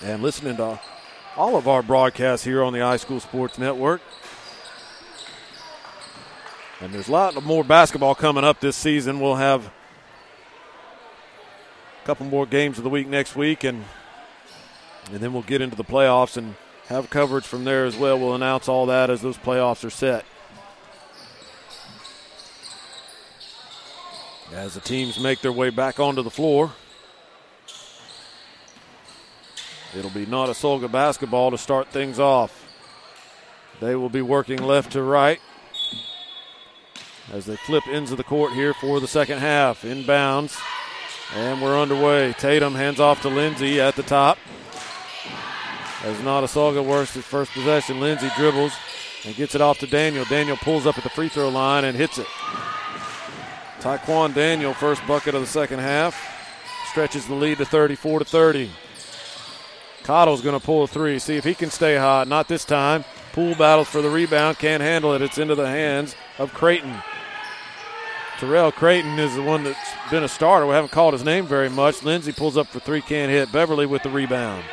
and 0.04 0.22
listening 0.22 0.58
to 0.58 0.80
all 1.36 1.56
of 1.56 1.68
our 1.68 1.82
broadcasts 1.82 2.46
here 2.46 2.64
on 2.64 2.74
the 2.74 2.80
High 2.80 2.98
School 2.98 3.20
Sports 3.20 3.58
Network. 3.58 4.02
And 6.84 6.94
there's 6.94 7.08
a 7.08 7.14
lot 7.14 7.42
more 7.46 7.64
basketball 7.64 8.14
coming 8.14 8.44
up 8.44 8.60
this 8.60 8.76
season. 8.76 9.22
We'll 9.22 9.36
have 9.36 9.68
a 9.68 9.72
couple 12.06 12.26
more 12.26 12.46
games 12.46 12.78
of 12.78 12.84
the 12.84 12.90
week 12.90 13.08
next 13.08 13.38
week, 13.38 13.64
and 13.64 13.86
and 15.10 15.22
then 15.22 15.32
we'll 15.32 15.44
get 15.44 15.62
into 15.62 15.78
the 15.78 15.86
playoffs 15.86 16.36
and 16.36 16.56
have 16.88 17.10
coverage 17.10 17.46
from 17.46 17.64
there 17.64 17.86
as 17.86 17.96
well. 17.96 18.20
We'll 18.20 18.36
announce 18.36 18.68
all 18.68 18.86
that 18.88 19.10
as 19.10 19.22
those 19.22 19.38
playoffs 19.38 19.86
are 19.86 19.90
set. 19.90 20.26
As 24.52 24.74
the 24.74 24.82
teams 24.82 25.18
make 25.18 25.40
their 25.40 25.54
way 25.54 25.70
back 25.70 26.02
onto 26.02 26.22
the 26.22 26.30
floor, 26.30 26.74
it'll 29.98 30.12
be 30.12 30.26
Notasulga 30.26 30.92
basketball 30.92 31.52
to 31.52 31.58
start 31.58 31.88
things 31.88 32.20
off. 32.20 32.60
They 33.80 33.96
will 33.96 34.10
be 34.10 34.22
working 34.22 34.62
left 34.62 34.92
to 34.92 35.02
right 35.02 35.40
as 37.32 37.46
they 37.46 37.56
flip 37.56 37.88
of 37.88 38.18
the 38.18 38.24
court 38.24 38.54
here 38.54 38.74
for 38.74 39.00
the 39.00 39.08
second 39.08 39.40
half. 39.40 39.84
Inbounds, 39.84 40.60
and 41.36 41.62
we're 41.62 41.80
underway. 41.80 42.34
Tatum 42.34 42.76
hands 42.76 43.00
off 43.00 43.22
to 43.22 43.30
Lindsay 43.30 43.80
at 43.80 43.96
the 43.96 44.04
top. 44.04 44.38
As 46.04 46.18
Notasulga 46.18 46.86
works 46.86 47.14
his 47.14 47.24
first 47.24 47.52
possession, 47.54 48.00
Lindsay 48.00 48.30
dribbles 48.36 48.74
and 49.26 49.36
gets 49.36 49.56
it 49.56 49.62
off 49.62 49.80
to 49.80 49.88
Daniel. 49.88 50.26
Daniel 50.26 50.58
pulls 50.58 50.86
up 50.86 50.98
at 50.98 51.04
the 51.04 51.10
free 51.10 51.30
throw 51.30 51.50
line 51.50 51.86
and 51.86 51.96
hits 51.96 52.18
it. 52.18 52.28
Taekwon 53.80 54.34
Daniel, 54.34 54.74
first 54.74 55.06
bucket 55.08 55.36
of 55.36 55.42
the 55.42 55.48
second 55.48 55.80
half, 55.80 56.16
stretches 56.90 57.26
the 57.28 57.34
lead 57.34 57.58
to 57.58 57.66
34 57.66 58.20
to 58.20 58.26
30. 58.26 58.70
Cottle's 60.04 60.42
going 60.42 60.60
to 60.60 60.66
pull 60.66 60.84
a 60.84 60.88
three, 60.88 61.20
see 61.20 61.38
if 61.38 61.46
he 61.46 61.54
can 61.54 61.70
stay 61.70 61.98
hot. 61.98 62.28
Not 62.28 62.48
this 62.48 62.66
time. 62.66 63.06
Poole 63.34 63.56
battles 63.56 63.90
for 63.90 64.02
the 64.02 64.10
rebound, 64.10 64.60
can't 64.60 64.82
handle 64.82 65.14
it. 65.14 65.22
It's 65.22 65.40
into 65.40 65.56
the 65.56 65.68
hands 65.68 66.16
of 66.38 66.54
Creighton. 66.54 66.96
Terrell 68.38 68.72
Creighton 68.72 69.18
is 69.20 69.36
the 69.36 69.42
one 69.42 69.64
that's 69.64 70.12
been 70.12 70.24
a 70.24 70.28
starter. 70.28 70.68
We 70.68 70.74
haven't 70.74 70.92
called 70.92 71.14
his 71.14 71.24
name 71.24 71.48
very 71.48 71.70
much. 71.70 72.04
Lindsay 72.04 72.32
pulls 72.32 72.58
up 72.58 72.68
for 72.68 72.80
three, 72.80 73.02
can't 73.02 73.32
hit. 73.32 73.52
Beverly 73.52 73.86
with 73.86 74.04
the 74.04 74.10
rebound. 74.10 74.64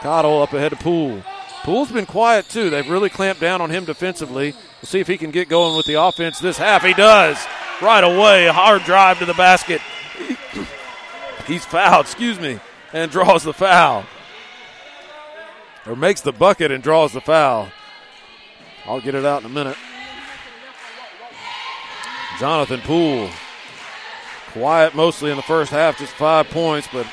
Cottle 0.00 0.42
up 0.42 0.52
ahead 0.54 0.72
of 0.72 0.80
Poole. 0.80 1.22
Poole's 1.62 1.92
been 1.92 2.06
quiet 2.06 2.48
too. 2.48 2.70
They've 2.70 2.88
really 2.88 3.10
clamped 3.10 3.40
down 3.40 3.60
on 3.60 3.68
him 3.68 3.84
defensively. 3.84 4.52
We'll 4.52 4.86
see 4.86 5.00
if 5.00 5.06
he 5.06 5.18
can 5.18 5.30
get 5.30 5.50
going 5.50 5.76
with 5.76 5.84
the 5.84 6.00
offense 6.00 6.38
this 6.38 6.56
half. 6.56 6.82
He 6.82 6.94
does 6.94 7.36
right 7.82 8.02
away. 8.02 8.46
A 8.46 8.52
hard 8.52 8.84
drive 8.84 9.18
to 9.18 9.26
the 9.26 9.34
basket. 9.34 9.82
He's 11.46 11.66
fouled, 11.66 12.06
excuse 12.06 12.40
me, 12.40 12.60
and 12.94 13.10
draws 13.10 13.42
the 13.42 13.52
foul. 13.52 14.06
Or 15.84 15.96
makes 15.96 16.22
the 16.22 16.32
bucket 16.32 16.70
and 16.70 16.82
draws 16.82 17.12
the 17.12 17.20
foul. 17.20 17.68
I'll 18.86 19.00
get 19.00 19.14
it 19.14 19.24
out 19.24 19.42
in 19.42 19.46
a 19.46 19.52
minute. 19.52 19.76
Jonathan 22.38 22.80
Poole. 22.80 23.30
Quiet 24.52 24.94
mostly 24.94 25.30
in 25.30 25.36
the 25.36 25.42
first 25.42 25.70
half, 25.70 25.98
just 25.98 26.12
five 26.12 26.48
points, 26.48 26.88
but 26.92 27.06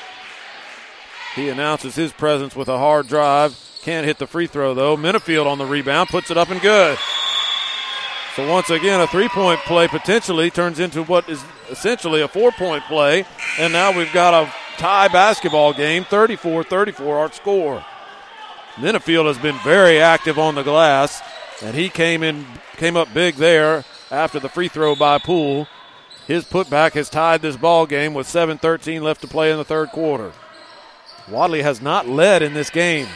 he 1.36 1.49
announces 1.49 1.95
his 1.95 2.11
presence 2.11 2.55
with 2.55 2.68
a 2.68 2.78
hard 2.78 3.07
drive. 3.07 3.55
Can't 3.84 4.05
hit 4.05 4.18
the 4.18 4.26
free 4.26 4.47
throw, 4.47 4.74
though. 4.74 4.97
Minifield 4.97 5.45
on 5.45 5.59
the 5.59 5.65
rebound, 5.65 6.09
puts 6.09 6.32
it 6.32 6.38
up 6.38 6.49
and 6.49 6.59
good. 6.61 6.97
So 8.36 8.47
once 8.47 8.70
again, 8.70 9.01
a 9.01 9.07
three-point 9.07 9.59
play 9.61 9.88
potentially 9.88 10.49
turns 10.49 10.80
into 10.80 11.03
what 11.03 11.28
is 11.28 11.43
essentially 11.70 12.22
a 12.22 12.28
four-point 12.28 12.84
play, 12.84 13.26
and 13.59 13.74
now 13.74 13.95
we've 13.95 14.13
got 14.13 14.34
a 14.34 14.51
tie 14.78 15.07
basketball 15.07 15.74
game, 15.74 16.03
34-34 16.05 16.99
our 17.01 17.32
score. 17.32 17.84
Minifield 18.76 19.26
has 19.26 19.39
been 19.39 19.57
very 19.59 19.99
active 19.99 20.38
on 20.38 20.55
the 20.55 20.63
glass, 20.63 21.22
and 21.62 21.76
he 21.76 21.89
came 21.89 22.24
in 22.24 22.45
came 22.78 22.95
up 22.95 23.14
big 23.14 23.36
there 23.36 23.84
after 24.12 24.39
the 24.39 24.49
free 24.49 24.68
throw 24.68 24.95
by 24.95 25.18
Poole. 25.18 25.68
His 26.28 26.43
putback 26.43 26.91
has 26.93 27.10
tied 27.10 27.41
this 27.41 27.55
ball 27.55 27.86
game 27.86 28.14
with 28.14 28.28
7-13 28.28 29.01
left 29.01 29.22
to 29.22 29.28
play 29.28 29.51
in 29.51 29.58
the 29.58 29.64
third 29.64 29.89
quarter. 29.89 30.34
Wadley 31.30 31.62
has 31.62 31.82
not 31.82 32.08
led 32.08 32.41
in 32.41 32.53
this 32.53 32.70
game. 32.70 33.08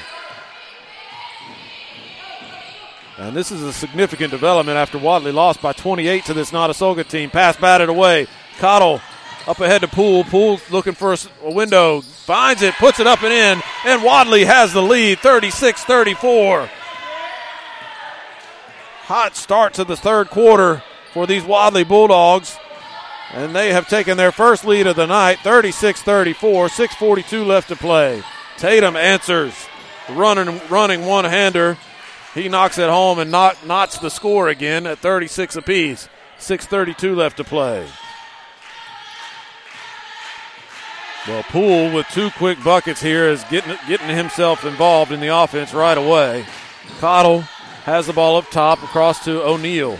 And 3.17 3.35
this 3.35 3.51
is 3.51 3.61
a 3.61 3.73
significant 3.73 4.31
development 4.31 4.77
after 4.77 4.97
Wadley 4.97 5.31
lost 5.31 5.61
by 5.61 5.73
28 5.73 6.25
to 6.25 6.33
this 6.33 6.51
Notasulga 6.51 7.07
team. 7.07 7.29
Pass 7.29 7.57
batted 7.57 7.89
away. 7.89 8.27
Cottle 8.57 9.01
up 9.45 9.59
ahead 9.59 9.81
to 9.81 9.87
Poole. 9.87 10.23
Poole 10.23 10.59
looking 10.71 10.93
for 10.93 11.15
a 11.43 11.51
window. 11.51 12.01
Finds 12.01 12.61
it, 12.61 12.73
puts 12.75 12.99
it 12.99 13.07
up 13.07 13.23
and 13.23 13.33
in, 13.33 13.61
and 13.85 14.03
Wadley 14.03 14.45
has 14.45 14.73
the 14.73 14.81
lead 14.81 15.19
36 15.19 15.83
34. 15.83 16.69
Hot 19.11 19.35
start 19.35 19.73
to 19.73 19.83
the 19.83 19.97
third 19.97 20.29
quarter 20.29 20.81
for 21.11 21.27
these 21.27 21.43
Wadley 21.43 21.83
Bulldogs. 21.83 22.57
And 23.33 23.53
they 23.53 23.73
have 23.73 23.89
taken 23.89 24.15
their 24.15 24.31
first 24.31 24.63
lead 24.63 24.87
of 24.87 24.95
the 24.95 25.05
night 25.05 25.39
36 25.39 26.01
34. 26.01 26.67
6.42 26.69 27.45
left 27.45 27.67
to 27.67 27.75
play. 27.75 28.23
Tatum 28.55 28.95
answers. 28.95 29.53
Running, 30.09 30.61
running 30.69 31.05
one 31.05 31.25
hander. 31.25 31.77
He 32.33 32.47
knocks 32.47 32.77
it 32.77 32.89
home 32.89 33.19
and 33.19 33.29
not, 33.29 33.65
knots 33.65 33.97
the 33.97 34.07
score 34.07 34.47
again 34.47 34.87
at 34.87 34.99
36 34.99 35.57
apiece. 35.57 36.07
6.32 36.39 37.13
left 37.13 37.35
to 37.35 37.43
play. 37.43 37.85
Well, 41.27 41.43
Poole 41.49 41.93
with 41.93 42.07
two 42.13 42.29
quick 42.29 42.63
buckets 42.63 43.01
here 43.01 43.27
is 43.27 43.43
getting 43.49 43.75
getting 43.89 44.15
himself 44.15 44.63
involved 44.63 45.11
in 45.11 45.19
the 45.19 45.35
offense 45.35 45.73
right 45.73 45.97
away. 45.97 46.45
Cottle 47.01 47.43
has 47.83 48.07
the 48.07 48.13
ball 48.13 48.37
up 48.37 48.49
top 48.49 48.81
across 48.83 49.23
to 49.25 49.43
O'Neill. 49.43 49.97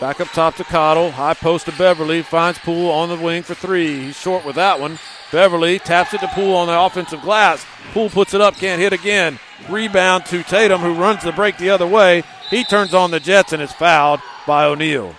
Back 0.00 0.20
up 0.20 0.28
top 0.28 0.56
to 0.56 0.64
Cottle. 0.64 1.10
High 1.10 1.34
post 1.34 1.66
to 1.66 1.72
Beverly. 1.72 2.22
Finds 2.22 2.58
Poole 2.58 2.90
on 2.90 3.08
the 3.08 3.16
wing 3.16 3.42
for 3.42 3.54
three. 3.54 4.06
He's 4.06 4.16
short 4.16 4.44
with 4.44 4.56
that 4.56 4.78
one. 4.78 4.98
Beverly 5.32 5.78
taps 5.78 6.12
it 6.12 6.20
to 6.20 6.28
Poole 6.28 6.54
on 6.54 6.66
the 6.66 6.78
offensive 6.78 7.22
glass. 7.22 7.64
Poole 7.92 8.10
puts 8.10 8.34
it 8.34 8.40
up, 8.40 8.56
can't 8.56 8.80
hit 8.80 8.92
again. 8.92 9.38
Rebound 9.70 10.26
to 10.26 10.42
Tatum, 10.42 10.82
who 10.82 10.94
runs 10.94 11.22
the 11.22 11.32
break 11.32 11.56
the 11.56 11.70
other 11.70 11.86
way. 11.86 12.24
He 12.50 12.62
turns 12.62 12.92
on 12.92 13.10
the 13.10 13.20
Jets 13.20 13.52
and 13.52 13.62
is 13.62 13.72
fouled 13.72 14.20
by 14.46 14.64
O'Neill. 14.64 15.14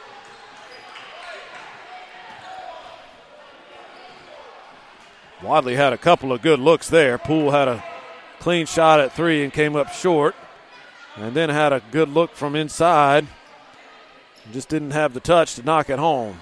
Wadley 5.42 5.76
had 5.76 5.94
a 5.94 5.98
couple 5.98 6.32
of 6.32 6.42
good 6.42 6.60
looks 6.60 6.90
there. 6.90 7.18
Poole 7.18 7.52
had 7.52 7.68
a 7.68 7.84
clean 8.40 8.66
shot 8.66 9.00
at 9.00 9.12
three 9.12 9.44
and 9.44 9.52
came 9.52 9.76
up 9.76 9.92
short. 9.92 10.36
And 11.18 11.36
then 11.36 11.50
had 11.50 11.74
a 11.74 11.82
good 11.92 12.10
look 12.10 12.36
from 12.36 12.56
inside. 12.56 13.28
Just 14.52 14.70
didn't 14.70 14.92
have 14.92 15.14
the 15.14 15.20
touch 15.20 15.56
to 15.56 15.64
knock 15.64 15.90
it 15.90 16.00
home. 16.00 16.40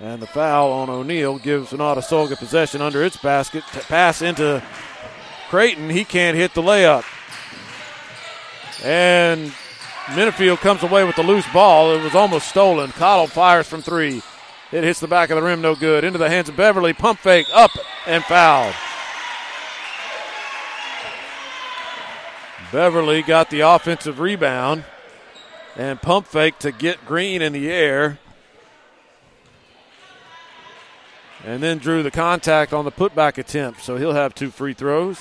And 0.00 0.20
the 0.20 0.26
foul 0.26 0.72
on 0.72 0.90
O'Neill 0.90 1.38
gives 1.38 1.70
Notasulga 1.70 2.36
possession 2.36 2.80
under 2.80 3.04
its 3.04 3.16
basket. 3.16 3.62
Pass 3.62 4.22
into 4.22 4.62
Creighton. 5.48 5.90
He 5.90 6.04
can't 6.04 6.36
hit 6.36 6.54
the 6.54 6.62
layup. 6.62 7.04
And 8.82 9.52
Minifield 10.06 10.58
comes 10.58 10.82
away 10.82 11.04
with 11.04 11.16
the 11.16 11.22
loose 11.22 11.46
ball. 11.52 11.94
It 11.94 12.02
was 12.02 12.14
almost 12.14 12.48
stolen. 12.48 12.90
Cottle 12.92 13.26
fires 13.26 13.68
from 13.68 13.82
three. 13.82 14.22
It 14.72 14.82
hits 14.82 14.98
the 14.98 15.06
back 15.06 15.30
of 15.30 15.36
the 15.36 15.42
rim, 15.42 15.60
no 15.60 15.76
good. 15.76 16.02
Into 16.02 16.18
the 16.18 16.28
hands 16.28 16.48
of 16.48 16.56
Beverly. 16.56 16.92
Pump 16.92 17.20
fake 17.20 17.46
up 17.52 17.70
and 18.06 18.24
fouled. 18.24 18.74
Beverly 22.74 23.22
got 23.22 23.50
the 23.50 23.60
offensive 23.60 24.18
rebound 24.18 24.82
and 25.76 26.02
pump 26.02 26.26
fake 26.26 26.58
to 26.58 26.72
get 26.72 27.06
Green 27.06 27.40
in 27.40 27.52
the 27.52 27.70
air. 27.70 28.18
And 31.44 31.62
then 31.62 31.78
drew 31.78 32.02
the 32.02 32.10
contact 32.10 32.72
on 32.72 32.84
the 32.84 32.90
putback 32.90 33.38
attempt. 33.38 33.80
So 33.82 33.96
he'll 33.96 34.14
have 34.14 34.34
two 34.34 34.50
free 34.50 34.74
throws. 34.74 35.20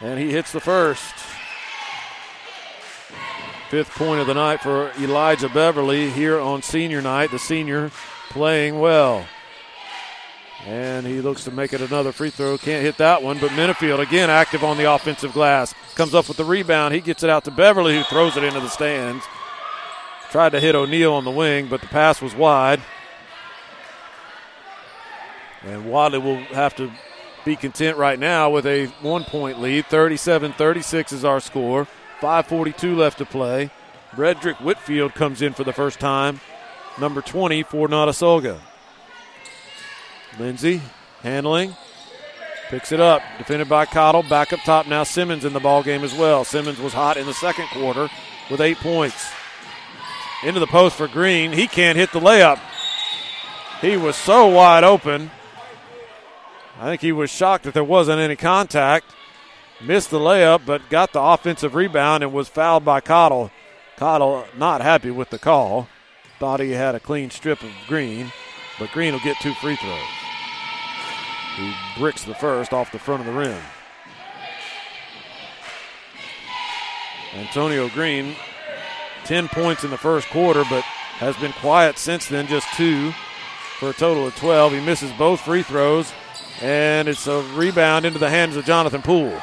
And 0.00 0.20
he 0.20 0.30
hits 0.30 0.52
the 0.52 0.60
first. 0.60 1.12
Fifth 3.68 3.90
point 3.90 4.20
of 4.20 4.28
the 4.28 4.34
night 4.34 4.60
for 4.60 4.92
Elijah 5.00 5.48
Beverly 5.48 6.10
here 6.10 6.38
on 6.38 6.62
senior 6.62 7.02
night. 7.02 7.32
The 7.32 7.40
senior 7.40 7.90
playing 8.28 8.78
well. 8.78 9.26
And 10.66 11.06
he 11.06 11.20
looks 11.20 11.44
to 11.44 11.50
make 11.50 11.72
it 11.72 11.80
another 11.80 12.12
free 12.12 12.30
throw. 12.30 12.58
Can't 12.58 12.84
hit 12.84 12.98
that 12.98 13.22
one, 13.22 13.38
but 13.38 13.50
Minifield 13.52 13.98
again 13.98 14.28
active 14.28 14.62
on 14.62 14.76
the 14.76 14.92
offensive 14.92 15.32
glass. 15.32 15.74
Comes 15.94 16.14
up 16.14 16.28
with 16.28 16.36
the 16.36 16.44
rebound. 16.44 16.94
He 16.94 17.00
gets 17.00 17.22
it 17.22 17.30
out 17.30 17.44
to 17.44 17.50
Beverly, 17.50 17.96
who 17.96 18.04
throws 18.04 18.36
it 18.36 18.44
into 18.44 18.60
the 18.60 18.68
stands. 18.68 19.24
Tried 20.30 20.50
to 20.50 20.60
hit 20.60 20.74
O'Neill 20.74 21.14
on 21.14 21.24
the 21.24 21.30
wing, 21.30 21.68
but 21.68 21.80
the 21.80 21.86
pass 21.86 22.20
was 22.20 22.34
wide. 22.34 22.80
And 25.62 25.90
Wadley 25.90 26.18
will 26.18 26.38
have 26.54 26.76
to 26.76 26.90
be 27.44 27.56
content 27.56 27.96
right 27.96 28.18
now 28.18 28.50
with 28.50 28.66
a 28.66 28.86
one 29.00 29.24
point 29.24 29.60
lead. 29.60 29.86
37 29.86 30.52
36 30.52 31.12
is 31.12 31.24
our 31.24 31.40
score. 31.40 31.86
5.42 32.20 32.96
left 32.96 33.18
to 33.18 33.24
play. 33.24 33.70
Redrick 34.12 34.60
Whitfield 34.60 35.14
comes 35.14 35.40
in 35.40 35.54
for 35.54 35.64
the 35.64 35.72
first 35.72 36.00
time, 36.00 36.40
number 36.98 37.22
20 37.22 37.62
for 37.62 37.88
Notasulga. 37.88 38.60
Lindsay 40.40 40.80
handling, 41.22 41.76
picks 42.70 42.92
it 42.92 43.00
up, 43.00 43.22
defended 43.36 43.68
by 43.68 43.84
Cottle. 43.84 44.22
Back 44.22 44.52
up 44.52 44.60
top 44.60 44.86
now. 44.86 45.04
Simmons 45.04 45.44
in 45.44 45.52
the 45.52 45.60
ball 45.60 45.82
game 45.82 46.02
as 46.02 46.14
well. 46.14 46.44
Simmons 46.44 46.80
was 46.80 46.94
hot 46.94 47.18
in 47.18 47.26
the 47.26 47.34
second 47.34 47.66
quarter 47.68 48.08
with 48.50 48.60
eight 48.60 48.78
points. 48.78 49.30
Into 50.42 50.58
the 50.58 50.66
post 50.66 50.96
for 50.96 51.06
Green. 51.06 51.52
He 51.52 51.66
can't 51.66 51.98
hit 51.98 52.12
the 52.12 52.20
layup. 52.20 52.58
He 53.82 53.98
was 53.98 54.16
so 54.16 54.46
wide 54.46 54.84
open. 54.84 55.30
I 56.78 56.84
think 56.84 57.02
he 57.02 57.12
was 57.12 57.28
shocked 57.28 57.64
that 57.64 57.74
there 57.74 57.84
wasn't 57.84 58.20
any 58.20 58.36
contact. 58.36 59.04
Missed 59.82 60.10
the 60.10 60.18
layup, 60.18 60.64
but 60.64 60.88
got 60.88 61.12
the 61.12 61.20
offensive 61.20 61.74
rebound 61.74 62.22
and 62.22 62.32
was 62.32 62.48
fouled 62.48 62.84
by 62.86 63.02
Cottle. 63.02 63.50
Cottle 63.96 64.46
not 64.56 64.80
happy 64.80 65.10
with 65.10 65.28
the 65.28 65.38
call. 65.38 65.88
Thought 66.38 66.60
he 66.60 66.70
had 66.70 66.94
a 66.94 67.00
clean 67.00 67.28
strip 67.28 67.62
of 67.62 67.70
Green, 67.86 68.32
but 68.78 68.90
Green 68.92 69.12
will 69.12 69.20
get 69.20 69.36
two 69.40 69.52
free 69.54 69.76
throws. 69.76 70.19
He 71.56 71.74
bricks 71.98 72.24
the 72.24 72.34
first 72.34 72.72
off 72.72 72.92
the 72.92 72.98
front 72.98 73.20
of 73.20 73.26
the 73.26 73.32
rim. 73.32 73.60
Antonio 77.34 77.88
Green, 77.88 78.34
10 79.24 79.48
points 79.48 79.84
in 79.84 79.90
the 79.90 79.98
first 79.98 80.28
quarter, 80.28 80.64
but 80.68 80.82
has 81.20 81.36
been 81.36 81.52
quiet 81.52 81.98
since 81.98 82.26
then, 82.26 82.46
just 82.46 82.66
two 82.74 83.12
for 83.78 83.90
a 83.90 83.94
total 83.94 84.26
of 84.26 84.34
12. 84.36 84.72
He 84.72 84.80
misses 84.80 85.12
both 85.12 85.40
free 85.40 85.62
throws, 85.62 86.12
and 86.60 87.08
it's 87.08 87.26
a 87.26 87.42
rebound 87.54 88.04
into 88.04 88.18
the 88.18 88.30
hands 88.30 88.56
of 88.56 88.64
Jonathan 88.64 89.02
Poole. 89.02 89.40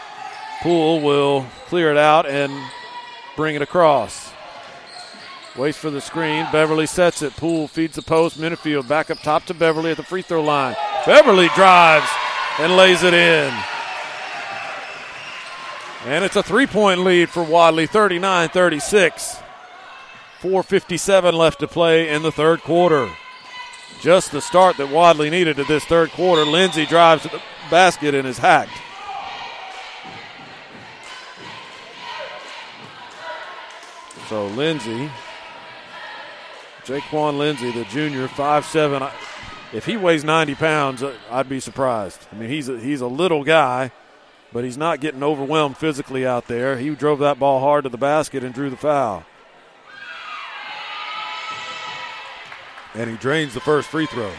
Poole 0.61 1.01
will 1.01 1.45
clear 1.67 1.91
it 1.91 1.97
out 1.97 2.25
and 2.25 2.51
bring 3.35 3.55
it 3.55 3.61
across. 3.61 4.33
Waits 5.57 5.77
for 5.77 5.89
the 5.89 6.01
screen. 6.01 6.45
Beverly 6.51 6.85
sets 6.85 7.23
it. 7.23 7.35
Poole 7.35 7.67
feeds 7.67 7.95
the 7.95 8.03
post. 8.03 8.39
Minifield 8.39 8.87
back 8.87 9.09
up 9.09 9.17
top 9.19 9.45
to 9.45 9.55
Beverly 9.55 9.91
at 9.91 9.97
the 9.97 10.03
free 10.03 10.21
throw 10.21 10.43
line. 10.43 10.75
Beverly 11.05 11.49
drives 11.55 12.07
and 12.59 12.75
lays 12.75 13.01
it 13.01 13.13
in. 13.13 13.53
And 16.05 16.23
it's 16.23 16.35
a 16.35 16.43
three 16.43 16.67
point 16.67 16.99
lead 17.01 17.29
for 17.29 17.41
Wadley 17.41 17.87
39 17.87 18.49
36. 18.49 19.37
4.57 20.41 21.33
left 21.33 21.59
to 21.61 21.67
play 21.67 22.09
in 22.09 22.21
the 22.21 22.31
third 22.31 22.61
quarter. 22.61 23.09
Just 23.99 24.31
the 24.31 24.41
start 24.41 24.77
that 24.77 24.91
Wadley 24.91 25.31
needed 25.31 25.55
to 25.55 25.63
this 25.63 25.83
third 25.85 26.11
quarter. 26.11 26.45
Lindsay 26.45 26.85
drives 26.85 27.23
to 27.23 27.29
the 27.29 27.41
basket 27.71 28.13
and 28.13 28.27
is 28.27 28.37
hacked. 28.37 28.69
So 34.29 34.45
Lindsay 34.47 35.09
Jaquan 36.87 37.37
Lindsay, 37.37 37.69
the 37.71 37.83
junior, 37.85 38.29
five 38.29 38.65
seven. 38.65 39.05
If 39.73 39.85
he 39.85 39.97
weighs 39.97 40.23
90 40.23 40.55
pounds, 40.55 41.03
uh, 41.03 41.13
I'd 41.29 41.49
be 41.49 41.59
surprised. 41.59 42.25
I 42.31 42.35
mean, 42.35 42.49
he's 42.49 42.69
a, 42.69 42.79
he's 42.79 43.01
a 43.01 43.07
little 43.07 43.43
guy, 43.43 43.91
but 44.53 44.63
he's 44.63 44.77
not 44.77 45.01
getting 45.01 45.21
overwhelmed 45.21 45.75
physically 45.75 46.25
out 46.25 46.47
there. 46.47 46.77
He 46.77 46.89
drove 46.91 47.19
that 47.19 47.37
ball 47.37 47.59
hard 47.59 47.83
to 47.83 47.89
the 47.89 47.97
basket 47.97 48.41
and 48.41 48.53
drew 48.53 48.69
the 48.69 48.77
foul. 48.77 49.25
And 52.93 53.09
he 53.09 53.17
drains 53.17 53.53
the 53.53 53.59
first 53.59 53.89
free 53.89 54.05
throw. 54.05 54.31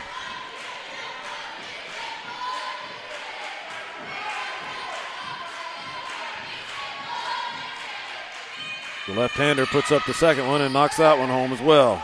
The 9.07 9.15
left 9.15 9.35
hander 9.35 9.67
puts 9.67 9.93
up 9.93 10.07
the 10.07 10.15
second 10.15 10.47
one 10.47 10.63
and 10.63 10.73
knocks 10.73 10.97
that 10.97 11.19
one 11.19 11.29
home 11.29 11.53
as 11.53 11.61
well. 11.61 12.03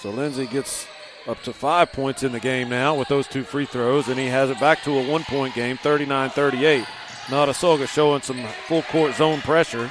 So 0.00 0.10
Lindsay 0.10 0.46
gets 0.46 0.86
up 1.26 1.42
to 1.42 1.52
five 1.52 1.92
points 1.92 2.22
in 2.22 2.30
the 2.30 2.38
game 2.38 2.68
now 2.68 2.94
with 2.94 3.08
those 3.08 3.26
two 3.26 3.42
free 3.42 3.66
throws, 3.66 4.08
and 4.08 4.18
he 4.18 4.26
has 4.26 4.48
it 4.48 4.60
back 4.60 4.82
to 4.84 4.92
a 4.92 5.08
one 5.08 5.24
point 5.24 5.54
game, 5.54 5.76
39 5.76 6.30
38. 6.30 6.84
Notasulga 7.26 7.86
showing 7.88 8.22
some 8.22 8.42
full 8.68 8.82
court 8.82 9.14
zone 9.14 9.40
pressure. 9.40 9.90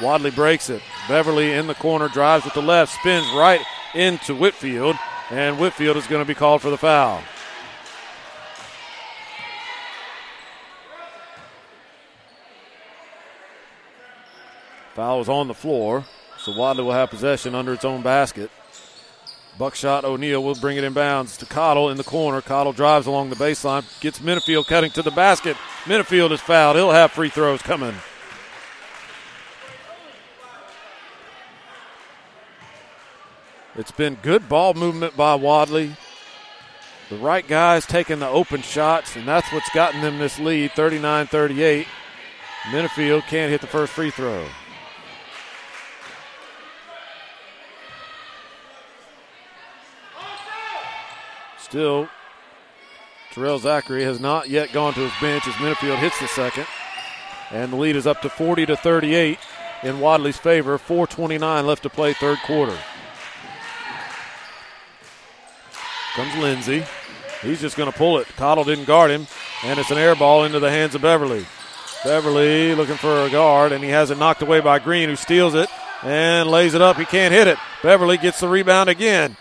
Wadley 0.00 0.30
breaks 0.30 0.68
it. 0.68 0.82
Beverly 1.08 1.52
in 1.52 1.66
the 1.66 1.74
corner, 1.74 2.08
drives 2.08 2.44
with 2.44 2.52
the 2.52 2.60
left, 2.62 2.92
spins 2.92 3.26
right 3.34 3.62
into 3.94 4.34
Whitfield, 4.34 4.96
and 5.30 5.58
Whitfield 5.58 5.96
is 5.96 6.06
going 6.06 6.22
to 6.22 6.28
be 6.28 6.34
called 6.34 6.60
for 6.60 6.70
the 6.70 6.76
foul. 6.76 7.22
Foul 14.94 15.20
is 15.20 15.28
on 15.28 15.48
the 15.48 15.54
floor, 15.54 16.04
so 16.38 16.56
Wadley 16.56 16.84
will 16.84 16.92
have 16.92 17.10
possession 17.10 17.54
under 17.54 17.72
its 17.72 17.84
own 17.84 18.02
basket. 18.02 18.50
Buckshot 19.58 20.04
O'Neill 20.04 20.42
will 20.42 20.54
bring 20.54 20.76
it 20.76 20.84
in 20.84 20.92
bounds 20.92 21.36
to 21.38 21.46
Cottle 21.46 21.88
in 21.88 21.96
the 21.96 22.04
corner. 22.04 22.42
Cottle 22.42 22.74
drives 22.74 23.06
along 23.06 23.30
the 23.30 23.36
baseline, 23.36 23.84
gets 24.00 24.18
Minifield 24.18 24.66
cutting 24.66 24.90
to 24.90 25.02
the 25.02 25.10
basket. 25.10 25.56
Minifield 25.84 26.30
is 26.32 26.40
fouled. 26.40 26.76
He'll 26.76 26.90
have 26.90 27.12
free 27.12 27.30
throws 27.30 27.62
coming. 27.62 27.94
It's 33.76 33.90
been 33.90 34.16
good 34.22 34.48
ball 34.48 34.74
movement 34.74 35.16
by 35.16 35.34
Wadley. 35.34 35.96
The 37.08 37.16
right 37.16 37.46
guys 37.46 37.86
taking 37.86 38.18
the 38.18 38.28
open 38.28 38.62
shots, 38.62 39.16
and 39.16 39.28
that's 39.28 39.50
what's 39.52 39.70
gotten 39.70 40.00
them 40.00 40.18
this 40.18 40.38
lead 40.38 40.72
39 40.72 41.26
38. 41.28 41.86
Minifield 42.64 43.22
can't 43.22 43.50
hit 43.50 43.60
the 43.60 43.66
first 43.66 43.92
free 43.92 44.10
throw. 44.10 44.46
Still, 51.68 52.08
Terrell 53.32 53.58
Zachary 53.58 54.04
has 54.04 54.20
not 54.20 54.48
yet 54.48 54.72
gone 54.72 54.94
to 54.94 55.00
his 55.00 55.20
bench 55.20 55.48
as 55.48 55.54
Minifield 55.54 55.98
hits 55.98 56.20
the 56.20 56.28
second. 56.28 56.64
And 57.50 57.72
the 57.72 57.76
lead 57.76 57.96
is 57.96 58.06
up 58.06 58.22
to 58.22 58.28
40 58.28 58.66
to 58.66 58.76
38 58.76 59.36
in 59.82 59.98
Wadley's 59.98 60.36
favor. 60.36 60.78
4.29 60.78 61.64
left 61.64 61.82
to 61.82 61.90
play, 61.90 62.12
third 62.12 62.38
quarter. 62.46 62.78
Comes 66.14 66.36
Lindsay. 66.36 66.84
He's 67.42 67.60
just 67.60 67.76
going 67.76 67.90
to 67.90 67.98
pull 67.98 68.18
it. 68.18 68.28
Cottle 68.36 68.62
didn't 68.62 68.84
guard 68.84 69.10
him, 69.10 69.26
and 69.64 69.80
it's 69.80 69.90
an 69.90 69.98
air 69.98 70.14
ball 70.14 70.44
into 70.44 70.60
the 70.60 70.70
hands 70.70 70.94
of 70.94 71.02
Beverly. 71.02 71.44
Beverly 72.04 72.76
looking 72.76 72.96
for 72.96 73.24
a 73.24 73.30
guard, 73.30 73.72
and 73.72 73.82
he 73.82 73.90
has 73.90 74.12
it 74.12 74.18
knocked 74.18 74.40
away 74.40 74.60
by 74.60 74.78
Green, 74.78 75.08
who 75.08 75.16
steals 75.16 75.56
it 75.56 75.68
and 76.04 76.48
lays 76.48 76.74
it 76.74 76.80
up. 76.80 76.96
He 76.96 77.04
can't 77.06 77.34
hit 77.34 77.48
it. 77.48 77.58
Beverly 77.82 78.18
gets 78.18 78.38
the 78.38 78.46
rebound 78.46 78.88
again. 78.88 79.36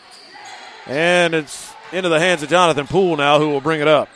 And 0.88 1.36
it's 1.36 1.75
into 1.96 2.10
the 2.10 2.20
hands 2.20 2.44
of 2.44 2.50
Jonathan 2.50 2.88
Poole 2.88 3.16
now, 3.16 3.40
who 3.40 3.50
will 3.50 3.62
bring 3.62 3.80
it 3.80 3.88
up. 3.88 4.10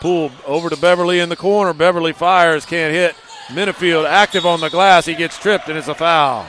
Poole 0.00 0.30
over 0.46 0.70
to 0.70 0.76
Beverly 0.76 1.20
in 1.20 1.28
the 1.28 1.36
corner. 1.36 1.74
Beverly 1.74 2.14
fires, 2.14 2.64
can't 2.64 2.94
hit. 2.94 3.14
Minifield 3.48 4.08
active 4.08 4.46
on 4.46 4.60
the 4.60 4.70
glass. 4.70 5.04
He 5.04 5.14
gets 5.14 5.38
tripped, 5.38 5.68
and 5.68 5.76
it's 5.76 5.88
a 5.88 5.94
foul. 5.94 6.46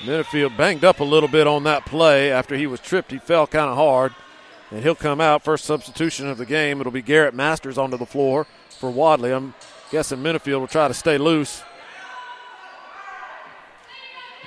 Minifield 0.00 0.56
banged 0.56 0.84
up 0.84 1.00
a 1.00 1.04
little 1.04 1.28
bit 1.28 1.46
on 1.46 1.62
that 1.64 1.86
play 1.86 2.30
after 2.30 2.56
he 2.56 2.66
was 2.66 2.80
tripped. 2.80 3.12
He 3.12 3.18
fell 3.18 3.46
kind 3.46 3.70
of 3.70 3.76
hard, 3.76 4.12
and 4.70 4.82
he'll 4.82 4.94
come 4.94 5.20
out. 5.20 5.42
First 5.42 5.64
substitution 5.64 6.28
of 6.28 6.36
the 6.36 6.46
game. 6.46 6.80
It'll 6.80 6.92
be 6.92 7.02
Garrett 7.02 7.34
Masters 7.34 7.78
onto 7.78 7.96
the 7.96 8.04
floor 8.04 8.46
for 8.68 8.90
Wadley. 8.90 9.32
I'm 9.32 9.54
guessing 9.90 10.18
Minifield 10.18 10.60
will 10.60 10.66
try 10.66 10.88
to 10.88 10.94
stay 10.94 11.16
loose 11.16 11.62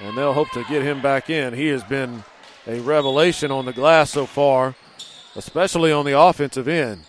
and 0.01 0.17
they'll 0.17 0.33
hope 0.33 0.51
to 0.51 0.63
get 0.65 0.83
him 0.83 1.01
back 1.01 1.29
in. 1.29 1.53
He 1.53 1.67
has 1.67 1.83
been 1.83 2.23
a 2.67 2.79
revelation 2.79 3.51
on 3.51 3.65
the 3.65 3.73
glass 3.73 4.11
so 4.11 4.25
far, 4.25 4.75
especially 5.35 5.91
on 5.91 6.05
the 6.05 6.19
offensive 6.19 6.67
end. 6.67 7.03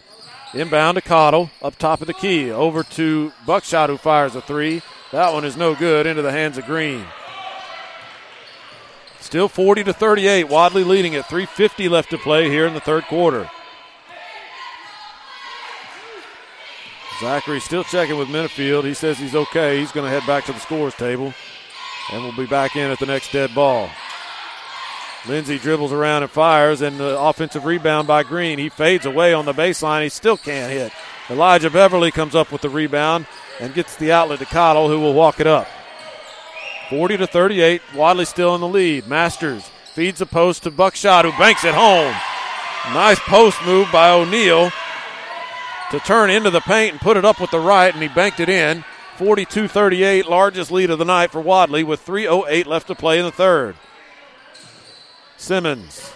Inbound 0.54 0.96
to 0.96 1.02
Cottle, 1.02 1.50
up 1.60 1.76
top 1.76 2.00
of 2.00 2.06
the 2.06 2.14
key, 2.14 2.50
over 2.50 2.82
to 2.82 3.32
Buckshot, 3.46 3.90
who 3.90 3.96
fires 3.96 4.34
a 4.34 4.40
three. 4.40 4.82
That 5.12 5.32
one 5.32 5.44
is 5.44 5.56
no 5.56 5.74
good, 5.74 6.06
into 6.06 6.22
the 6.22 6.32
hands 6.32 6.56
of 6.58 6.66
Green. 6.66 7.04
Still 9.20 9.48
40 9.48 9.84
to 9.84 9.92
38. 9.92 10.48
Wadley 10.48 10.84
leading 10.84 11.16
at 11.16 11.28
350 11.28 11.88
left 11.88 12.10
to 12.10 12.18
play 12.18 12.48
here 12.48 12.66
in 12.66 12.74
the 12.74 12.80
third 12.80 13.04
quarter. 13.04 13.50
Zachary 17.20 17.60
still 17.60 17.82
checking 17.82 18.18
with 18.18 18.28
Minifield. 18.28 18.84
He 18.84 18.94
says 18.94 19.18
he's 19.18 19.34
okay. 19.34 19.80
He's 19.80 19.90
going 19.90 20.04
to 20.04 20.10
head 20.10 20.26
back 20.26 20.44
to 20.44 20.52
the 20.52 20.60
scores 20.60 20.94
table 20.94 21.34
and 22.12 22.22
we'll 22.22 22.36
be 22.36 22.46
back 22.46 22.76
in 22.76 22.90
at 22.90 22.98
the 22.98 23.06
next 23.06 23.32
dead 23.32 23.54
ball. 23.54 23.90
Lindsay 25.28 25.58
dribbles 25.58 25.92
around 25.92 26.22
and 26.22 26.30
fires, 26.30 26.80
and 26.82 26.98
the 26.98 27.18
offensive 27.18 27.64
rebound 27.64 28.06
by 28.06 28.22
Green. 28.22 28.58
He 28.58 28.68
fades 28.68 29.06
away 29.06 29.34
on 29.34 29.44
the 29.44 29.52
baseline. 29.52 30.02
He 30.02 30.08
still 30.08 30.36
can't 30.36 30.72
hit. 30.72 30.92
Elijah 31.28 31.70
Beverly 31.70 32.12
comes 32.12 32.36
up 32.36 32.52
with 32.52 32.62
the 32.62 32.68
rebound 32.68 33.26
and 33.60 33.74
gets 33.74 33.96
the 33.96 34.12
outlet 34.12 34.38
to 34.38 34.46
Cottle, 34.46 34.88
who 34.88 35.00
will 35.00 35.14
walk 35.14 35.40
it 35.40 35.46
up. 35.46 35.66
40 36.90 37.16
to 37.16 37.26
38. 37.26 37.82
Wadley 37.94 38.24
still 38.24 38.54
in 38.54 38.60
the 38.60 38.68
lead. 38.68 39.08
Masters 39.08 39.68
feeds 39.94 40.20
the 40.20 40.26
post 40.26 40.62
to 40.62 40.70
Buckshot, 40.70 41.24
who 41.24 41.32
banks 41.32 41.64
it 41.64 41.74
home. 41.74 42.14
Nice 42.94 43.18
post 43.20 43.58
move 43.66 43.88
by 43.90 44.10
O'Neill 44.10 44.70
to 45.90 45.98
turn 46.00 46.30
into 46.30 46.50
the 46.50 46.60
paint 46.60 46.92
and 46.92 47.00
put 47.00 47.16
it 47.16 47.24
up 47.24 47.40
with 47.40 47.50
the 47.50 47.58
right, 47.58 47.92
and 47.92 48.00
he 48.00 48.08
banked 48.08 48.38
it 48.38 48.48
in. 48.48 48.84
42 49.16 49.68
38, 49.68 50.26
largest 50.26 50.70
lead 50.70 50.90
of 50.90 50.98
the 50.98 51.04
night 51.04 51.30
for 51.30 51.40
Wadley 51.40 51.82
with 51.82 52.04
3.08 52.04 52.66
left 52.66 52.86
to 52.88 52.94
play 52.94 53.18
in 53.18 53.24
the 53.24 53.32
third. 53.32 53.76
Simmons, 55.36 56.12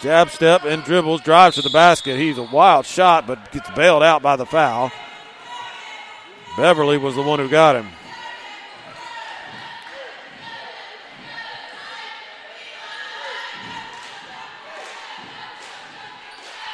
jab 0.00 0.30
step 0.30 0.64
and 0.64 0.82
dribbles, 0.82 1.20
drives 1.20 1.56
to 1.56 1.62
the 1.62 1.70
basket. 1.70 2.18
He's 2.18 2.38
a 2.38 2.42
wild 2.42 2.86
shot, 2.86 3.26
but 3.26 3.52
gets 3.52 3.70
bailed 3.70 4.02
out 4.02 4.22
by 4.22 4.36
the 4.36 4.46
foul. 4.46 4.90
Beverly 6.56 6.98
was 6.98 7.14
the 7.14 7.22
one 7.22 7.38
who 7.38 7.48
got 7.48 7.76
him. 7.76 7.86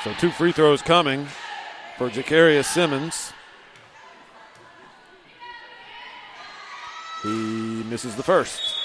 So 0.03 0.15
two 0.15 0.31
free 0.31 0.53
throws 0.53 0.81
coming 0.81 1.27
for 1.99 2.09
Jacarius 2.09 2.65
Simmons. 2.65 3.34
He 7.25 7.83
misses 7.89 8.15
the 8.17 8.23
first. 8.23 8.77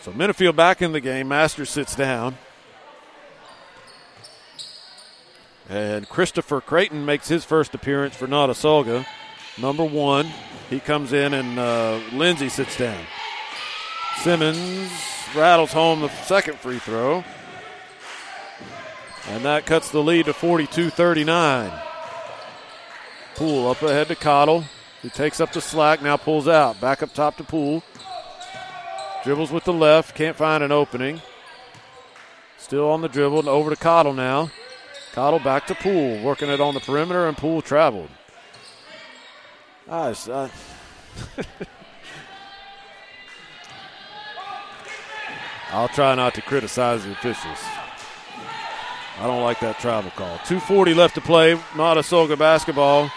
So 0.00 0.10
Minifield 0.10 0.56
back 0.56 0.80
in 0.80 0.92
the 0.92 1.02
game. 1.02 1.28
Masters 1.28 1.68
sits 1.68 1.94
down. 1.94 2.38
And 5.68 6.08
Christopher 6.08 6.62
Creighton 6.62 7.04
makes 7.04 7.28
his 7.28 7.44
first 7.44 7.74
appearance 7.74 8.16
for 8.16 8.26
Notasulga. 8.26 9.04
Number 9.58 9.84
one. 9.84 10.32
He 10.70 10.80
comes 10.80 11.12
in 11.12 11.34
and 11.34 11.58
uh, 11.58 12.00
Lindsay 12.12 12.48
sits 12.48 12.76
down. 12.76 13.04
Simmons 14.22 14.90
rattles 15.36 15.72
home 15.72 16.00
the 16.00 16.08
second 16.08 16.58
free 16.58 16.78
throw. 16.78 17.22
And 19.28 19.44
that 19.44 19.66
cuts 19.66 19.90
the 19.90 20.02
lead 20.02 20.24
to 20.24 20.32
42 20.32 20.88
39. 20.88 21.70
Poole 23.34 23.68
up 23.68 23.82
ahead 23.82 24.08
to 24.08 24.16
Cottle. 24.16 24.64
He 25.02 25.10
takes 25.10 25.40
up 25.40 25.52
the 25.52 25.60
slack, 25.60 26.02
now 26.02 26.16
pulls 26.16 26.48
out. 26.48 26.80
Back 26.80 27.02
up 27.02 27.14
top 27.14 27.36
to 27.36 27.44
Poole. 27.44 27.84
Dribbles 29.24 29.52
with 29.52 29.64
the 29.64 29.72
left, 29.72 30.14
can't 30.14 30.36
find 30.36 30.64
an 30.64 30.72
opening. 30.72 31.20
Still 32.56 32.88
on 32.90 33.00
the 33.02 33.08
dribble, 33.08 33.38
and 33.40 33.48
over 33.48 33.70
to 33.70 33.76
Cottle 33.76 34.12
now. 34.12 34.50
Cottle 35.12 35.38
back 35.38 35.66
to 35.68 35.74
Poole, 35.74 36.22
working 36.22 36.48
it 36.50 36.60
on 36.60 36.74
the 36.74 36.80
perimeter, 36.80 37.26
and 37.28 37.36
Poole 37.36 37.62
traveled. 37.62 38.10
Nice. 39.86 40.28
Uh, 40.28 40.48
I'll 45.70 45.88
try 45.88 46.14
not 46.14 46.34
to 46.34 46.42
criticize 46.42 47.04
the 47.04 47.12
officials. 47.12 47.58
I 49.20 49.26
don't 49.26 49.42
like 49.42 49.60
that 49.60 49.78
travel 49.80 50.10
call. 50.12 50.36
240 50.38 50.94
left 50.94 51.14
to 51.16 51.20
play. 51.20 51.54
Notasulga 51.74 52.38
basketball. 52.38 53.10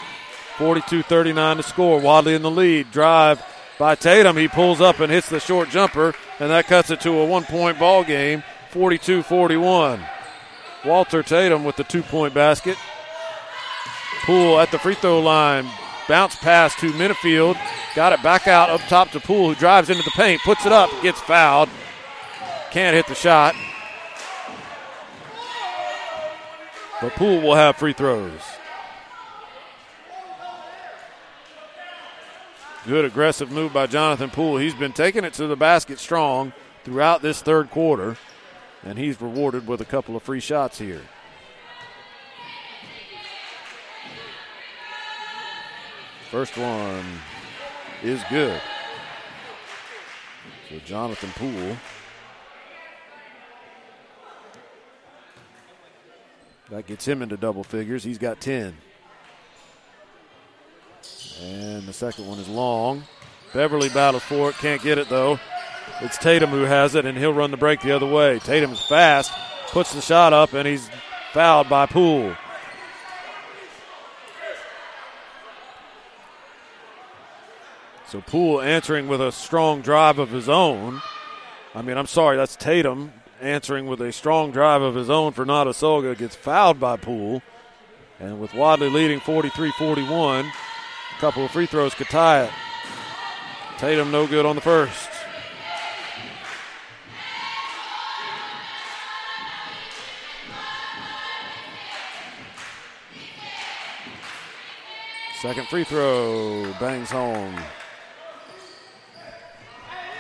42-39 0.62 1.58
to 1.58 1.64
score. 1.64 2.00
Wadley 2.00 2.36
in 2.36 2.44
the 2.44 2.52
lead. 2.52 2.92
Drive 2.92 3.44
by 3.80 3.96
Tatum. 3.96 4.38
He 4.38 4.48
pulls 4.48 4.80
up 4.80 5.00
and 5.00 5.12
hits 5.12 5.28
the 5.28 5.40
short 5.40 5.70
jumper, 5.70 6.14
and 6.40 6.52
that 6.52 6.68
cuts 6.68 6.92
it 6.92 7.02
to 7.02 7.18
a 7.18 7.26
one-point 7.26 7.80
ball 7.80 8.04
game. 8.04 8.44
42-41. 8.72 10.08
Walter 10.86 11.24
Tatum 11.24 11.64
with 11.64 11.78
the 11.78 11.84
two-point 11.84 12.36
basket. 12.36 12.78
Poole 14.22 14.60
at 14.60 14.70
the 14.70 14.78
free 14.78 14.94
throw 14.94 15.20
line. 15.20 15.68
Bounce 16.08 16.36
pass 16.36 16.76
to 16.76 16.92
Minifield. 16.92 17.58
Got 17.96 18.14
it 18.14 18.22
back 18.22 18.48
out 18.48 18.70
up 18.70 18.82
top 18.82 19.10
to 19.12 19.20
Poole, 19.20 19.50
who 19.50 19.56
drives 19.56 19.90
into 19.90 20.04
the 20.04 20.12
paint, 20.12 20.42
puts 20.44 20.68
it 20.68 20.72
up, 20.72 20.92
gets 21.02 21.20
fouled. 21.22 21.70
Can't 22.70 22.96
hit 22.96 23.08
the 23.08 23.16
shot. 23.16 23.56
But 27.02 27.14
Poole 27.14 27.42
will 27.42 27.56
have 27.56 27.78
free 27.78 27.94
throws. 27.94 28.61
Good 32.88 33.06
aggressive 33.06 33.52
move 33.52 33.74
by 33.74 33.86
Jonathan 33.86 34.32
Poole. 34.32 34.58
He's 34.58 34.74
been 34.74 34.92
taking 34.92 35.24
it 35.24 35.34
to 35.34 35.46
the 35.46 35.56
basket 35.56 36.00
strong 36.00 36.52
throughout 36.84 37.22
this 37.22 37.40
third 37.40 37.70
quarter, 37.70 38.18
and 38.84 38.98
he's 38.98 39.22
rewarded 39.22 39.68
with 39.68 39.82
a 39.82 39.86
couple 39.86 40.16
of 40.16 40.24
free 40.24 40.40
shots 40.40 40.80
here. 40.80 41.04
First 46.32 46.58
one 46.58 47.06
is 48.02 48.24
good. 48.32 48.60
So 50.70 50.80
Jonathan 50.80 51.30
Poole. 51.36 51.78
That 56.72 56.88
gets 56.88 57.08
him 57.08 57.22
into 57.22 57.38
double 57.38 57.64
figures. 57.64 58.04
He's 58.04 58.18
got 58.18 58.42
10. 58.42 58.76
And 61.42 61.84
the 61.88 61.94
second 61.94 62.28
one 62.28 62.40
is 62.40 62.48
long. 62.48 63.04
Beverly 63.54 63.90
battles 63.90 64.24
for 64.24 64.50
it, 64.50 64.56
can't 64.56 64.82
get 64.82 64.98
it 64.98 65.10
though. 65.10 65.40
It's 66.02 66.18
Tatum 66.18 66.50
who 66.52 66.64
has 66.64 66.96
it, 66.96 67.06
and 67.06 67.18
he'll 67.18 67.34
run 67.34 67.52
the 67.52 67.58
break 67.58 67.82
the 67.82 67.92
other 67.92 68.06
way. 68.06 68.40
Tatum's 68.40 68.86
fast, 68.88 69.32
puts 69.68 69.94
the 69.94 70.02
shot 70.02 70.34
up, 70.34 70.54
and 70.54 70.68
he's 70.68 70.90
fouled 71.34 71.70
by 71.70 71.86
Poole. 71.86 72.36
So 78.08 78.20
Poole 78.22 78.62
answering 78.62 79.08
with 79.08 79.22
a 79.22 79.32
strong 79.32 79.82
drive 79.82 80.20
of 80.20 80.30
his 80.30 80.50
own. 80.50 81.02
I 81.74 81.82
mean, 81.82 81.98
I'm 81.98 82.08
sorry, 82.08 82.36
that's 82.36 82.56
Tatum 82.56 83.14
answering 83.40 83.88
with 83.88 84.02
a 84.02 84.12
strong 84.12 84.52
drive 84.52 84.82
of 84.82 84.96
his 84.96 85.10
own 85.10 85.32
for 85.32 85.46
Notasulga. 85.46 86.18
Gets 86.18 86.36
fouled 86.36 86.80
by 86.80 86.98
Poole. 86.98 87.42
And 88.20 88.40
with 88.40 88.54
Wadley 88.54 88.90
leading 88.90 89.20
43 89.20 89.72
41, 89.72 90.46
a 90.46 90.52
couple 91.22 91.46
of 91.46 91.52
free 91.52 91.68
throws 91.68 91.94
could 91.94 92.10
tie 92.10 92.46
it. 92.46 92.52
Tatum 93.78 94.10
no 94.10 94.26
good 94.26 94.44
on 94.44 94.56
the 94.56 94.62
first. 94.62 95.08
Second 105.40 105.68
free 105.68 105.84
throw 105.84 106.74
bangs 106.80 107.12
home. 107.12 107.56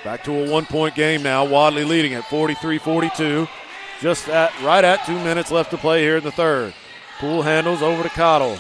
Back 0.04 0.24
to 0.26 0.32
a 0.34 0.52
one 0.52 0.68
point 0.68 0.93
game 0.93 1.24
now. 1.24 1.43
Wadley 1.43 1.84
leading 1.84 2.14
at 2.14 2.26
43 2.26 2.78
42. 2.78 3.47
Just 4.02 4.30
at 4.30 4.54
right 4.62 4.86
at 4.86 5.04
two 5.08 5.18
minutes 5.24 5.49
left 5.49 5.72
to 5.72 5.78
play 5.78 6.04
here 6.04 6.18
in 6.18 6.24
the 6.24 6.32
third. 6.32 6.76
Poole 7.18 7.41
handles 7.41 7.82
over 7.82 8.04
to 8.04 8.10
Cottle. 8.10 8.60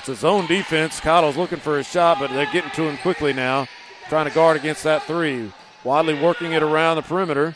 It's 0.00 0.08
a 0.08 0.14
zone 0.14 0.46
defense. 0.46 0.98
Cottle's 0.98 1.36
looking 1.36 1.58
for 1.58 1.76
his 1.76 1.86
shot, 1.86 2.18
but 2.18 2.30
they're 2.30 2.50
getting 2.50 2.70
to 2.70 2.84
him 2.84 2.96
quickly 2.96 3.34
now, 3.34 3.68
trying 4.08 4.26
to 4.26 4.34
guard 4.34 4.56
against 4.56 4.82
that 4.84 5.02
three. 5.02 5.52
Wadley 5.84 6.18
working 6.18 6.52
it 6.52 6.62
around 6.62 6.96
the 6.96 7.02
perimeter. 7.02 7.54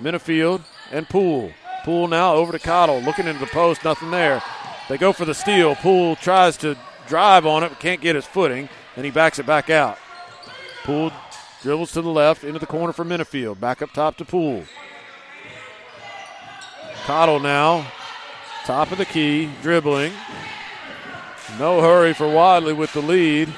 Minifield 0.00 0.62
and 0.90 1.06
Poole. 1.06 1.52
Poole 1.84 2.08
now 2.08 2.32
over 2.32 2.52
to 2.52 2.58
Cottle, 2.58 3.00
looking 3.00 3.26
into 3.26 3.40
the 3.40 3.50
post, 3.50 3.84
nothing 3.84 4.10
there. 4.10 4.42
They 4.88 4.96
go 4.96 5.12
for 5.12 5.26
the 5.26 5.34
steal. 5.34 5.74
Poole 5.74 6.16
tries 6.16 6.56
to 6.58 6.74
drive 7.06 7.44
on 7.44 7.62
it, 7.62 7.68
but 7.68 7.80
can't 7.80 8.00
get 8.00 8.16
his 8.16 8.24
footing, 8.24 8.70
and 8.96 9.04
he 9.04 9.10
backs 9.10 9.38
it 9.38 9.44
back 9.44 9.68
out. 9.68 9.98
Poole 10.84 11.12
dribbles 11.60 11.92
to 11.92 12.00
the 12.00 12.08
left, 12.08 12.44
into 12.44 12.58
the 12.58 12.64
corner 12.64 12.94
for 12.94 13.04
Minifield. 13.04 13.60
Back 13.60 13.82
up 13.82 13.92
top 13.92 14.16
to 14.16 14.24
Poole. 14.24 14.64
Cottle 17.04 17.40
now, 17.40 17.86
top 18.64 18.90
of 18.90 18.96
the 18.96 19.04
key, 19.04 19.50
dribbling. 19.60 20.14
No 21.56 21.80
hurry 21.80 22.12
for 22.14 22.28
Wadley 22.28 22.72
with 22.72 22.92
the 22.92 23.00
lead. 23.00 23.52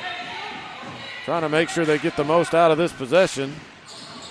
Trying 1.25 1.43
to 1.43 1.49
make 1.49 1.69
sure 1.69 1.85
they 1.85 1.99
get 1.99 2.17
the 2.17 2.25
most 2.25 2.55
out 2.55 2.71
of 2.71 2.79
this 2.79 2.93
possession. 2.93 3.55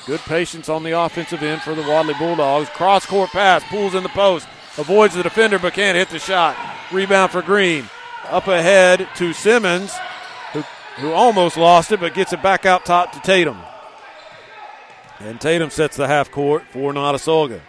Good 0.05 0.21
patience 0.21 0.69
on 0.69 0.83
the 0.83 0.99
offensive 0.99 1.43
end 1.43 1.61
for 1.61 1.75
the 1.75 1.83
Wadley 1.83 2.15
Bulldogs. 2.15 2.69
Cross 2.69 3.05
court 3.05 3.29
pass, 3.29 3.63
pulls 3.69 3.93
in 3.93 4.01
the 4.03 4.09
post, 4.09 4.47
avoids 4.77 5.13
the 5.13 5.23
defender 5.23 5.59
but 5.59 5.73
can't 5.73 5.97
hit 5.97 6.09
the 6.09 6.19
shot. 6.19 6.57
Rebound 6.91 7.31
for 7.31 7.41
Green. 7.41 7.87
Up 8.25 8.47
ahead 8.47 9.07
to 9.17 9.33
Simmons, 9.33 9.93
who, 10.53 10.61
who 10.97 11.11
almost 11.11 11.57
lost 11.57 11.91
it 11.91 11.99
but 11.99 12.13
gets 12.13 12.33
it 12.33 12.41
back 12.41 12.65
out 12.65 12.85
top 12.85 13.11
to 13.11 13.19
Tatum. 13.19 13.59
And 15.19 15.39
Tatum 15.39 15.69
sets 15.69 15.97
the 15.97 16.07
half 16.07 16.31
court 16.31 16.63
for 16.71 16.93
Notasulga. 16.93 17.61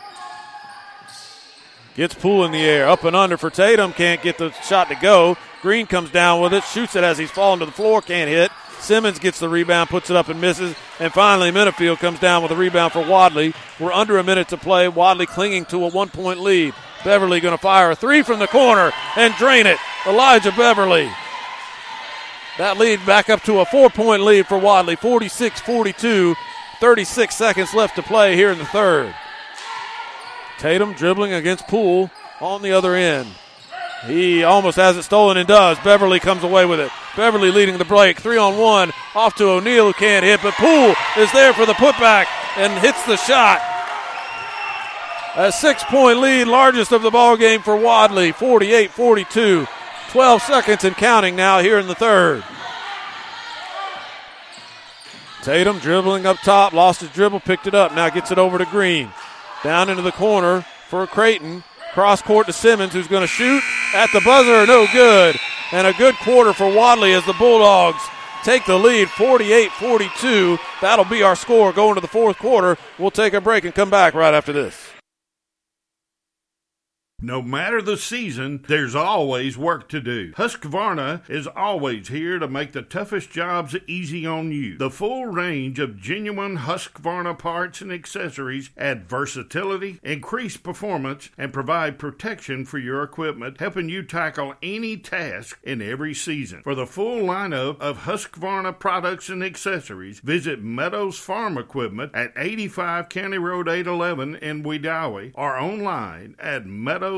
Gets 2.00 2.14
Poole 2.14 2.46
in 2.46 2.52
the 2.52 2.64
air, 2.64 2.88
up 2.88 3.04
and 3.04 3.14
under 3.14 3.36
for 3.36 3.50
Tatum, 3.50 3.92
can't 3.92 4.22
get 4.22 4.38
the 4.38 4.52
shot 4.62 4.88
to 4.88 4.94
go. 4.94 5.36
Green 5.60 5.86
comes 5.86 6.10
down 6.10 6.40
with 6.40 6.54
it, 6.54 6.64
shoots 6.64 6.96
it 6.96 7.04
as 7.04 7.18
he's 7.18 7.30
falling 7.30 7.60
to 7.60 7.66
the 7.66 7.72
floor, 7.72 8.00
can't 8.00 8.30
hit. 8.30 8.50
Simmons 8.78 9.18
gets 9.18 9.38
the 9.38 9.50
rebound, 9.50 9.90
puts 9.90 10.08
it 10.08 10.16
up 10.16 10.30
and 10.30 10.40
misses. 10.40 10.74
And 10.98 11.12
finally, 11.12 11.50
Minifield 11.50 11.98
comes 11.98 12.18
down 12.18 12.42
with 12.42 12.52
a 12.52 12.56
rebound 12.56 12.94
for 12.94 13.06
Wadley. 13.06 13.52
We're 13.78 13.92
under 13.92 14.16
a 14.16 14.24
minute 14.24 14.48
to 14.48 14.56
play. 14.56 14.88
Wadley 14.88 15.26
clinging 15.26 15.66
to 15.66 15.84
a 15.84 15.90
one 15.90 16.08
point 16.08 16.40
lead. 16.40 16.72
Beverly 17.04 17.38
going 17.38 17.52
to 17.52 17.60
fire 17.60 17.90
a 17.90 17.94
three 17.94 18.22
from 18.22 18.38
the 18.38 18.48
corner 18.48 18.92
and 19.18 19.34
drain 19.34 19.66
it. 19.66 19.76
Elijah 20.06 20.52
Beverly. 20.52 21.06
That 22.56 22.78
lead 22.78 23.04
back 23.04 23.28
up 23.28 23.42
to 23.42 23.60
a 23.60 23.66
four 23.66 23.90
point 23.90 24.22
lead 24.22 24.46
for 24.46 24.56
Wadley, 24.56 24.96
46 24.96 25.60
42. 25.60 26.34
36 26.80 27.36
seconds 27.36 27.74
left 27.74 27.96
to 27.96 28.02
play 28.02 28.36
here 28.36 28.50
in 28.50 28.56
the 28.56 28.64
third. 28.64 29.14
Tatum 30.60 30.92
dribbling 30.92 31.32
against 31.32 31.66
Poole 31.68 32.10
on 32.38 32.60
the 32.60 32.72
other 32.72 32.94
end. 32.94 33.26
He 34.06 34.44
almost 34.44 34.76
has 34.76 34.98
it 34.98 35.04
stolen 35.04 35.38
and 35.38 35.48
does. 35.48 35.78
Beverly 35.78 36.20
comes 36.20 36.44
away 36.44 36.66
with 36.66 36.80
it. 36.80 36.92
Beverly 37.16 37.50
leading 37.50 37.78
the 37.78 37.84
break. 37.86 38.20
Three 38.20 38.36
on 38.36 38.58
one. 38.58 38.92
Off 39.14 39.34
to 39.36 39.48
O'Neill 39.48 39.86
who 39.86 39.92
can't 39.94 40.22
hit, 40.22 40.40
but 40.42 40.52
Poole 40.54 40.94
is 41.16 41.32
there 41.32 41.54
for 41.54 41.64
the 41.64 41.72
putback 41.72 42.26
and 42.58 42.78
hits 42.78 43.02
the 43.06 43.16
shot. 43.16 43.60
A 45.36 45.50
six 45.50 45.82
point 45.84 46.18
lead, 46.18 46.46
largest 46.46 46.92
of 46.92 47.00
the 47.00 47.10
ball 47.10 47.38
game 47.38 47.62
for 47.62 47.76
Wadley, 47.76 48.30
48 48.30 48.90
42. 48.90 49.66
12 50.10 50.42
seconds 50.42 50.84
and 50.84 50.96
counting 50.96 51.36
now 51.36 51.60
here 51.60 51.78
in 51.78 51.86
the 51.86 51.94
third. 51.94 52.44
Tatum 55.42 55.78
dribbling 55.78 56.26
up 56.26 56.36
top, 56.38 56.74
lost 56.74 57.00
his 57.00 57.10
dribble, 57.10 57.40
picked 57.40 57.66
it 57.66 57.74
up, 57.74 57.94
now 57.94 58.10
gets 58.10 58.30
it 58.30 58.36
over 58.36 58.58
to 58.58 58.66
Green. 58.66 59.10
Down 59.62 59.90
into 59.90 60.02
the 60.02 60.12
corner 60.12 60.64
for 60.88 61.06
Creighton. 61.06 61.64
Cross 61.92 62.22
court 62.22 62.46
to 62.46 62.52
Simmons, 62.52 62.92
who's 62.92 63.08
going 63.08 63.22
to 63.22 63.26
shoot 63.26 63.62
at 63.94 64.10
the 64.12 64.20
buzzer, 64.20 64.66
no 64.66 64.86
good. 64.92 65.36
And 65.72 65.86
a 65.86 65.92
good 65.92 66.14
quarter 66.16 66.52
for 66.52 66.72
Wadley 66.72 67.12
as 67.12 67.24
the 67.26 67.32
Bulldogs 67.32 68.02
take 68.42 68.64
the 68.64 68.78
lead 68.78 69.10
48 69.10 69.70
42. 69.72 70.58
That'll 70.80 71.04
be 71.04 71.22
our 71.22 71.36
score 71.36 71.72
going 71.72 71.96
to 71.96 72.00
the 72.00 72.08
fourth 72.08 72.38
quarter. 72.38 72.78
We'll 72.98 73.10
take 73.10 73.34
a 73.34 73.40
break 73.40 73.64
and 73.64 73.74
come 73.74 73.90
back 73.90 74.14
right 74.14 74.34
after 74.34 74.52
this. 74.52 74.89
No 77.22 77.42
matter 77.42 77.82
the 77.82 77.98
season, 77.98 78.64
there's 78.66 78.94
always 78.94 79.58
work 79.58 79.90
to 79.90 80.00
do. 80.00 80.32
Husqvarna 80.32 81.28
is 81.28 81.46
always 81.46 82.08
here 82.08 82.38
to 82.38 82.48
make 82.48 82.72
the 82.72 82.80
toughest 82.80 83.30
jobs 83.30 83.76
easy 83.86 84.24
on 84.24 84.52
you. 84.52 84.78
The 84.78 84.88
full 84.88 85.26
range 85.26 85.78
of 85.78 86.00
genuine 86.00 86.56
Husqvarna 86.56 87.38
parts 87.38 87.82
and 87.82 87.92
accessories 87.92 88.70
add 88.78 89.06
versatility, 89.06 90.00
increase 90.02 90.56
performance, 90.56 91.28
and 91.36 91.52
provide 91.52 91.98
protection 91.98 92.64
for 92.64 92.78
your 92.78 93.02
equipment, 93.02 93.60
helping 93.60 93.90
you 93.90 94.02
tackle 94.02 94.54
any 94.62 94.96
task 94.96 95.58
in 95.62 95.82
every 95.82 96.14
season. 96.14 96.62
For 96.62 96.74
the 96.74 96.86
full 96.86 97.20
lineup 97.20 97.78
of 97.80 98.04
Husqvarna 98.04 98.78
products 98.78 99.28
and 99.28 99.44
accessories, 99.44 100.20
visit 100.20 100.62
Meadows 100.62 101.18
Farm 101.18 101.58
Equipment 101.58 102.12
at 102.14 102.32
85 102.34 103.10
County 103.10 103.38
Road 103.38 103.68
811 103.68 104.36
in 104.36 104.62
Wedowee 104.62 105.32
or 105.34 105.58
online 105.58 106.34
at 106.38 106.64
Meadows 106.64 107.09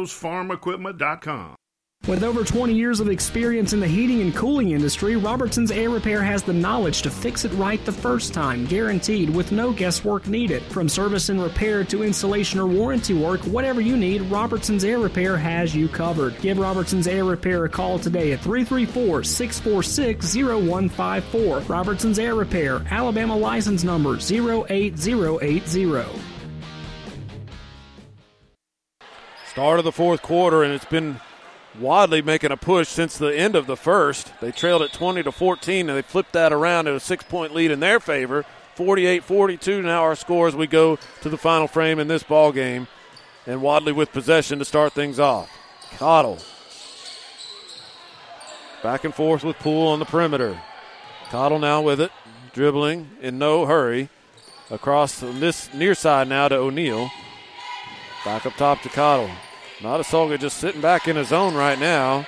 With 2.09 2.24
over 2.24 2.43
20 2.43 2.74
years 2.74 2.99
of 2.99 3.09
experience 3.09 3.72
in 3.72 3.78
the 3.78 3.86
heating 3.86 4.22
and 4.22 4.34
cooling 4.34 4.72
industry, 4.72 5.14
Robertson's 5.14 5.70
Air 5.70 5.88
Repair 5.88 6.20
has 6.20 6.43
the 6.43 6.53
knowledge 6.53 7.03
to 7.03 7.11
fix 7.11 7.45
it 7.45 7.53
right 7.53 7.82
the 7.84 7.93
first 7.93 8.34
time, 8.34 8.66
guaranteed 8.66 9.30
with 9.30 9.53
no 9.53 9.72
guesswork 9.72 10.26
needed. 10.26 10.64
From 10.64 10.88
service 10.88 11.28
and 11.28 11.40
repair 11.40 11.84
to 11.84 12.03
installation 12.03 12.59
or 12.59 12.66
warranty 12.66 13.14
work, 13.14 13.40
whatever 13.43 13.80
you 13.80 13.97
need, 13.97 14.22
Robertson's 14.22 14.82
Air 14.82 14.99
Repair 14.99 15.36
has 15.36 15.76
you 15.76 15.86
covered. 15.86 16.36
Give 16.40 16.59
Robertson's 16.59 17.07
Air 17.07 17.24
Repair 17.24 17.66
a 17.66 17.68
call 17.68 18.01
today 18.01 18.32
at 18.32 18.40
334 18.40 19.22
646 19.22 20.34
0154. 20.34 21.61
Robertson's 21.61 22.18
Air 22.18 22.34
Repair, 22.34 22.82
Alabama 22.90 23.36
license 23.36 23.84
number 23.84 24.16
08080. 24.16 26.32
Start 29.53 29.80
of 29.80 29.84
the 29.84 29.92
fourth 29.92 30.22
quarter, 30.22 30.62
and 30.62 30.72
it's 30.72 30.86
been 30.86 31.20
Wadley 31.78 32.22
making 32.22 32.53
a 32.53 32.57
push 32.57 32.88
since 32.88 33.18
the 33.18 33.36
end 33.36 33.55
of 33.55 33.66
the 33.66 33.76
first. 33.76 34.32
They 34.40 34.50
trailed 34.50 34.80
at 34.80 34.94
20 34.94 35.24
to 35.24 35.30
14, 35.30 35.90
and 35.90 35.98
they 35.98 36.00
flipped 36.00 36.32
that 36.32 36.55
around 36.55 36.86
to 36.86 36.94
a 36.94 37.00
six 37.00 37.22
point 37.22 37.55
lead 37.55 37.70
in 37.70 37.78
their 37.78 38.00
favor. 38.00 38.46
48 38.76 39.22
42 39.22 39.82
now 39.82 40.05
our 40.05 40.16
score 40.16 40.48
as 40.48 40.57
we 40.57 40.66
go 40.66 40.96
to 41.20 41.28
the 41.28 41.36
final 41.36 41.68
frame 41.68 41.98
in 41.98 42.09
this 42.09 42.22
ball 42.22 42.50
game. 42.50 42.88
And 43.46 43.61
Wadley 43.61 43.92
with 43.92 44.11
possession 44.11 44.59
to 44.59 44.64
start 44.64 44.94
things 44.94 45.20
off. 45.20 45.50
Cottle. 45.98 46.38
Back 48.82 49.05
and 49.05 49.14
forth 49.14 49.44
with 49.44 49.59
Poole 49.59 49.88
on 49.88 49.98
the 49.98 50.07
perimeter. 50.07 50.59
Cottle 51.28 51.59
now 51.59 51.82
with 51.82 52.00
it, 52.00 52.11
dribbling 52.55 53.11
in 53.20 53.38
no 53.38 53.66
hurry. 53.66 54.09
Across 54.70 55.20
this 55.20 55.74
near 55.74 55.94
side 55.94 56.26
now 56.26 56.48
to 56.48 56.57
O'Neill. 56.57 57.11
Back 58.25 58.47
up 58.47 58.55
top 58.55 58.83
to 58.83 58.89
Cottle. 58.89 59.31
Notasulga 59.81 60.39
just 60.39 60.59
sitting 60.59 60.81
back 60.81 61.09
in 61.09 61.16
his 61.16 61.29
zone 61.29 61.55
right 61.55 61.79
now, 61.79 62.25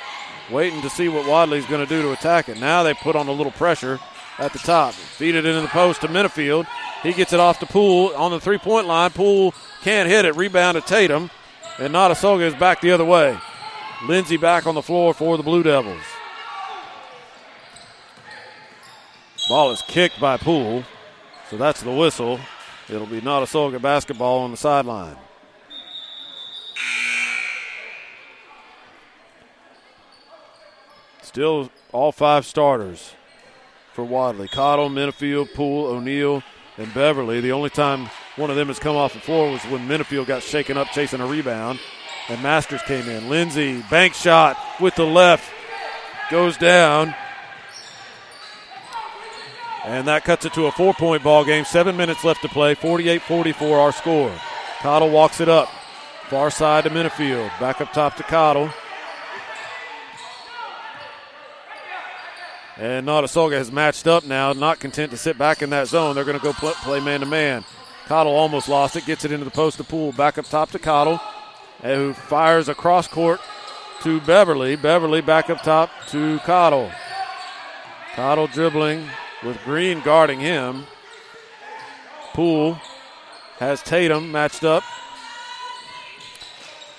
waiting 0.50 0.82
to 0.82 0.90
see 0.90 1.08
what 1.08 1.28
Wadley's 1.28 1.66
going 1.66 1.86
to 1.86 1.88
do 1.88 2.02
to 2.02 2.12
attack 2.12 2.48
it. 2.48 2.58
Now 2.58 2.82
they 2.82 2.94
put 2.94 3.14
on 3.14 3.28
a 3.28 3.32
little 3.32 3.52
pressure 3.52 4.00
at 4.38 4.52
the 4.52 4.58
top. 4.58 4.92
Feed 4.94 5.36
it 5.36 5.46
into 5.46 5.60
the 5.60 5.68
post 5.68 6.00
to 6.00 6.08
Minifield. 6.08 6.66
He 7.02 7.12
gets 7.12 7.32
it 7.32 7.38
off 7.38 7.60
to 7.60 7.66
Poole 7.66 8.14
on 8.16 8.32
the 8.32 8.40
three 8.40 8.58
point 8.58 8.88
line. 8.88 9.10
Poole 9.10 9.54
can't 9.82 10.08
hit 10.08 10.24
it. 10.24 10.34
Rebound 10.34 10.74
to 10.76 10.80
Tatum. 10.80 11.30
And 11.78 11.94
Notasulga 11.94 12.42
is 12.42 12.54
back 12.54 12.80
the 12.80 12.92
other 12.92 13.04
way. 13.04 13.38
Lindsay 14.06 14.36
back 14.36 14.66
on 14.66 14.74
the 14.74 14.82
floor 14.82 15.14
for 15.14 15.36
the 15.36 15.42
Blue 15.42 15.62
Devils. 15.62 16.02
Ball 19.48 19.70
is 19.70 19.82
kicked 19.82 20.18
by 20.20 20.38
Poole. 20.38 20.84
So 21.50 21.56
that's 21.56 21.82
the 21.82 21.92
whistle. 21.92 22.40
It'll 22.88 23.06
be 23.06 23.20
Notasulga 23.20 23.80
basketball 23.80 24.40
on 24.40 24.50
the 24.50 24.56
sideline. 24.56 25.16
Still 31.22 31.70
all 31.92 32.12
five 32.12 32.46
starters 32.46 33.14
for 33.92 34.04
Wadley. 34.04 34.48
Cottle, 34.48 34.88
Minifield, 34.88 35.52
Poole, 35.54 35.86
O'Neill, 35.86 36.42
and 36.76 36.92
Beverly. 36.94 37.40
The 37.40 37.52
only 37.52 37.70
time 37.70 38.08
one 38.36 38.50
of 38.50 38.56
them 38.56 38.68
has 38.68 38.78
come 38.78 38.96
off 38.96 39.14
the 39.14 39.20
floor 39.20 39.50
was 39.50 39.62
when 39.64 39.88
Minifield 39.88 40.26
got 40.26 40.42
shaken 40.42 40.76
up 40.76 40.88
chasing 40.88 41.20
a 41.20 41.26
rebound, 41.26 41.78
and 42.28 42.42
Masters 42.42 42.82
came 42.82 43.08
in. 43.08 43.28
Lindsay, 43.28 43.82
bank 43.90 44.14
shot 44.14 44.58
with 44.80 44.94
the 44.96 45.04
left, 45.04 45.50
goes 46.30 46.56
down. 46.56 47.14
And 49.84 50.08
that 50.08 50.24
cuts 50.24 50.46
it 50.46 50.54
to 50.54 50.66
a 50.66 50.72
four 50.72 50.94
point 50.94 51.22
ball 51.22 51.44
game. 51.44 51.64
Seven 51.64 51.96
minutes 51.96 52.24
left 52.24 52.40
to 52.42 52.48
play. 52.48 52.74
48 52.74 53.20
44 53.20 53.78
our 53.78 53.92
score. 53.92 54.32
Cottle 54.80 55.10
walks 55.10 55.40
it 55.40 55.48
up. 55.48 55.68
Far 56.28 56.50
side 56.50 56.84
to 56.84 56.90
Minifield. 56.90 57.48
Back 57.60 57.80
up 57.80 57.92
top 57.92 58.16
to 58.16 58.22
Cottle. 58.22 58.70
And 62.76 63.06
Notasulga 63.06 63.52
has 63.52 63.70
matched 63.70 64.06
up 64.06 64.24
now, 64.24 64.52
not 64.52 64.80
content 64.80 65.12
to 65.12 65.16
sit 65.16 65.38
back 65.38 65.62
in 65.62 65.70
that 65.70 65.86
zone. 65.86 66.14
They're 66.14 66.24
going 66.24 66.38
to 66.38 66.42
go 66.42 66.52
play 66.52 66.98
man 66.98 67.20
to 67.20 67.26
man. 67.26 67.64
Cottle 68.06 68.34
almost 68.34 68.68
lost 68.68 68.96
it, 68.96 69.06
gets 69.06 69.24
it 69.24 69.32
into 69.32 69.44
the 69.44 69.50
post 69.50 69.76
to 69.76 69.84
Poole. 69.84 70.12
Back 70.12 70.38
up 70.38 70.46
top 70.46 70.70
to 70.72 70.78
Cottle, 70.78 71.20
eh, 71.82 71.94
who 71.94 72.12
fires 72.12 72.68
across 72.68 73.06
court 73.06 73.40
to 74.02 74.20
Beverly. 74.22 74.76
Beverly 74.76 75.20
back 75.20 75.50
up 75.50 75.62
top 75.62 75.90
to 76.08 76.38
Cottle. 76.40 76.90
Cottle 78.14 78.46
dribbling 78.48 79.08
with 79.44 79.62
Green 79.64 80.00
guarding 80.00 80.40
him. 80.40 80.86
Poole 82.32 82.80
has 83.58 83.82
Tatum 83.82 84.32
matched 84.32 84.64
up. 84.64 84.82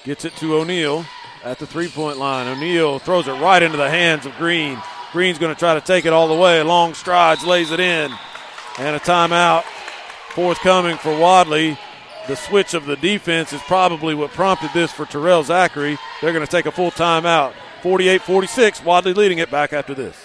Gets 0.06 0.24
it 0.24 0.36
to 0.38 0.56
O'Neill 0.56 1.04
at 1.44 1.58
the 1.58 1.66
three 1.66 1.88
point 1.88 2.18
line. 2.18 2.48
O'Neill 2.48 3.00
throws 3.00 3.28
it 3.28 3.34
right 3.34 3.62
into 3.62 3.78
the 3.78 3.90
hands 3.90 4.28
of 4.28 4.36
Green. 4.38 4.80
Green's 5.12 5.40
going 5.40 5.54
to 5.54 5.58
try 5.58 5.74
to 5.74 5.82
take 5.82 6.06
it 6.06 6.14
all 6.14 6.28
the 6.28 6.40
way. 6.40 6.62
Long 6.62 6.94
strides, 6.94 7.44
lays 7.44 7.72
it 7.72 7.80
in. 7.80 8.12
And 8.78 8.96
a 8.96 9.00
timeout 9.00 9.64
forthcoming 10.36 10.98
for 10.98 11.18
Wadley. 11.18 11.78
The 12.28 12.36
switch 12.36 12.74
of 12.74 12.86
the 12.86 12.98
defense 12.98 13.54
is 13.54 13.62
probably 13.62 14.14
what 14.14 14.32
prompted 14.32 14.72
this 14.74 14.92
for 14.92 15.06
Terrell 15.06 15.44
Zachary. 15.44 15.98
They're 16.22 16.34
going 16.34 16.46
to 16.46 16.52
take 16.52 16.66
a 16.66 16.72
full 16.72 16.92
timeout. 16.92 17.54
48 17.82 18.22
46, 18.22 18.84
Wadley 18.84 19.14
leading 19.14 19.40
it 19.40 19.50
back 19.50 19.74
after 19.74 19.94
this. 19.94 20.25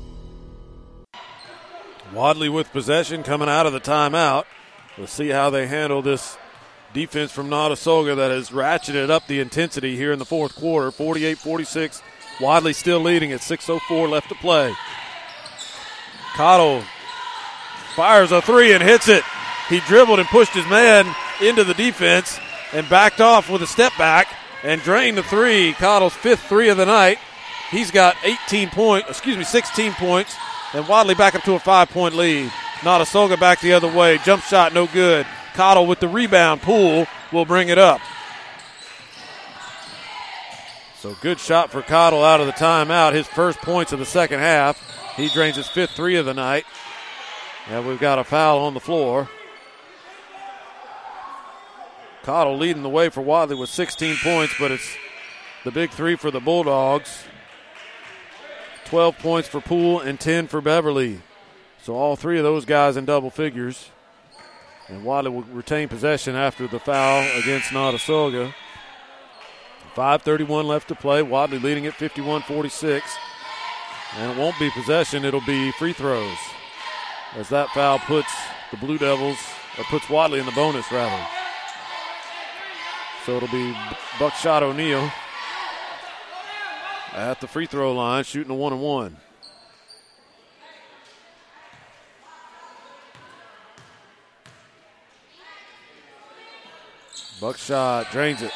Wadley 2.13 2.49
with 2.49 2.71
possession 2.73 3.23
coming 3.23 3.47
out 3.47 3.65
of 3.65 3.73
the 3.73 3.79
timeout. 3.79 4.43
We'll 4.97 5.07
see 5.07 5.29
how 5.29 5.49
they 5.49 5.67
handle 5.67 6.01
this 6.01 6.37
defense 6.93 7.31
from 7.31 7.49
Notasulga 7.49 8.17
that 8.17 8.31
has 8.31 8.49
ratcheted 8.49 9.09
up 9.09 9.27
the 9.27 9.39
intensity 9.39 9.95
here 9.95 10.11
in 10.11 10.19
the 10.19 10.25
fourth 10.25 10.55
quarter. 10.55 10.91
48 10.91 11.37
46. 11.37 12.01
Wadley 12.41 12.73
still 12.73 12.99
leading 12.99 13.31
at 13.31 13.39
6.04 13.39 14.09
left 14.09 14.27
to 14.29 14.35
play. 14.35 14.73
Cottle 16.33 16.83
fires 17.95 18.31
a 18.31 18.41
three 18.41 18.73
and 18.73 18.83
hits 18.83 19.07
it. 19.07 19.23
He 19.69 19.79
dribbled 19.81 20.19
and 20.19 20.27
pushed 20.27 20.53
his 20.53 20.67
man 20.67 21.13
into 21.41 21.63
the 21.63 21.73
defense 21.73 22.39
and 22.73 22.89
backed 22.89 23.21
off 23.21 23.49
with 23.49 23.61
a 23.61 23.67
step 23.67 23.93
back 23.97 24.27
and 24.63 24.81
drained 24.81 25.17
the 25.17 25.23
three. 25.23 25.73
Cottle's 25.73 26.13
fifth 26.13 26.41
three 26.47 26.67
of 26.67 26.77
the 26.77 26.85
night. 26.85 27.19
He's 27.69 27.91
got 27.91 28.17
18 28.23 28.69
points, 28.69 29.09
excuse 29.09 29.37
me, 29.37 29.45
16 29.45 29.93
points 29.93 30.35
and 30.73 30.87
Wadley 30.87 31.15
back 31.15 31.35
up 31.35 31.43
to 31.43 31.53
a 31.53 31.59
five 31.59 31.89
point 31.89 32.15
lead. 32.15 32.49
Notasulga 32.79 33.39
back 33.39 33.61
the 33.61 33.73
other 33.73 33.91
way. 33.91 34.17
Jump 34.19 34.43
shot, 34.43 34.73
no 34.73 34.87
good. 34.87 35.25
Cottle 35.53 35.85
with 35.85 35.99
the 35.99 36.07
rebound. 36.07 36.61
Poole 36.61 37.05
will 37.31 37.45
bring 37.45 37.69
it 37.69 37.77
up. 37.77 38.01
So 40.97 41.15
good 41.21 41.39
shot 41.39 41.71
for 41.71 41.81
Cottle 41.81 42.23
out 42.23 42.41
of 42.41 42.47
the 42.47 42.53
timeout. 42.53 43.13
His 43.13 43.27
first 43.27 43.59
points 43.59 43.91
of 43.91 43.99
the 43.99 44.05
second 44.05 44.39
half. 44.39 44.79
He 45.15 45.29
drains 45.29 45.57
his 45.57 45.67
fifth 45.67 45.91
three 45.91 46.15
of 46.15 46.25
the 46.25 46.33
night. 46.33 46.65
And 47.69 47.87
we've 47.87 47.99
got 47.99 48.19
a 48.19 48.23
foul 48.23 48.59
on 48.59 48.73
the 48.73 48.79
floor. 48.79 49.29
Cottle 52.23 52.57
leading 52.57 52.83
the 52.83 52.89
way 52.89 53.09
for 53.09 53.21
Wadley 53.21 53.55
with 53.55 53.69
16 53.69 54.17
points, 54.23 54.53
but 54.59 54.71
it's 54.71 54.95
the 55.63 55.71
big 55.71 55.89
three 55.89 56.15
for 56.15 56.29
the 56.31 56.39
Bulldogs. 56.39 57.23
12 58.91 59.19
points 59.19 59.47
for 59.47 59.61
Poole 59.61 60.01
and 60.01 60.19
10 60.19 60.47
for 60.47 60.59
Beverly. 60.59 61.21
So 61.81 61.95
all 61.95 62.17
three 62.17 62.37
of 62.37 62.43
those 62.43 62.65
guys 62.65 62.97
in 62.97 63.05
double 63.05 63.29
figures. 63.29 63.89
And 64.89 65.05
Wadley 65.05 65.31
will 65.31 65.43
retain 65.43 65.87
possession 65.87 66.35
after 66.35 66.67
the 66.67 66.77
foul 66.77 67.21
against 67.39 67.69
Notasulga. 67.69 68.53
5.31 69.95 70.65
left 70.65 70.89
to 70.89 70.95
play. 70.95 71.21
Wadley 71.21 71.57
leading 71.57 71.87
at 71.87 71.93
51 71.93 72.41
46. 72.41 73.17
And 74.17 74.33
it 74.33 74.37
won't 74.37 74.59
be 74.59 74.69
possession, 74.71 75.23
it'll 75.23 75.39
be 75.39 75.71
free 75.71 75.93
throws. 75.93 76.37
As 77.35 77.47
that 77.47 77.69
foul 77.69 77.97
puts 77.99 78.33
the 78.71 78.77
Blue 78.77 78.97
Devils, 78.97 79.37
or 79.77 79.85
puts 79.85 80.09
Wadley 80.09 80.41
in 80.41 80.45
the 80.45 80.51
bonus, 80.51 80.91
rather. 80.91 81.27
So 83.25 83.37
it'll 83.37 83.47
be 83.47 83.73
Buckshot 84.19 84.63
O'Neill 84.63 85.09
at 87.13 87.41
the 87.41 87.47
free 87.47 87.65
throw 87.65 87.93
line, 87.93 88.23
shooting 88.23 88.51
a 88.51 88.55
one 88.55 88.73
and 88.73 88.81
one. 88.81 89.17
Buckshot 97.39 98.11
drains 98.11 98.41
it. 98.43 98.51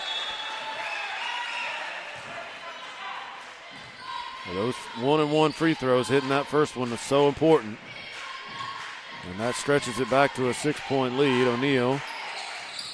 Those 4.53 4.75
one 4.99 5.19
and 5.21 5.31
one 5.31 5.51
free 5.51 5.73
throws 5.73 6.07
hitting 6.07 6.29
that 6.29 6.45
first 6.45 6.75
one 6.75 6.91
is 6.91 7.01
so 7.01 7.27
important. 7.27 7.79
And 9.27 9.39
that 9.39 9.55
stretches 9.55 9.99
it 9.99 10.09
back 10.11 10.35
to 10.35 10.49
a 10.49 10.53
six 10.53 10.79
point 10.81 11.17
lead. 11.17 11.47
O'Neill 11.47 11.99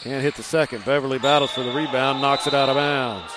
can't 0.01 0.23
hit 0.23 0.35
the 0.35 0.43
second. 0.43 0.85
Beverly 0.85 1.19
battles 1.19 1.51
for 1.51 1.63
the 1.63 1.73
rebound, 1.73 2.21
knocks 2.21 2.47
it 2.47 2.53
out 2.53 2.69
of 2.69 2.75
bounds. 2.75 3.33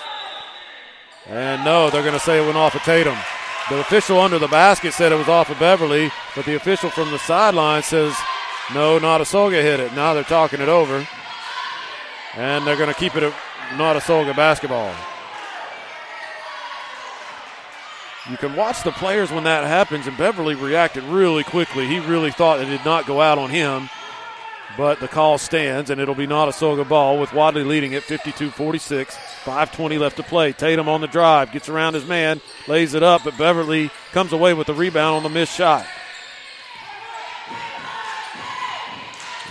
And 1.27 1.65
no, 1.65 1.91
they're 1.91 2.03
going 2.03 2.15
to 2.15 2.21
say 2.21 2.43
it 2.43 2.47
went 2.47 2.57
off 2.57 2.75
of 2.75 2.83
Tatum. 2.83 3.17
The 3.71 3.81
official 3.81 4.21
under 4.21 4.39
the 4.39 4.49
basket 4.49 4.93
said 4.93 5.11
it 5.11 5.17
was 5.17 5.29
off 5.29 5.49
of 5.49 5.59
Beverly, 5.59 6.11
but 6.37 6.45
the 6.45 6.55
official 6.55 6.91
from 6.91 7.11
the 7.11 7.19
sideline 7.19 7.83
says 7.83 8.15
no, 8.73 8.99
Notasulga 8.99 9.63
hit 9.63 9.81
it. 9.81 9.93
Now 9.95 10.15
they're 10.15 10.23
talking 10.23 10.61
it 10.61 10.69
over. 10.69 11.07
And 12.37 12.67
they're 12.67 12.77
going 12.77 12.93
to 12.93 12.99
keep 12.99 13.15
it 13.15 13.33
not 13.77 13.97
a 13.97 14.01
Notasulga 14.01 14.35
basketball. 14.35 14.95
You 18.31 18.39
can 18.39 18.57
watch 18.57 18.83
the 18.83 18.93
players 18.93 19.31
when 19.31 19.45
that 19.45 19.65
happens, 19.65 20.07
and 20.07 20.17
Beverly 20.17 20.55
reacted 20.55 21.05
really 21.05 21.45
quickly. 21.45 21.87
He 21.87 21.99
really 21.99 22.31
thought 22.31 22.61
it 22.61 22.67
did 22.67 22.85
not 22.85 23.07
go 23.07 23.21
out 23.21 23.37
on 23.37 23.51
him, 23.51 23.91
but 24.77 25.01
the 25.01 25.09
call 25.09 25.39
stands, 25.39 25.91
and 25.91 26.01
it'll 26.01 26.15
be 26.15 26.27
not 26.27 26.49
Notasulga 26.49 26.89
ball 26.89 27.19
with 27.19 27.33
Wadley 27.33 27.65
leading 27.65 27.95
at 27.95 28.03
52 28.03 28.51
46. 28.51 29.17
5.20 29.45 29.99
left 29.99 30.17
to 30.17 30.23
play. 30.23 30.53
Tatum 30.53 30.89
on 30.89 31.01
the 31.01 31.07
drive, 31.07 31.53
gets 31.53 31.69
around 31.69 31.95
his 31.95 32.07
man, 32.07 32.41
lays 32.67 32.95
it 32.95 33.03
up, 33.03 33.23
but 33.25 33.37
Beverly 33.37 33.91
comes 34.13 34.33
away 34.33 34.55
with 34.55 34.67
the 34.67 34.75
rebound 34.75 35.17
on 35.17 35.23
the 35.23 35.29
missed 35.29 35.55
shot. 35.55 35.87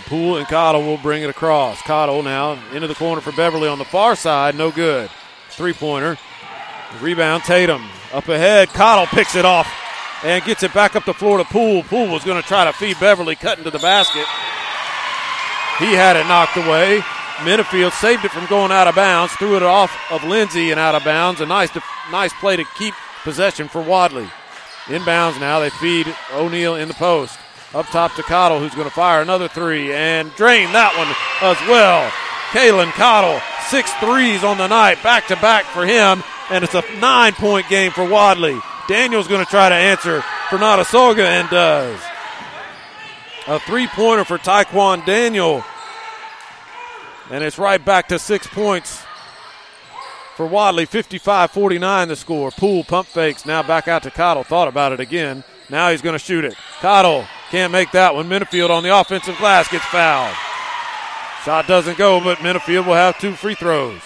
Poole 0.06 0.36
and 0.36 0.46
Cottle 0.46 0.82
will 0.82 0.98
bring 0.98 1.22
it 1.22 1.30
across. 1.30 1.80
Cottle 1.82 2.22
now 2.22 2.58
into 2.72 2.86
the 2.86 2.94
corner 2.94 3.20
for 3.20 3.32
Beverly 3.32 3.68
on 3.68 3.78
the 3.78 3.84
far 3.84 4.16
side, 4.16 4.54
no 4.54 4.70
good. 4.70 5.10
Three 5.50 5.72
pointer. 5.72 6.18
Rebound, 7.00 7.42
Tatum. 7.44 7.82
Up 8.12 8.28
ahead, 8.28 8.68
Cottle 8.68 9.06
picks 9.06 9.34
it 9.34 9.44
off 9.44 9.66
and 10.22 10.44
gets 10.44 10.62
it 10.62 10.72
back 10.74 10.96
up 10.96 11.04
the 11.04 11.14
floor 11.14 11.38
to 11.38 11.44
Poole. 11.44 11.82
Poole 11.84 12.08
was 12.08 12.24
going 12.24 12.40
to 12.40 12.46
try 12.46 12.64
to 12.64 12.72
feed 12.72 12.98
Beverly, 13.00 13.36
cutting 13.36 13.64
to 13.64 13.70
the 13.70 13.78
basket. 13.78 14.26
He 15.78 15.92
had 15.92 16.16
it 16.16 16.26
knocked 16.26 16.56
away. 16.56 17.00
Minifield 17.38 17.92
saved 17.92 18.24
it 18.24 18.30
from 18.30 18.46
going 18.46 18.70
out 18.70 18.86
of 18.86 18.94
bounds, 18.94 19.32
threw 19.34 19.56
it 19.56 19.62
off 19.62 19.92
of 20.10 20.22
Lindsay 20.22 20.70
and 20.70 20.78
out 20.78 20.94
of 20.94 21.04
bounds. 21.04 21.40
A 21.40 21.46
nice, 21.46 21.70
nice 22.12 22.32
play 22.34 22.56
to 22.56 22.64
keep 22.76 22.94
possession 23.24 23.66
for 23.66 23.82
Wadley. 23.82 24.28
Inbounds 24.84 25.40
now, 25.40 25.58
they 25.58 25.70
feed 25.70 26.06
O'Neill 26.32 26.76
in 26.76 26.88
the 26.88 26.94
post. 26.94 27.38
Up 27.74 27.86
top 27.86 28.14
to 28.14 28.22
Cottle, 28.22 28.60
who's 28.60 28.74
going 28.74 28.88
to 28.88 28.94
fire 28.94 29.20
another 29.20 29.48
three 29.48 29.92
and 29.92 30.32
drain 30.36 30.72
that 30.72 30.94
one 30.96 31.10
as 31.42 31.58
well. 31.68 32.08
Kalen 32.50 32.92
Cottle, 32.92 33.40
six 33.68 33.92
threes 33.94 34.44
on 34.44 34.58
the 34.58 34.68
night, 34.68 35.02
back 35.02 35.26
to 35.26 35.36
back 35.36 35.64
for 35.64 35.84
him, 35.84 36.22
and 36.50 36.62
it's 36.62 36.74
a 36.74 36.84
nine 37.00 37.32
point 37.32 37.68
game 37.68 37.90
for 37.90 38.08
Wadley. 38.08 38.60
Daniel's 38.86 39.26
going 39.26 39.44
to 39.44 39.50
try 39.50 39.68
to 39.70 39.74
answer 39.74 40.20
for 40.50 40.58
Notasulga 40.58 41.24
and 41.24 41.50
does. 41.50 42.00
A 43.46 43.60
three 43.60 43.86
pointer 43.88 44.24
for 44.24 44.38
Taekwon 44.38 45.04
Daniel 45.04 45.62
and 47.30 47.42
it's 47.42 47.58
right 47.58 47.82
back 47.82 48.08
to 48.08 48.18
six 48.18 48.46
points 48.46 49.02
for 50.36 50.46
Wadley. 50.46 50.86
55 50.86 51.50
49 51.50 52.08
the 52.08 52.16
score. 52.16 52.50
Poole 52.50 52.84
pump 52.84 53.08
fakes. 53.08 53.46
Now 53.46 53.62
back 53.62 53.88
out 53.88 54.02
to 54.02 54.10
Cottle. 54.10 54.42
Thought 54.42 54.68
about 54.68 54.92
it 54.92 55.00
again. 55.00 55.44
Now 55.70 55.90
he's 55.90 56.02
going 56.02 56.14
to 56.14 56.18
shoot 56.18 56.44
it. 56.44 56.54
Cottle 56.80 57.24
can't 57.50 57.72
make 57.72 57.92
that 57.92 58.14
one. 58.14 58.28
Minifield 58.28 58.70
on 58.70 58.82
the 58.82 58.96
offensive 58.96 59.38
glass 59.38 59.68
gets 59.68 59.84
fouled. 59.86 60.34
Shot 61.44 61.66
doesn't 61.66 61.98
go, 61.98 62.20
but 62.20 62.38
Minifield 62.38 62.86
will 62.86 62.94
have 62.94 63.18
two 63.18 63.32
free 63.32 63.54
throws. 63.54 64.00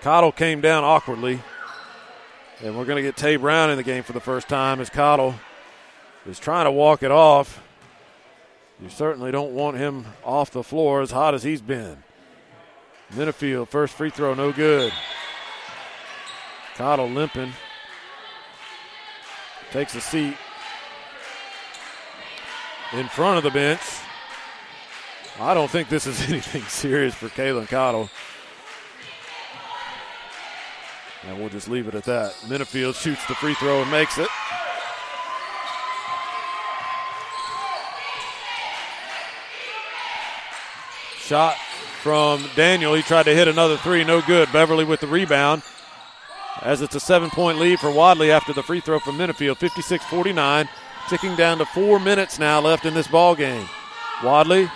Cottle 0.00 0.32
came 0.32 0.60
down 0.60 0.84
awkwardly. 0.84 1.40
And 2.60 2.76
we're 2.76 2.84
going 2.84 2.96
to 2.96 3.02
get 3.02 3.16
Tay 3.16 3.36
Brown 3.36 3.70
in 3.70 3.76
the 3.76 3.84
game 3.84 4.02
for 4.02 4.12
the 4.12 4.20
first 4.20 4.48
time 4.48 4.80
as 4.80 4.90
Cottle 4.90 5.36
is 6.26 6.38
trying 6.38 6.64
to 6.64 6.70
walk 6.70 7.02
it 7.02 7.10
off. 7.10 7.62
You 8.80 8.88
certainly 8.88 9.32
don't 9.32 9.52
want 9.52 9.76
him 9.76 10.06
off 10.24 10.50
the 10.50 10.62
floor 10.62 11.02
as 11.02 11.10
hot 11.10 11.34
as 11.34 11.42
he's 11.42 11.60
been. 11.60 12.02
Minifield, 13.12 13.68
first 13.68 13.94
free 13.94 14.10
throw, 14.10 14.34
no 14.34 14.52
good. 14.52 14.92
Cottle 16.76 17.08
limping. 17.08 17.52
Takes 19.72 19.94
a 19.94 20.00
seat 20.00 20.36
in 22.92 23.08
front 23.08 23.38
of 23.38 23.44
the 23.44 23.50
bench. 23.50 23.80
I 25.40 25.54
don't 25.54 25.70
think 25.70 25.88
this 25.88 26.06
is 26.06 26.20
anything 26.28 26.62
serious 26.64 27.14
for 27.14 27.28
Kalen 27.28 27.68
Cottle. 27.68 28.08
And 31.26 31.38
we'll 31.38 31.48
just 31.48 31.68
leave 31.68 31.88
it 31.88 31.94
at 31.94 32.04
that. 32.04 32.32
Minifield 32.46 32.94
shoots 32.94 33.26
the 33.26 33.34
free 33.34 33.54
throw 33.54 33.82
and 33.82 33.90
makes 33.90 34.18
it. 34.18 34.28
Shot 41.28 41.58
from 42.00 42.42
Daniel. 42.56 42.94
He 42.94 43.02
tried 43.02 43.24
to 43.24 43.34
hit 43.34 43.48
another 43.48 43.76
three. 43.76 44.02
No 44.02 44.22
good. 44.22 44.50
Beverly 44.50 44.86
with 44.86 45.00
the 45.00 45.06
rebound. 45.06 45.62
as 46.62 46.80
it's 46.80 46.94
a 46.94 47.00
seven 47.00 47.28
point 47.28 47.58
lead 47.58 47.80
for 47.80 47.90
Wadley 47.90 48.30
after 48.30 48.54
the 48.54 48.62
free 48.62 48.80
throw 48.80 48.98
from 48.98 49.18
Minifield, 49.18 49.58
56 49.58 50.02
49. 50.06 50.70
Ticking 51.10 51.36
down 51.36 51.58
to 51.58 51.66
four 51.66 52.00
minutes 52.00 52.38
now 52.38 52.62
left 52.62 52.86
in 52.86 52.94
this 52.94 53.08
ball 53.08 53.34
game. 53.34 53.68
Wadley. 54.24 54.70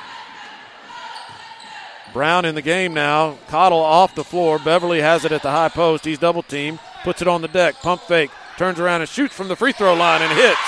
Brown 2.12 2.44
in 2.44 2.54
the 2.54 2.60
game 2.60 2.92
now. 2.92 3.38
Cottle 3.48 3.80
off 3.80 4.14
the 4.14 4.22
floor. 4.22 4.58
Beverly 4.58 5.00
has 5.00 5.24
it 5.24 5.32
at 5.32 5.42
the 5.42 5.50
high 5.50 5.70
post. 5.70 6.04
He's 6.04 6.18
double 6.18 6.42
teamed. 6.42 6.80
Puts 7.02 7.22
it 7.22 7.28
on 7.28 7.40
the 7.40 7.48
deck. 7.48 7.76
Pump 7.76 8.02
fake. 8.02 8.30
Turns 8.58 8.78
around 8.78 9.00
and 9.00 9.08
shoots 9.08 9.34
from 9.34 9.48
the 9.48 9.56
free 9.56 9.72
throw 9.72 9.94
line 9.94 10.20
and 10.20 10.38
hits. 10.38 10.60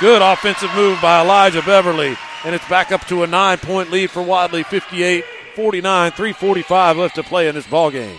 Good 0.00 0.20
offensive 0.20 0.74
move 0.74 1.00
by 1.00 1.22
Elijah 1.22 1.62
Beverly. 1.62 2.14
And 2.44 2.54
it's 2.54 2.68
back 2.68 2.92
up 2.92 3.06
to 3.08 3.22
a 3.22 3.26
nine 3.26 3.58
point 3.58 3.90
lead 3.90 4.10
for 4.10 4.22
Wadley, 4.22 4.62
58 4.62 5.24
49. 5.54 6.12
3.45 6.12 6.96
left 6.96 7.14
to 7.14 7.22
play 7.22 7.48
in 7.48 7.54
this 7.54 7.66
ball 7.66 7.90
game. 7.90 8.18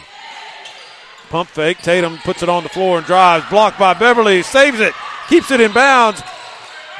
Pump 1.30 1.50
fake. 1.50 1.80
Tatum 1.80 2.18
puts 2.20 2.44
it 2.44 2.50
on 2.50 2.64
the 2.64 2.70
floor 2.70 2.98
and 2.98 3.06
drives. 3.06 3.48
Blocked 3.50 3.78
by 3.78 3.94
Beverly. 3.94 4.42
Saves 4.42 4.80
it. 4.80 4.94
Keeps 5.28 5.52
it 5.52 5.60
in 5.60 5.72
bounds. 5.72 6.22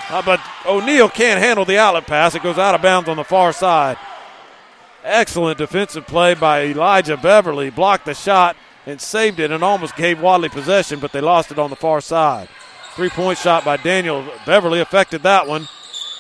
Uh, 0.10 0.22
but 0.22 0.40
O'Neill 0.66 1.10
can't 1.10 1.40
handle 1.40 1.66
the 1.66 1.78
outlet 1.78 2.06
pass. 2.06 2.36
It 2.36 2.44
goes 2.44 2.58
out 2.58 2.76
of 2.76 2.82
bounds 2.82 3.10
on 3.10 3.18
the 3.18 3.24
far 3.24 3.54
side. 3.54 3.98
Excellent 5.04 5.58
defensive 5.58 6.06
play 6.08 6.34
by 6.34 6.66
Elijah 6.66 7.18
Beverly. 7.18 7.70
Blocked 7.70 8.06
the 8.06 8.14
shot 8.14 8.56
and 8.86 9.02
saved 9.02 9.40
it 9.40 9.52
and 9.52 9.64
almost 9.64 9.96
gave 9.96 10.22
Wadley 10.22 10.50
possession, 10.50 11.00
but 11.00 11.12
they 11.12 11.22
lost 11.22 11.52
it 11.52 11.60
on 11.60 11.70
the 11.70 11.76
far 11.76 12.02
side. 12.02 12.50
Three 12.96 13.10
point 13.10 13.38
shot 13.38 13.66
by 13.66 13.78
Daniel 13.78 14.26
Beverly 14.46 14.80
affected 14.80 15.24
that 15.24 15.48
one, 15.48 15.68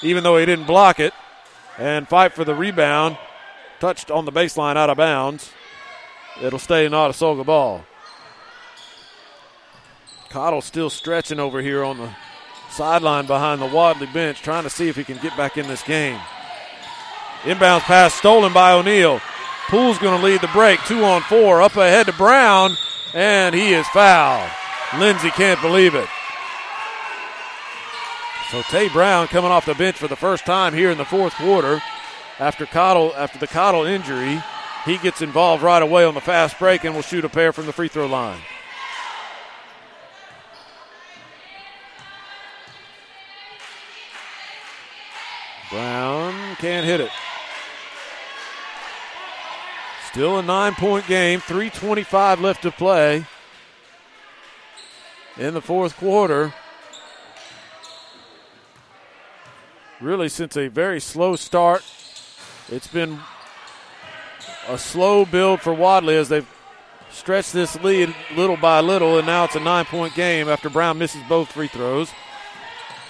even 0.02 0.24
though 0.24 0.38
he 0.38 0.46
didn't 0.46 0.66
block 0.66 1.00
it. 1.00 1.14
And 1.78 2.08
fight 2.08 2.34
for 2.34 2.46
the 2.46 2.56
rebound. 2.56 3.18
Touched 3.80 4.10
on 4.10 4.26
the 4.26 4.32
baseline 4.32 4.78
out 4.78 4.90
of 4.90 4.98
bounds. 4.98 5.52
It'll 6.42 6.60
stay 6.60 6.88
Notasulga 6.88 7.46
ball. 7.46 7.86
Cottle 10.30 10.62
still 10.62 10.90
stretching 10.90 11.40
over 11.40 11.62
here 11.62 11.84
on 11.84 11.98
the 11.98 12.10
sideline 12.70 13.26
behind 13.26 13.62
the 13.62 13.68
Wadley 13.68 14.08
bench, 14.08 14.42
trying 14.42 14.64
to 14.64 14.70
see 14.70 14.90
if 14.90 14.96
he 14.96 15.04
can 15.04 15.18
get 15.18 15.36
back 15.38 15.58
in 15.58 15.68
this 15.68 15.84
game. 15.84 16.20
Inbounds 17.44 17.82
pass 17.82 18.14
stolen 18.14 18.52
by 18.54 18.74
O'Neill. 18.74 19.22
Poole's 19.68 19.98
going 19.98 20.20
to 20.20 20.26
lead 20.26 20.42
the 20.42 20.48
break. 20.50 20.80
Two 20.86 21.04
on 21.04 21.22
four. 21.24 21.62
Up 21.62 21.76
ahead 21.76 22.08
to 22.08 22.14
Brown, 22.14 22.76
and 23.14 23.54
he 23.56 23.74
is 23.74 23.88
fouled. 23.90 24.50
Lindsay 25.00 25.30
can't 25.32 25.62
believe 25.62 25.96
it. 25.96 26.08
So 28.56 28.62
Tay 28.62 28.88
Brown 28.88 29.28
coming 29.28 29.52
off 29.52 29.66
the 29.66 29.74
bench 29.74 29.98
for 29.98 30.08
the 30.08 30.16
first 30.16 30.46
time 30.46 30.74
here 30.74 30.90
in 30.90 30.98
the 30.98 31.04
fourth 31.04 31.34
quarter 31.34 31.82
after 32.40 32.66
Cottle 32.66 33.14
after 33.18 33.38
the 33.38 33.48
Cottle 33.48 33.84
injury. 33.84 34.42
He 34.86 34.98
gets 34.98 35.22
involved 35.22 35.62
right 35.62 35.82
away 35.82 36.06
on 36.06 36.14
the 36.14 36.22
fast 36.22 36.58
break 36.58 36.86
and 36.86 36.96
will 36.96 37.02
shoot 37.02 37.26
a 37.26 37.28
pair 37.28 37.52
from 37.52 37.66
the 37.66 37.74
free 37.74 37.90
throw 37.90 38.06
line. 38.06 38.40
Brown 45.70 46.56
can't 46.56 46.86
hit 46.86 47.02
it. 47.02 47.12
Still 50.14 50.40
a 50.40 50.42
nine 50.42 50.76
point 50.76 51.06
game, 51.08 51.42
3.25 51.42 52.40
left 52.40 52.62
to 52.62 52.72
play 52.72 53.26
in 55.36 55.54
the 55.54 55.62
fourth 55.62 55.98
quarter. 55.98 56.54
Really, 60.02 60.28
since 60.28 60.58
a 60.58 60.68
very 60.68 61.00
slow 61.00 61.38
start, 61.38 61.84
it's 62.70 62.88
been 62.88 63.20
a 64.68 64.78
slow 64.78 65.24
build 65.24 65.62
for 65.62 65.74
Wadley 65.74 66.18
as 66.18 66.28
they've 66.28 66.48
stretched 67.12 67.54
this 67.54 67.82
lead 67.82 68.14
little 68.36 68.58
by 68.58 68.82
little, 68.82 69.18
and 69.18 69.26
now 69.26 69.46
it's 69.46 69.56
a 69.56 69.60
nine 69.60 69.86
point 69.86 70.14
game 70.14 70.50
after 70.50 70.70
Brown 70.70 70.98
misses 70.98 71.22
both 71.30 71.52
free 71.52 71.70
throws. 71.70 72.12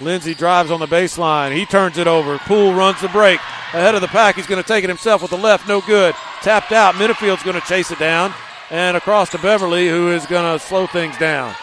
Lindsay 0.00 0.34
drives 0.34 0.70
on 0.70 0.78
the 0.78 0.86
baseline. 0.86 1.56
He 1.56 1.66
turns 1.66 1.98
it 1.98 2.06
over. 2.06 2.38
Poole 2.38 2.74
runs 2.74 3.00
the 3.00 3.08
break. 3.08 3.40
Ahead 3.72 3.94
of 3.94 4.00
the 4.00 4.08
pack. 4.08 4.36
He's 4.36 4.46
going 4.46 4.62
to 4.62 4.68
take 4.68 4.84
it 4.84 4.90
himself 4.90 5.22
with 5.22 5.30
the 5.30 5.38
left. 5.38 5.66
No 5.66 5.80
good. 5.80 6.14
Tapped 6.42 6.70
out. 6.70 6.94
Minifield's 6.96 7.42
going 7.42 7.60
to 7.60 7.66
chase 7.66 7.90
it 7.90 7.98
down. 7.98 8.32
And 8.70 8.96
across 8.96 9.30
to 9.30 9.38
Beverly, 9.38 9.88
who 9.88 10.10
is 10.10 10.26
going 10.26 10.52
to 10.52 10.64
slow 10.64 10.86
things 10.86 11.16
down. 11.16 11.54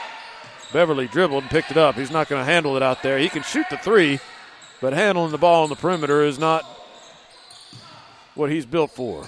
Beverly 0.74 1.08
dribbled 1.08 1.44
and 1.44 1.52
picked 1.52 1.70
it 1.70 1.78
up. 1.78 1.96
He's 1.96 2.10
not 2.10 2.28
going 2.28 2.42
to 2.42 2.52
handle 2.52 2.76
it 2.76 2.82
out 2.82 3.04
there. 3.04 3.20
He 3.20 3.30
can 3.30 3.44
shoot 3.44 3.68
the 3.70 3.78
three, 3.78 4.20
but 4.84 4.92
handling 4.92 5.32
the 5.32 5.38
ball 5.38 5.64
on 5.64 5.70
the 5.70 5.78
perimeter 5.78 6.24
is 6.24 6.38
not 6.38 6.66
what 8.36 8.52
he's 8.52 8.66
built 8.66 8.92
for. 8.92 9.26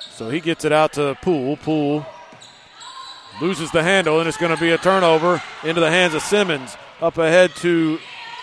So 0.00 0.28
he 0.28 0.40
gets 0.40 0.64
it 0.64 0.72
out 0.72 0.94
to 0.94 1.16
Poole. 1.22 1.56
Poole 1.56 2.04
loses 3.40 3.70
the 3.70 3.84
handle, 3.84 4.18
and 4.18 4.28
it's 4.28 4.36
going 4.36 4.52
to 4.52 4.60
be 4.60 4.72
a 4.72 4.76
turnover 4.76 5.40
into 5.62 5.80
the 5.80 5.88
hands 5.88 6.14
of 6.14 6.22
Simmons. 6.22 6.76
Up 7.00 7.16
ahead 7.16 7.54
to 7.58 8.00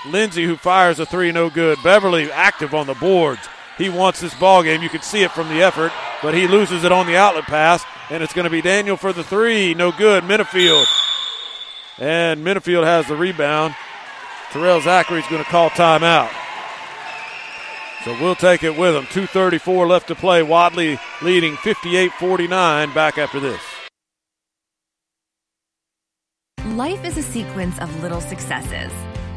Lindsay, 0.08 0.46
who 0.46 0.56
fires 0.56 0.98
a 0.98 1.06
three, 1.06 1.34
no 1.34 1.50
good. 1.50 1.78
Beverly 1.84 2.32
active 2.32 2.74
on 2.74 2.88
the 2.88 2.94
boards. 2.94 3.42
He 3.78 3.90
wants 3.90 4.22
this 4.22 4.34
ball 4.36 4.64
game. 4.64 4.82
You 4.82 4.88
can 4.88 5.02
see 5.02 5.24
it 5.24 5.32
from 5.32 5.50
the 5.50 5.62
effort, 5.62 5.92
but 6.22 6.34
he 6.34 6.48
loses 6.48 6.86
it 6.86 6.92
on 6.94 7.06
the 7.06 7.18
outlet 7.18 7.44
pass, 7.44 7.84
and 8.10 8.24
it's 8.24 8.32
going 8.32 8.46
to 8.46 8.50
be 8.50 8.62
Daniel 8.62 8.96
for 8.96 9.12
the 9.12 9.26
three, 9.26 9.74
no 9.74 9.92
good. 9.92 10.24
Minifield. 10.24 10.86
And 12.00 12.46
Minifield 12.46 12.86
has 12.86 13.10
the 13.10 13.18
rebound. 13.18 13.76
Terrell 14.52 14.80
Zachary 14.80 15.20
is 15.20 15.28
going 15.28 15.44
to 15.44 15.50
call 15.50 15.70
timeout. 15.70 16.45
So 18.06 18.14
we'll 18.22 18.36
take 18.36 18.64
it 18.64 18.78
with 18.78 18.96
him. 18.96 19.04
2.34 19.06 19.90
left 19.90 20.08
to 20.08 20.16
play. 20.16 20.42
Wadley 20.42 20.98
leading 21.22 21.58
58 21.58 22.14
49. 22.14 22.94
Back 22.94 23.18
after 23.18 23.42
this. 23.42 23.62
Life 26.66 27.04
is 27.04 27.18
a 27.18 27.24
sequence 27.24 27.78
of 27.80 28.02
little 28.02 28.22
successes 28.22 28.92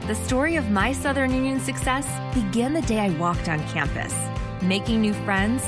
the 0.09 0.15
story 0.15 0.57
of 0.57 0.71
my 0.71 0.91
Southern 0.91 1.35
Union 1.35 1.61
success 1.61 2.07
began 2.35 2.73
the 2.73 2.81
day 2.81 2.99
I 2.99 3.11
walked 3.19 3.47
on 3.51 3.63
campus, 3.69 4.15
making 4.63 5.03
new 5.03 5.13
friends, 5.13 5.63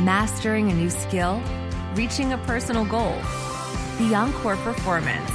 mastering 0.00 0.70
a 0.70 0.74
new 0.74 0.90
skill, 0.90 1.42
reaching 1.94 2.34
a 2.34 2.38
personal 2.44 2.84
goal, 2.84 3.16
the 3.96 4.14
encore 4.14 4.56
performance, 4.56 5.30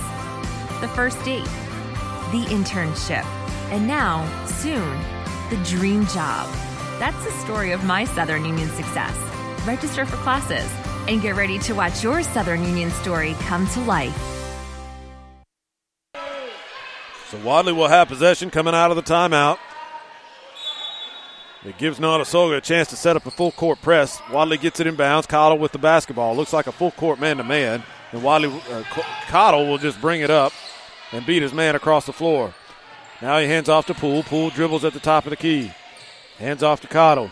the 0.81 0.87
first 0.89 1.17
date, 1.25 1.49
the 2.29 2.45
internship, 2.49 3.25
and 3.71 3.87
now, 3.87 4.23
soon, 4.45 4.99
the 5.49 5.57
dream 5.65 6.05
job. 6.05 6.47
That's 7.03 7.25
the 7.25 7.31
story 7.31 7.73
of 7.73 7.83
my 7.83 8.05
Southern 8.05 8.45
Union 8.45 8.69
success. 8.69 9.13
Register 9.67 10.05
for 10.05 10.15
classes 10.23 10.71
and 11.09 11.21
get 11.21 11.35
ready 11.35 11.59
to 11.59 11.73
watch 11.73 12.01
your 12.01 12.23
Southern 12.23 12.63
Union 12.63 12.91
story 12.91 13.35
come 13.41 13.67
to 13.71 13.81
life. 13.81 14.17
So 17.27 17.37
Wadley 17.43 17.73
will 17.73 17.89
have 17.89 18.07
possession 18.07 18.49
coming 18.49 18.73
out 18.73 18.89
of 18.89 18.95
the 18.95 19.03
timeout. 19.03 19.57
It 21.65 21.77
gives 21.77 21.99
Notasulga 21.99 22.59
a 22.59 22.61
chance 22.61 22.87
to 22.91 22.95
set 22.95 23.17
up 23.17 23.25
a 23.25 23.31
full 23.31 23.51
court 23.51 23.81
press. 23.81 24.21
Wadley 24.31 24.57
gets 24.57 24.79
it 24.79 24.87
in 24.87 24.95
bounds. 24.95 25.27
Cottle 25.27 25.57
with 25.57 25.73
the 25.73 25.79
basketball. 25.79 26.37
Looks 26.37 26.53
like 26.53 26.67
a 26.67 26.71
full 26.71 26.91
court 26.91 27.19
man 27.19 27.35
to 27.35 27.43
man. 27.43 27.83
And 28.13 28.23
Wadley, 28.23 28.49
uh, 28.71 28.83
Cottle 29.27 29.67
will 29.67 29.77
just 29.77 29.99
bring 29.99 30.21
it 30.21 30.29
up 30.29 30.53
and 31.11 31.25
beat 31.25 31.41
his 31.41 31.51
man 31.51 31.75
across 31.75 32.05
the 32.05 32.13
floor. 32.13 32.53
Now 33.21 33.39
he 33.39 33.47
hands 33.47 33.67
off 33.67 33.87
to 33.87 33.93
Poole. 33.93 34.23
Poole 34.23 34.51
dribbles 34.51 34.85
at 34.85 34.93
the 34.93 35.01
top 35.01 35.25
of 35.25 35.31
the 35.31 35.35
key. 35.35 35.73
Hands 36.37 36.63
off 36.63 36.81
to 36.81 36.87
Cottle. 36.87 37.31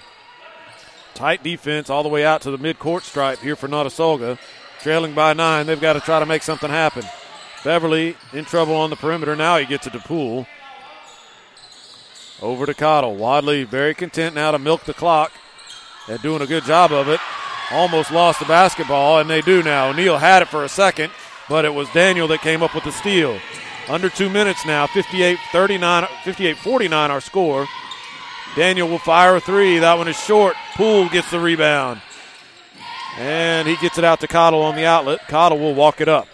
Tight 1.13 1.43
defense 1.43 1.89
all 1.89 2.03
the 2.03 2.09
way 2.09 2.25
out 2.25 2.41
to 2.41 2.51
the 2.51 2.57
mid-court 2.57 3.03
stripe 3.03 3.39
here 3.39 3.55
for 3.55 3.67
Notasulga. 3.67 4.37
Trailing 4.79 5.13
by 5.13 5.33
nine, 5.33 5.67
they've 5.67 5.81
got 5.81 5.93
to 5.93 5.99
try 5.99 6.19
to 6.19 6.25
make 6.25 6.43
something 6.43 6.69
happen. 6.69 7.03
Beverly 7.63 8.15
in 8.33 8.45
trouble 8.45 8.75
on 8.75 8.89
the 8.89 8.95
perimeter. 8.95 9.35
Now 9.35 9.57
he 9.57 9.65
gets 9.65 9.85
it 9.85 9.93
to 9.93 9.99
Poole. 9.99 10.47
Over 12.41 12.65
to 12.65 12.73
Cottle. 12.73 13.15
Wadley 13.15 13.63
very 13.63 13.93
content 13.93 14.33
now 14.33 14.51
to 14.51 14.59
milk 14.59 14.85
the 14.85 14.93
clock. 14.93 15.31
They're 16.07 16.17
doing 16.17 16.41
a 16.41 16.47
good 16.47 16.63
job 16.63 16.91
of 16.91 17.07
it. 17.07 17.19
Almost 17.71 18.11
lost 18.11 18.39
the 18.39 18.45
basketball, 18.45 19.19
and 19.19 19.29
they 19.29 19.41
do 19.41 19.61
now. 19.61 19.89
O'Neill 19.89 20.17
had 20.17 20.41
it 20.41 20.47
for 20.47 20.63
a 20.63 20.69
second, 20.69 21.11
but 21.47 21.63
it 21.63 21.73
was 21.73 21.87
Daniel 21.89 22.27
that 22.29 22.41
came 22.41 22.63
up 22.63 22.73
with 22.73 22.83
the 22.83 22.91
steal. 22.91 23.39
Under 23.87 24.09
two 24.09 24.29
minutes 24.29 24.65
now, 24.65 24.87
58 24.87 25.37
39, 25.51 26.07
58 26.23 26.57
49 26.57 27.11
our 27.11 27.21
score. 27.21 27.67
Daniel 28.55 28.87
will 28.87 28.99
fire 28.99 29.35
a 29.35 29.39
three. 29.39 29.79
That 29.79 29.97
one 29.97 30.07
is 30.07 30.19
short. 30.19 30.55
Poole 30.75 31.07
gets 31.09 31.31
the 31.31 31.39
rebound. 31.39 32.01
And 33.17 33.67
he 33.67 33.77
gets 33.77 33.97
it 33.97 34.03
out 34.03 34.19
to 34.21 34.27
Cottle 34.27 34.61
on 34.61 34.75
the 34.75 34.85
outlet. 34.85 35.27
Cottle 35.27 35.57
will 35.59 35.73
walk 35.73 36.01
it 36.01 36.07
up. 36.07 36.27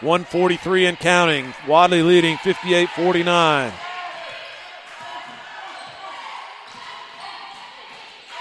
143 0.00 0.86
and 0.86 0.98
counting. 0.98 1.54
Wadley 1.66 2.02
leading 2.02 2.36
58 2.38 2.88
49. 2.90 3.72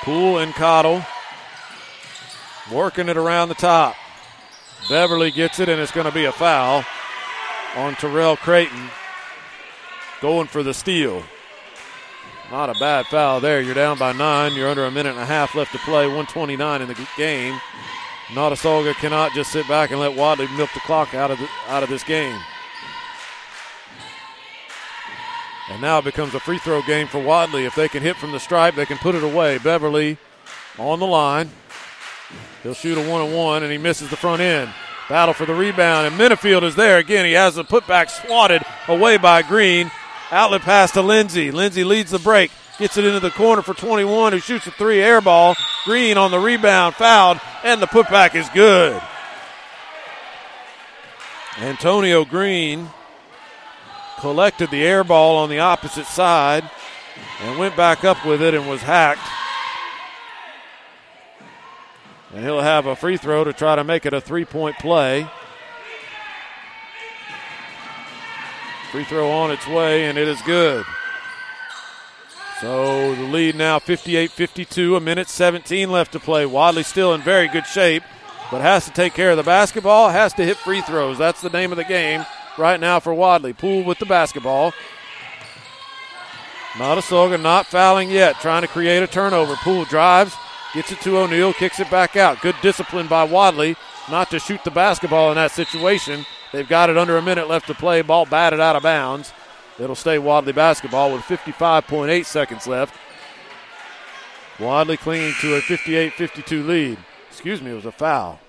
Poole 0.01 0.39
and 0.39 0.53
Cottle 0.53 1.03
working 2.71 3.09
it 3.09 3.17
around 3.17 3.49
the 3.49 3.55
top. 3.55 3.95
Beverly 4.89 5.31
gets 5.31 5.59
it, 5.59 5.69
and 5.69 5.79
it's 5.79 5.93
going 5.93 6.05
to 6.05 6.11
be 6.11 6.25
a 6.25 6.31
foul 6.31 6.83
on 7.77 7.95
Terrell 7.95 8.35
Creighton. 8.35 8.89
Going 10.19 10.47
for 10.47 10.61
the 10.61 10.73
steal. 10.73 11.23
Not 12.53 12.69
a 12.69 12.79
bad 12.79 13.07
foul 13.07 13.39
there. 13.39 13.61
You're 13.61 13.73
down 13.73 13.97
by 13.97 14.11
nine. 14.13 14.53
You're 14.53 14.69
under 14.69 14.85
a 14.85 14.91
minute 14.91 15.13
and 15.13 15.19
a 15.19 15.25
half 15.25 15.55
left 15.55 15.71
to 15.71 15.79
play. 15.79 16.05
129 16.05 16.83
in 16.83 16.87
the 16.87 17.07
game. 17.17 17.59
Notasulga 18.27 18.93
cannot 18.93 19.33
just 19.33 19.51
sit 19.51 19.67
back 19.67 19.89
and 19.89 19.99
let 19.99 20.15
Wadley 20.15 20.47
milk 20.49 20.69
the 20.75 20.79
clock 20.81 21.15
out 21.15 21.31
of 21.31 21.39
the, 21.39 21.49
out 21.67 21.81
of 21.81 21.89
this 21.89 22.03
game. 22.03 22.39
And 25.71 25.81
now 25.81 25.97
it 25.97 26.05
becomes 26.05 26.35
a 26.35 26.39
free 26.39 26.59
throw 26.59 26.83
game 26.83 27.07
for 27.07 27.17
Wadley. 27.17 27.65
If 27.65 27.73
they 27.73 27.87
can 27.87 28.03
hit 28.03 28.17
from 28.17 28.31
the 28.31 28.39
stripe, 28.39 28.75
they 28.75 28.85
can 28.85 28.99
put 28.99 29.15
it 29.15 29.23
away. 29.23 29.57
Beverly 29.57 30.19
on 30.77 30.99
the 30.99 31.07
line. 31.07 31.49
He'll 32.61 32.75
shoot 32.75 32.99
a 32.99 33.09
one 33.09 33.21
on 33.21 33.33
one, 33.33 33.63
and 33.63 33.71
he 33.71 33.79
misses 33.79 34.11
the 34.11 34.15
front 34.15 34.43
end. 34.43 34.71
Battle 35.09 35.33
for 35.33 35.47
the 35.47 35.55
rebound, 35.55 36.05
and 36.05 36.15
Minifield 36.21 36.61
is 36.61 36.75
there 36.75 36.99
again. 36.99 37.25
He 37.25 37.31
has 37.31 37.55
the 37.55 37.63
putback 37.63 38.11
swatted 38.11 38.61
away 38.87 39.17
by 39.17 39.41
Green. 39.41 39.89
Outlet 40.33 40.63
pass 40.63 40.89
to 40.93 41.03
Lindsay. 41.03 41.51
Lindsay 41.51 41.83
leads 41.83 42.09
the 42.09 42.17
break, 42.17 42.49
gets 42.79 42.97
it 42.97 43.05
into 43.05 43.19
the 43.19 43.29
corner 43.29 43.61
for 43.61 43.75
21, 43.75 44.33
who 44.33 44.39
shoots 44.39 44.65
a 44.65 44.71
three 44.71 44.99
air 44.99 45.21
ball. 45.21 45.55
Green 45.85 46.17
on 46.17 46.31
the 46.31 46.39
rebound, 46.39 46.95
fouled, 46.95 47.39
and 47.63 47.79
the 47.79 47.85
putback 47.85 48.33
is 48.33 48.49
good. 48.49 48.99
Antonio 51.59 52.25
Green 52.25 52.89
collected 54.19 54.71
the 54.71 54.83
air 54.83 55.03
ball 55.03 55.37
on 55.37 55.49
the 55.49 55.59
opposite 55.59 56.07
side 56.07 56.67
and 57.41 57.59
went 57.59 57.75
back 57.75 58.03
up 58.03 58.25
with 58.25 58.41
it 58.41 58.55
and 58.55 58.67
was 58.67 58.81
hacked. 58.81 59.21
And 62.33 62.43
he'll 62.43 62.61
have 62.61 62.87
a 62.87 62.95
free 62.95 63.17
throw 63.17 63.43
to 63.43 63.53
try 63.53 63.75
to 63.75 63.83
make 63.83 64.07
it 64.07 64.13
a 64.13 64.21
three 64.21 64.45
point 64.45 64.79
play. 64.79 65.27
Free 68.93 69.05
throw 69.05 69.31
on 69.31 69.49
its 69.49 69.65
way, 69.65 70.05
and 70.05 70.19
it 70.19 70.27
is 70.27 70.39
good. 70.43 70.85
So 72.61 73.15
the 73.15 73.23
lead 73.23 73.55
now 73.55 73.79
58 73.79 74.29
52, 74.29 74.95
a 74.95 74.99
minute 74.99 75.27
17 75.29 75.91
left 75.91 76.11
to 76.11 76.19
play. 76.19 76.45
Wadley 76.45 76.83
still 76.83 77.15
in 77.15 77.21
very 77.21 77.47
good 77.47 77.65
shape, 77.65 78.03
but 78.51 78.61
has 78.61 78.85
to 78.85 78.91
take 78.91 79.15
care 79.15 79.31
of 79.31 79.37
the 79.37 79.41
basketball, 79.41 80.09
has 80.09 80.31
to 80.33 80.45
hit 80.45 80.57
free 80.57 80.81
throws. 80.81 81.17
That's 81.17 81.41
the 81.41 81.49
name 81.49 81.71
of 81.71 81.77
the 81.77 81.83
game 81.83 82.23
right 82.55 82.79
now 82.79 82.99
for 82.99 83.15
Wadley. 83.15 83.53
Poole 83.53 83.83
with 83.83 83.97
the 83.97 84.05
basketball. 84.05 84.73
Notasulga 86.73 87.41
not 87.41 87.65
fouling 87.65 88.11
yet, 88.11 88.35
trying 88.41 88.61
to 88.61 88.67
create 88.67 89.01
a 89.01 89.07
turnover. 89.07 89.55
Poole 89.55 89.85
drives, 89.85 90.35
Gets 90.75 90.91
it 90.91 91.01
to 91.01 91.17
O'Neill, 91.17 91.53
kicks 91.53 91.79
it 91.79 91.89
back 91.89 92.15
out. 92.15 92.41
Good 92.41 92.57
discipline 92.61 93.07
by 93.07 93.23
Wadley 93.23 93.75
not 94.07 94.29
to 94.29 94.39
shoot 94.39 94.63
the 94.63 94.69
basketball 94.69 95.29
in 95.29 95.35
that 95.35 95.51
situation. 95.51 96.27
They've 96.53 96.69
got 96.69 96.91
it 96.91 96.97
under 96.99 97.17
a 97.17 97.21
minute 97.21 97.49
left 97.49 97.65
to 97.67 97.73
play. 97.73 98.03
Ball 98.03 98.27
batted 98.27 98.59
out 98.59 98.75
of 98.75 98.83
bounds. 98.83 99.33
It'll 99.79 99.95
stay 99.95 100.19
Wadley 100.19 100.53
basketball 100.53 101.11
with 101.11 101.23
55.8 101.23 102.25
seconds 102.25 102.67
left. 102.67 102.95
Wadley 104.59 104.97
clinging 104.97 105.33
to 105.41 105.55
a 105.55 105.61
58 105.61 106.13
52 106.13 106.63
lead. 106.63 106.97
Excuse 107.27 107.59
me, 107.59 107.71
it 107.71 107.75
was 107.75 107.87
a 107.87 107.91
foul. 107.91 108.39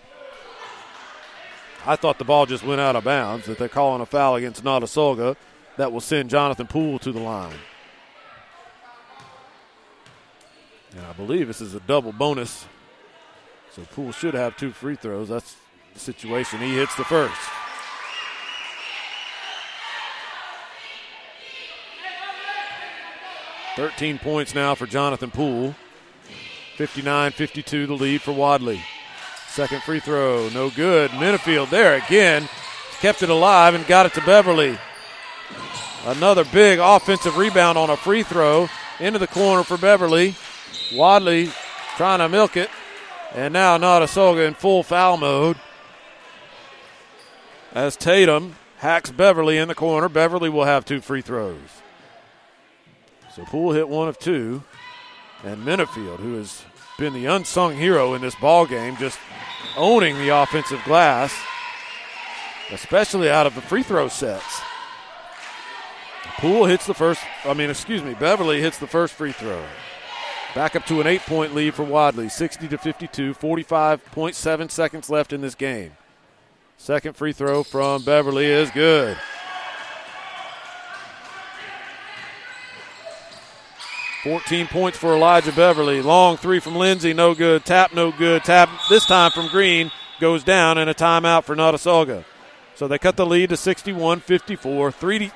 I 1.86 1.96
thought 1.96 2.18
the 2.18 2.24
ball 2.24 2.44
just 2.44 2.62
went 2.62 2.80
out 2.80 2.94
of 2.94 3.04
bounds, 3.04 3.46
that 3.46 3.58
they're 3.58 3.68
calling 3.68 4.02
a 4.02 4.06
foul 4.06 4.36
against 4.36 4.62
Notasulga 4.62 5.36
that 5.78 5.90
will 5.90 6.00
send 6.00 6.28
Jonathan 6.28 6.66
Poole 6.66 6.98
to 6.98 7.10
the 7.10 7.20
line. 7.20 7.56
And 10.94 11.06
I 11.06 11.12
believe 11.14 11.46
this 11.46 11.62
is 11.62 11.74
a 11.74 11.80
double 11.80 12.12
bonus. 12.12 12.66
So 13.72 13.82
Poole 13.94 14.12
should 14.12 14.34
have 14.34 14.56
two 14.58 14.72
free 14.72 14.94
throws. 14.94 15.30
That's 15.30 15.56
the 15.94 16.00
situation. 16.00 16.60
He 16.60 16.76
hits 16.76 16.94
the 16.96 17.04
first. 17.04 17.40
Thirteen 23.76 24.18
points 24.18 24.54
now 24.54 24.74
for 24.74 24.86
Jonathan 24.86 25.30
Poole. 25.30 25.74
59 26.76 27.32
52 27.32 27.86
the 27.86 27.92
lead 27.94 28.20
for 28.22 28.32
Wadley. 28.32 28.80
Second 29.48 29.82
free 29.82 30.00
throw, 30.00 30.48
no 30.48 30.70
good. 30.70 31.10
Minifield 31.12 31.70
there 31.70 31.94
again. 31.94 32.48
Kept 33.00 33.22
it 33.22 33.30
alive 33.30 33.74
and 33.74 33.86
got 33.86 34.06
it 34.06 34.14
to 34.14 34.20
Beverly. 34.22 34.76
Another 36.06 36.44
big 36.44 36.80
offensive 36.80 37.36
rebound 37.36 37.78
on 37.78 37.90
a 37.90 37.96
free 37.96 38.22
throw 38.22 38.68
into 38.98 39.18
the 39.18 39.26
corner 39.26 39.62
for 39.62 39.76
Beverly. 39.76 40.34
Wadley 40.94 41.50
trying 41.96 42.18
to 42.18 42.28
milk 42.28 42.56
it. 42.56 42.70
And 43.34 43.52
now 43.52 43.78
Notasulga 43.78 44.46
in 44.46 44.54
full 44.54 44.82
foul 44.82 45.16
mode. 45.16 45.56
As 47.72 47.96
Tatum 47.96 48.56
hacks 48.78 49.10
Beverly 49.10 49.58
in 49.58 49.68
the 49.68 49.74
corner. 49.74 50.08
Beverly 50.08 50.48
will 50.48 50.64
have 50.64 50.84
two 50.84 51.00
free 51.00 51.22
throws. 51.22 51.83
So 53.34 53.44
Poole 53.44 53.72
hit 53.72 53.88
one 53.88 54.08
of 54.08 54.18
two. 54.18 54.62
And 55.42 55.64
Minifield, 55.64 56.20
who 56.20 56.36
has 56.36 56.64
been 56.98 57.12
the 57.12 57.26
unsung 57.26 57.76
hero 57.76 58.14
in 58.14 58.22
this 58.22 58.34
ball 58.36 58.66
game, 58.66 58.96
just 58.96 59.18
owning 59.76 60.16
the 60.16 60.28
offensive 60.28 60.82
glass, 60.84 61.34
especially 62.70 63.28
out 63.28 63.46
of 63.46 63.54
the 63.54 63.60
free 63.60 63.82
throw 63.82 64.08
sets. 64.08 64.60
Poole 66.38 66.64
hits 66.64 66.86
the 66.86 66.94
first, 66.94 67.20
I 67.44 67.54
mean, 67.54 67.70
excuse 67.70 68.02
me, 68.02 68.14
Beverly 68.14 68.60
hits 68.60 68.78
the 68.78 68.86
first 68.86 69.14
free 69.14 69.32
throw. 69.32 69.62
Back 70.54 70.76
up 70.76 70.86
to 70.86 71.00
an 71.00 71.06
eight 71.06 71.22
point 71.22 71.54
lead 71.54 71.74
for 71.74 71.82
Wadley, 71.82 72.28
60 72.28 72.68
to 72.68 72.78
52, 72.78 73.34
45.7 73.34 74.70
seconds 74.70 75.10
left 75.10 75.32
in 75.32 75.40
this 75.40 75.54
game. 75.54 75.92
Second 76.76 77.16
free 77.16 77.32
throw 77.32 77.62
from 77.62 78.02
Beverly 78.02 78.46
is 78.46 78.70
good. 78.70 79.16
Fourteen 84.24 84.66
points 84.66 84.96
for 84.96 85.12
Elijah 85.12 85.52
Beverly. 85.52 86.00
Long 86.00 86.38
three 86.38 86.58
from 86.58 86.76
Lindsay, 86.76 87.12
no 87.12 87.34
good. 87.34 87.66
Tap, 87.66 87.92
no 87.92 88.10
good. 88.10 88.42
Tap 88.42 88.70
this 88.88 89.04
time 89.04 89.30
from 89.30 89.48
Green 89.48 89.90
goes 90.18 90.42
down, 90.42 90.78
and 90.78 90.88
a 90.88 90.94
timeout 90.94 91.44
for 91.44 91.54
Notasulga. 91.54 92.24
So 92.74 92.88
they 92.88 92.98
cut 92.98 93.16
the 93.16 93.26
lead 93.26 93.50
to 93.50 93.56
61 93.58 94.20
54. 94.20 94.90
30, 94.92 95.30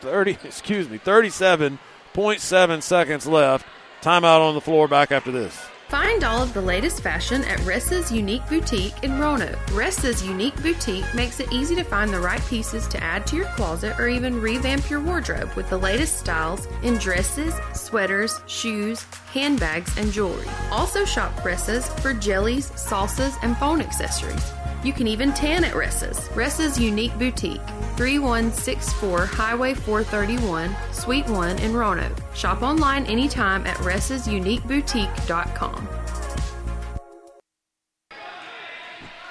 30, 0.00 0.30
excuse 0.44 0.90
me, 0.90 0.98
37.7 0.98 2.82
seconds 2.82 3.26
left. 3.26 3.66
Timeout 4.02 4.46
on 4.46 4.54
the 4.54 4.60
floor 4.60 4.88
back 4.88 5.10
after 5.10 5.30
this. 5.30 5.58
Find 5.92 6.24
all 6.24 6.42
of 6.42 6.54
the 6.54 6.62
latest 6.62 7.02
fashion 7.02 7.44
at 7.44 7.58
Ressa's 7.58 8.10
Unique 8.10 8.48
Boutique 8.48 9.04
in 9.04 9.20
Roanoke. 9.20 9.58
Ressa's 9.72 10.24
Unique 10.24 10.56
Boutique 10.62 11.04
makes 11.14 11.38
it 11.38 11.52
easy 11.52 11.74
to 11.74 11.84
find 11.84 12.10
the 12.10 12.18
right 12.18 12.40
pieces 12.46 12.88
to 12.88 13.02
add 13.04 13.26
to 13.26 13.36
your 13.36 13.44
closet 13.48 14.00
or 14.00 14.08
even 14.08 14.40
revamp 14.40 14.88
your 14.88 15.00
wardrobe 15.02 15.52
with 15.54 15.68
the 15.68 15.76
latest 15.76 16.18
styles 16.18 16.66
in 16.82 16.94
dresses, 16.94 17.52
sweaters, 17.74 18.40
shoes, 18.46 19.02
handbags, 19.34 19.94
and 19.98 20.10
jewelry. 20.10 20.46
Also 20.70 21.04
shop 21.04 21.30
Ressa's 21.42 21.86
for 22.00 22.14
jellies, 22.14 22.70
salsas, 22.70 23.36
and 23.42 23.54
phone 23.58 23.82
accessories. 23.82 24.50
You 24.84 24.92
can 24.92 25.06
even 25.06 25.32
tan 25.32 25.64
at 25.64 25.74
Ressa's. 25.74 26.28
Ressa's 26.30 26.78
Unique 26.78 27.16
Boutique, 27.18 27.60
3164 27.96 29.26
Highway 29.26 29.74
431, 29.74 30.74
Suite 30.92 31.28
1 31.28 31.58
in 31.60 31.72
Roanoke. 31.72 32.18
Shop 32.34 32.62
online 32.62 33.06
anytime 33.06 33.66
at 33.66 33.76
ressasuniqueboutique.com. 33.78 35.88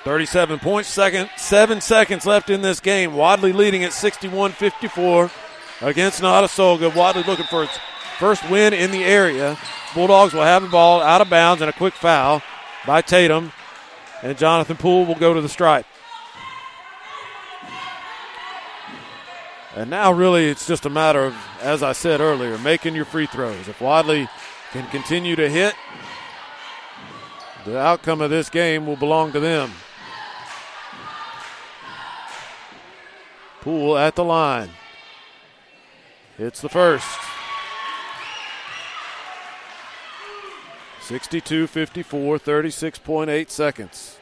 37 0.04 0.60
points, 0.60 0.90
second, 0.90 1.30
seven 1.38 1.80
seconds 1.80 2.26
left 2.26 2.50
in 2.50 2.62
this 2.62 2.80
game. 2.80 3.14
Wadley 3.14 3.54
leading 3.54 3.84
at 3.84 3.94
61 3.94 4.52
54 4.54 5.30
against 5.82 6.22
Notasulga. 6.22 6.94
Wadley 6.96 7.24
looking 7.24 7.46
for 7.46 7.64
its 7.64 7.78
first 8.18 8.48
win 8.50 8.74
in 8.74 8.92
the 8.92 9.04
area. 9.04 9.58
Bulldogs 9.94 10.34
will 10.34 10.42
have 10.42 10.64
the 10.64 10.70
ball 10.70 11.02
out 11.02 11.22
of 11.22 11.30
bounds 11.30 11.62
and 11.62 11.70
a 11.70 11.74
quick 11.74 11.94
foul 11.94 12.42
by 12.88 13.02
Tatum. 13.02 13.52
And 14.24 14.38
Jonathan 14.38 14.78
Poole 14.78 15.06
will 15.06 15.16
go 15.16 15.34
to 15.34 15.42
the 15.42 15.50
stripe. 15.50 15.86
And 19.76 19.90
now, 19.90 20.12
really, 20.12 20.48
it's 20.48 20.68
just 20.68 20.86
a 20.86 20.90
matter 20.90 21.24
of, 21.26 21.36
as 21.62 21.82
I 21.82 21.94
said 21.94 22.20
earlier, 22.20 22.58
making 22.58 22.94
your 22.94 23.06
free 23.06 23.26
throws. 23.26 23.68
If 23.68 23.80
Wadley 23.80 24.28
can 24.72 24.86
continue 24.90 25.36
to 25.38 25.50
hit, 25.50 25.76
the 27.66 27.80
outcome 27.80 28.22
of 28.22 28.30
this 28.30 28.50
game 28.50 28.86
will 28.86 28.98
belong 28.98 29.32
to 29.32 29.40
them. 29.40 29.72
Poole 33.62 33.98
at 33.98 34.16
the 34.16 34.24
line. 34.24 34.72
Hits 36.38 36.62
the 36.62 36.70
first. 36.70 37.08
62 41.12 41.68
54, 41.68 42.40
36.8 42.40 43.50
seconds. 43.50 44.18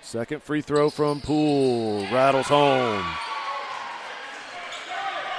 Second 0.00 0.44
free 0.44 0.60
throw 0.60 0.90
from 0.90 1.20
Poole. 1.20 2.02
Rattles 2.12 2.46
home. 2.46 3.04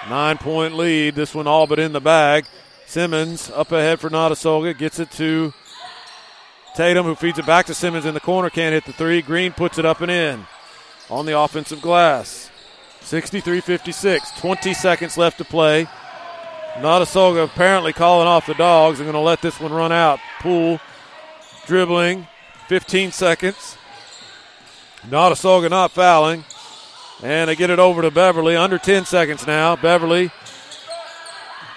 Nine 0.10 0.38
point 0.38 0.76
lead. 0.76 1.16
This 1.16 1.34
one 1.34 1.48
all 1.48 1.66
but 1.66 1.80
in 1.80 1.94
the 1.94 2.02
bag. 2.02 2.46
Simmons 2.86 3.50
up 3.52 3.72
ahead 3.72 4.02
for 4.02 4.10
Notasulga. 4.10 4.78
Gets 4.78 5.00
it 5.00 5.12
to 5.12 5.54
Tatum, 6.76 7.06
who 7.06 7.16
feeds 7.16 7.40
it 7.40 7.46
back 7.46 7.68
to 7.68 7.74
Simmons 7.74 8.06
in 8.06 8.16
the 8.16 8.20
corner. 8.20 8.50
Can't 8.50 8.74
hit 8.74 8.84
the 8.84 8.92
three. 8.92 9.22
Green 9.22 9.54
puts 9.54 9.78
it 9.78 9.86
up 9.86 10.02
and 10.02 10.12
in 10.12 10.46
on 11.10 11.26
the 11.26 11.40
offensive 11.40 11.82
glass. 11.82 12.52
63 13.00 13.62
56. 13.62 14.32
20 14.42 14.74
seconds 14.74 15.18
left 15.18 15.38
to 15.38 15.46
play. 15.46 15.88
Notasulga 16.76 17.44
apparently 17.44 17.94
calling 17.94 18.28
off 18.28 18.46
the 18.46 18.54
dogs. 18.54 19.00
I'm 19.00 19.06
going 19.06 19.14
to 19.14 19.20
let 19.20 19.42
this 19.42 19.60
one 19.60 19.74
run 19.74 19.92
out. 19.92 20.20
Poole 20.40 20.80
dribbling. 21.66 22.28
15 22.68 23.12
seconds. 23.12 23.78
Notasulga 25.08 25.70
not 25.70 25.92
fouling. 25.92 26.46
And 27.22 27.50
they 27.50 27.56
get 27.56 27.70
it 27.70 27.80
over 27.80 28.02
to 28.02 28.12
Beverly. 28.12 28.56
Under 28.56 28.78
10 28.78 29.06
seconds 29.06 29.46
now. 29.46 29.76
Beverly 29.76 30.32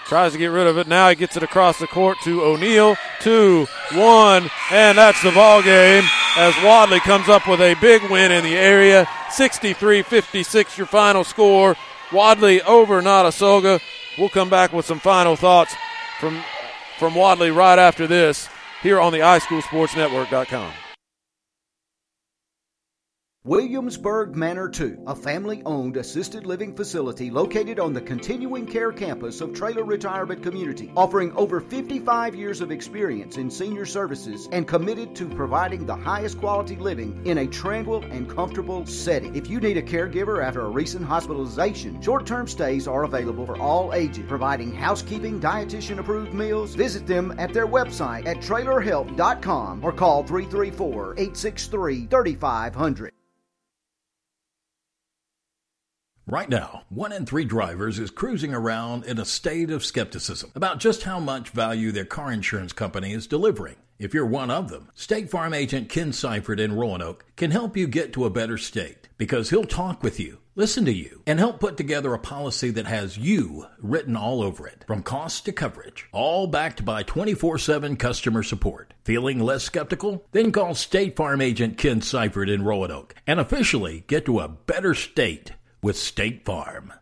tries 0.06 0.32
to 0.32 0.38
get 0.38 0.48
rid 0.48 0.66
of 0.66 0.76
it. 0.76 0.86
Now 0.86 1.08
he 1.08 1.14
gets 1.14 1.38
it 1.38 1.42
across 1.42 1.78
the 1.78 1.86
court 1.86 2.18
to 2.24 2.42
O'Neill. 2.42 2.96
Two, 3.20 3.66
one, 3.94 4.50
and 4.70 4.98
that's 4.98 5.22
the 5.22 5.30
ball 5.30 5.62
game 5.62 6.04
as 6.36 6.54
Wadley 6.62 7.00
comes 7.00 7.30
up 7.30 7.48
with 7.48 7.60
a 7.60 7.74
big 7.80 8.02
win 8.10 8.30
in 8.30 8.44
the 8.44 8.54
area. 8.54 9.08
63 9.30 10.02
56, 10.02 10.76
your 10.76 10.86
final 10.86 11.24
score. 11.24 11.76
Wadley 12.12 12.60
over 12.62 13.00
Notasulga. 13.00 13.80
We'll 14.18 14.28
come 14.28 14.50
back 14.50 14.72
with 14.72 14.86
some 14.86 15.00
final 15.00 15.36
thoughts 15.36 15.74
from, 16.20 16.42
from 16.98 17.14
Wadley 17.14 17.50
right 17.50 17.78
after 17.78 18.06
this 18.06 18.48
here 18.82 19.00
on 19.00 19.12
the 19.12 19.20
iSchoolSportsNetwork.com. 19.20 20.72
Williamsburg 23.44 24.36
Manor 24.36 24.68
2, 24.68 25.02
a 25.08 25.16
family 25.16 25.64
owned 25.66 25.96
assisted 25.96 26.46
living 26.46 26.76
facility 26.76 27.28
located 27.28 27.80
on 27.80 27.92
the 27.92 28.00
continuing 28.00 28.64
care 28.64 28.92
campus 28.92 29.40
of 29.40 29.52
Traylor 29.52 29.82
Retirement 29.82 30.44
Community, 30.44 30.92
offering 30.96 31.32
over 31.32 31.60
55 31.60 32.36
years 32.36 32.60
of 32.60 32.70
experience 32.70 33.38
in 33.38 33.50
senior 33.50 33.84
services 33.84 34.48
and 34.52 34.68
committed 34.68 35.16
to 35.16 35.28
providing 35.28 35.84
the 35.84 35.96
highest 35.96 36.38
quality 36.38 36.76
living 36.76 37.20
in 37.26 37.38
a 37.38 37.46
tranquil 37.48 38.04
and 38.12 38.30
comfortable 38.30 38.86
setting. 38.86 39.34
If 39.34 39.50
you 39.50 39.58
need 39.58 39.76
a 39.76 39.82
caregiver 39.82 40.40
after 40.40 40.60
a 40.60 40.70
recent 40.70 41.04
hospitalization, 41.04 42.00
short 42.00 42.24
term 42.24 42.46
stays 42.46 42.86
are 42.86 43.02
available 43.02 43.44
for 43.44 43.58
all 43.58 43.92
ages, 43.92 44.24
providing 44.28 44.72
housekeeping, 44.72 45.40
dietitian 45.40 45.98
approved 45.98 46.32
meals. 46.32 46.76
Visit 46.76 47.08
them 47.08 47.34
at 47.38 47.52
their 47.52 47.66
website 47.66 48.24
at 48.24 48.36
traylorhealth.com 48.36 49.82
or 49.82 49.90
call 49.90 50.22
334 50.22 51.14
863 51.14 52.06
3500. 52.06 53.12
Right 56.26 56.48
now, 56.48 56.84
one 56.88 57.10
in 57.10 57.26
three 57.26 57.44
drivers 57.44 57.98
is 57.98 58.12
cruising 58.12 58.54
around 58.54 59.04
in 59.06 59.18
a 59.18 59.24
state 59.24 59.70
of 59.70 59.84
skepticism 59.84 60.52
about 60.54 60.78
just 60.78 61.02
how 61.02 61.18
much 61.18 61.50
value 61.50 61.90
their 61.90 62.04
car 62.04 62.30
insurance 62.30 62.72
company 62.72 63.12
is 63.12 63.26
delivering. 63.26 63.74
If 63.98 64.14
you're 64.14 64.26
one 64.26 64.50
of 64.50 64.68
them, 64.68 64.88
State 64.94 65.30
Farm 65.30 65.52
agent 65.52 65.88
Ken 65.88 66.12
Seifert 66.12 66.60
in 66.60 66.76
Roanoke 66.76 67.24
can 67.34 67.50
help 67.50 67.76
you 67.76 67.88
get 67.88 68.12
to 68.12 68.24
a 68.24 68.30
better 68.30 68.56
state 68.56 69.08
because 69.18 69.50
he'll 69.50 69.64
talk 69.64 70.04
with 70.04 70.20
you, 70.20 70.38
listen 70.54 70.84
to 70.84 70.92
you, 70.92 71.22
and 71.26 71.40
help 71.40 71.58
put 71.58 71.76
together 71.76 72.14
a 72.14 72.20
policy 72.20 72.70
that 72.70 72.86
has 72.86 73.18
you 73.18 73.66
written 73.80 74.14
all 74.14 74.42
over 74.42 74.64
it, 74.68 74.84
from 74.86 75.02
cost 75.02 75.44
to 75.46 75.52
coverage, 75.52 76.08
all 76.12 76.46
backed 76.46 76.84
by 76.84 77.02
24 77.02 77.58
7 77.58 77.96
customer 77.96 78.44
support. 78.44 78.94
Feeling 79.02 79.40
less 79.40 79.64
skeptical? 79.64 80.24
Then 80.30 80.52
call 80.52 80.76
State 80.76 81.16
Farm 81.16 81.40
agent 81.40 81.78
Ken 81.78 82.00
Seifert 82.00 82.48
in 82.48 82.62
Roanoke 82.62 83.16
and 83.26 83.40
officially 83.40 84.04
get 84.06 84.24
to 84.26 84.38
a 84.38 84.46
better 84.46 84.94
state 84.94 85.52
with 85.82 85.96
State 85.96 86.44
Farm. 86.44 86.92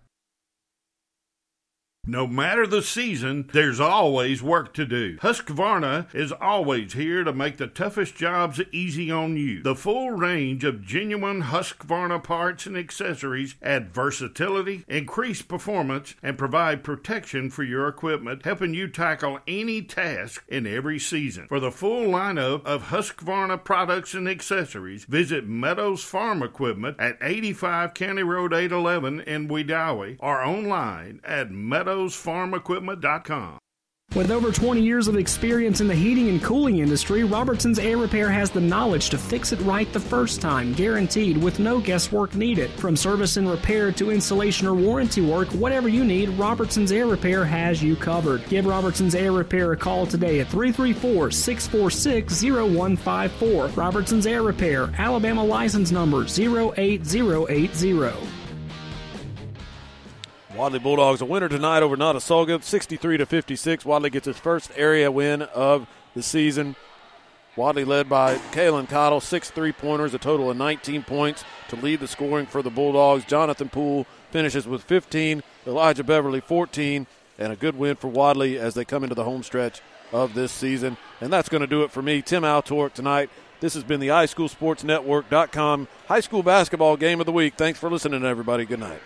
No 2.06 2.26
matter 2.26 2.66
the 2.66 2.80
season, 2.80 3.48
there's 3.52 3.78
always 3.78 4.42
work 4.42 4.72
to 4.74 4.86
do. 4.86 5.18
Husqvarna 5.18 6.12
is 6.14 6.32
always 6.32 6.94
here 6.94 7.24
to 7.24 7.32
make 7.32 7.58
the 7.58 7.66
toughest 7.66 8.16
jobs 8.16 8.58
easy 8.72 9.10
on 9.10 9.36
you. 9.36 9.62
The 9.62 9.76
full 9.76 10.10
range 10.12 10.64
of 10.64 10.82
genuine 10.82 11.42
Husqvarna 11.42 12.24
parts 12.24 12.64
and 12.64 12.76
accessories 12.76 13.54
add 13.62 13.92
versatility, 13.92 14.82
increase 14.88 15.42
performance, 15.42 16.14
and 16.22 16.38
provide 16.38 16.82
protection 16.82 17.50
for 17.50 17.64
your 17.64 17.86
equipment, 17.86 18.46
helping 18.46 18.72
you 18.72 18.88
tackle 18.88 19.38
any 19.46 19.82
task 19.82 20.42
in 20.48 20.66
every 20.66 20.98
season. 20.98 21.48
For 21.48 21.60
the 21.60 21.70
full 21.70 22.06
lineup 22.06 22.64
of 22.64 22.84
Husqvarna 22.84 23.62
products 23.62 24.14
and 24.14 24.26
accessories, 24.26 25.04
visit 25.04 25.46
Meadows 25.46 26.02
Farm 26.02 26.42
Equipment 26.42 26.96
at 26.98 27.18
85 27.20 27.92
County 27.92 28.22
Road 28.22 28.54
811 28.54 29.20
in 29.20 29.48
Wedowee 29.48 30.16
or 30.18 30.42
online 30.42 31.20
at 31.22 31.50
Meadows 31.50 31.89
With 34.16 34.32
over 34.32 34.50
20 34.50 34.82
years 34.82 35.06
of 35.06 35.14
experience 35.14 35.80
in 35.80 35.86
the 35.86 35.94
heating 35.94 36.28
and 36.28 36.42
cooling 36.42 36.78
industry, 36.78 37.22
Robertson's 37.22 37.78
Air 37.78 37.96
Repair 37.96 38.28
has 38.28 38.50
the 38.50 38.60
knowledge 38.60 39.08
to 39.10 39.18
fix 39.18 39.52
it 39.52 39.60
right 39.60 39.90
the 39.92 40.00
first 40.00 40.40
time, 40.40 40.72
guaranteed 40.72 41.36
with 41.36 41.60
no 41.60 41.80
guesswork 41.80 42.34
needed. 42.34 42.72
From 42.72 42.96
service 42.96 43.36
and 43.36 43.48
repair 43.48 43.92
to 43.92 44.10
installation 44.10 44.66
or 44.66 44.74
warranty 44.74 45.20
work, 45.20 45.46
whatever 45.50 45.88
you 45.88 46.04
need, 46.04 46.28
Robertson's 46.30 46.90
Air 46.90 47.06
Repair 47.06 47.44
has 47.44 47.84
you 47.84 47.94
covered. 47.94 48.44
Give 48.48 48.66
Robertson's 48.66 49.14
Air 49.14 49.30
Repair 49.30 49.70
a 49.72 49.76
call 49.76 50.06
today 50.06 50.40
at 50.40 50.48
334 50.48 51.30
646 51.30 52.42
0154. 52.42 53.66
Robertson's 53.68 54.26
Air 54.26 54.42
Repair, 54.42 54.90
Alabama 54.98 55.44
license 55.44 55.92
number 55.92 56.24
08080. 56.24 58.39
Wadley 60.60 60.78
Bulldogs 60.78 61.22
a 61.22 61.24
winner 61.24 61.48
tonight 61.48 61.82
over 61.82 61.96
Notasulga, 61.96 62.62
63 62.62 63.16
to 63.16 63.24
56. 63.24 63.86
Wadley 63.86 64.10
gets 64.10 64.26
his 64.26 64.36
first 64.36 64.70
area 64.76 65.10
win 65.10 65.40
of 65.40 65.88
the 66.14 66.22
season. 66.22 66.76
Wadley 67.56 67.86
led 67.86 68.10
by 68.10 68.36
Kalen 68.52 68.86
Cottle, 68.86 69.22
six 69.22 69.48
three 69.48 69.72
pointers, 69.72 70.12
a 70.12 70.18
total 70.18 70.50
of 70.50 70.58
19 70.58 71.02
points 71.04 71.44
to 71.70 71.76
lead 71.76 72.00
the 72.00 72.06
scoring 72.06 72.44
for 72.44 72.60
the 72.60 72.68
Bulldogs. 72.68 73.24
Jonathan 73.24 73.70
Poole 73.70 74.06
finishes 74.32 74.68
with 74.68 74.82
15, 74.82 75.42
Elijah 75.66 76.04
Beverly 76.04 76.42
14, 76.42 77.06
and 77.38 77.52
a 77.54 77.56
good 77.56 77.78
win 77.78 77.96
for 77.96 78.08
Wadley 78.08 78.58
as 78.58 78.74
they 78.74 78.84
come 78.84 79.02
into 79.02 79.14
the 79.14 79.24
home 79.24 79.42
stretch 79.42 79.80
of 80.12 80.34
this 80.34 80.52
season. 80.52 80.98
And 81.22 81.32
that's 81.32 81.48
going 81.48 81.62
to 81.62 81.66
do 81.66 81.84
it 81.84 81.90
for 81.90 82.02
me, 82.02 82.20
Tim 82.20 82.42
Altork, 82.42 82.92
tonight. 82.92 83.30
This 83.60 83.72
has 83.72 83.84
been 83.84 84.00
the 84.00 84.08
iSchoolSportsNetwork.com 84.08 85.88
high 86.06 86.20
school 86.20 86.42
basketball 86.42 86.98
game 86.98 87.18
of 87.18 87.24
the 87.24 87.32
week. 87.32 87.54
Thanks 87.56 87.78
for 87.78 87.88
listening, 87.88 88.26
everybody. 88.26 88.66
Good 88.66 88.80
night. 88.80 89.00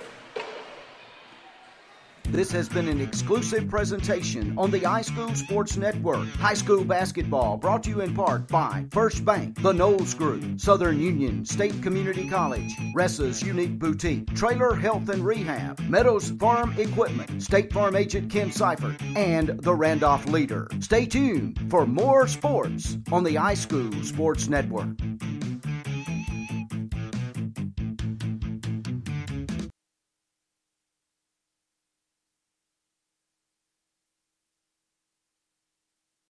This 2.30 2.50
has 2.52 2.68
been 2.68 2.88
an 2.88 3.00
exclusive 3.00 3.68
presentation 3.68 4.58
on 4.58 4.70
the 4.70 4.80
iSchool 4.80 5.36
Sports 5.36 5.76
Network. 5.76 6.26
High 6.30 6.54
school 6.54 6.84
basketball 6.84 7.56
brought 7.56 7.84
to 7.84 7.90
you 7.90 8.00
in 8.00 8.14
part 8.14 8.48
by 8.48 8.86
First 8.90 9.24
Bank, 9.24 9.60
The 9.62 9.72
Knowles 9.72 10.14
Group, 10.14 10.60
Southern 10.60 11.00
Union 11.00 11.44
State 11.44 11.80
Community 11.82 12.28
College, 12.28 12.74
Ressa's 12.94 13.42
Unique 13.42 13.78
Boutique, 13.78 14.34
Traylor 14.34 14.74
Health 14.74 15.08
and 15.10 15.24
Rehab, 15.24 15.78
Meadows 15.88 16.30
Farm 16.30 16.74
Equipment, 16.78 17.42
State 17.42 17.72
Farm 17.72 17.94
Agent 17.94 18.32
Ken 18.32 18.50
Seifert, 18.50 19.00
and 19.14 19.60
the 19.62 19.74
Randolph 19.74 20.26
Leader. 20.26 20.68
Stay 20.80 21.06
tuned 21.06 21.70
for 21.70 21.86
more 21.86 22.26
sports 22.26 22.98
on 23.12 23.22
the 23.22 23.36
iSchool 23.36 24.04
Sports 24.04 24.48
Network. 24.48 24.96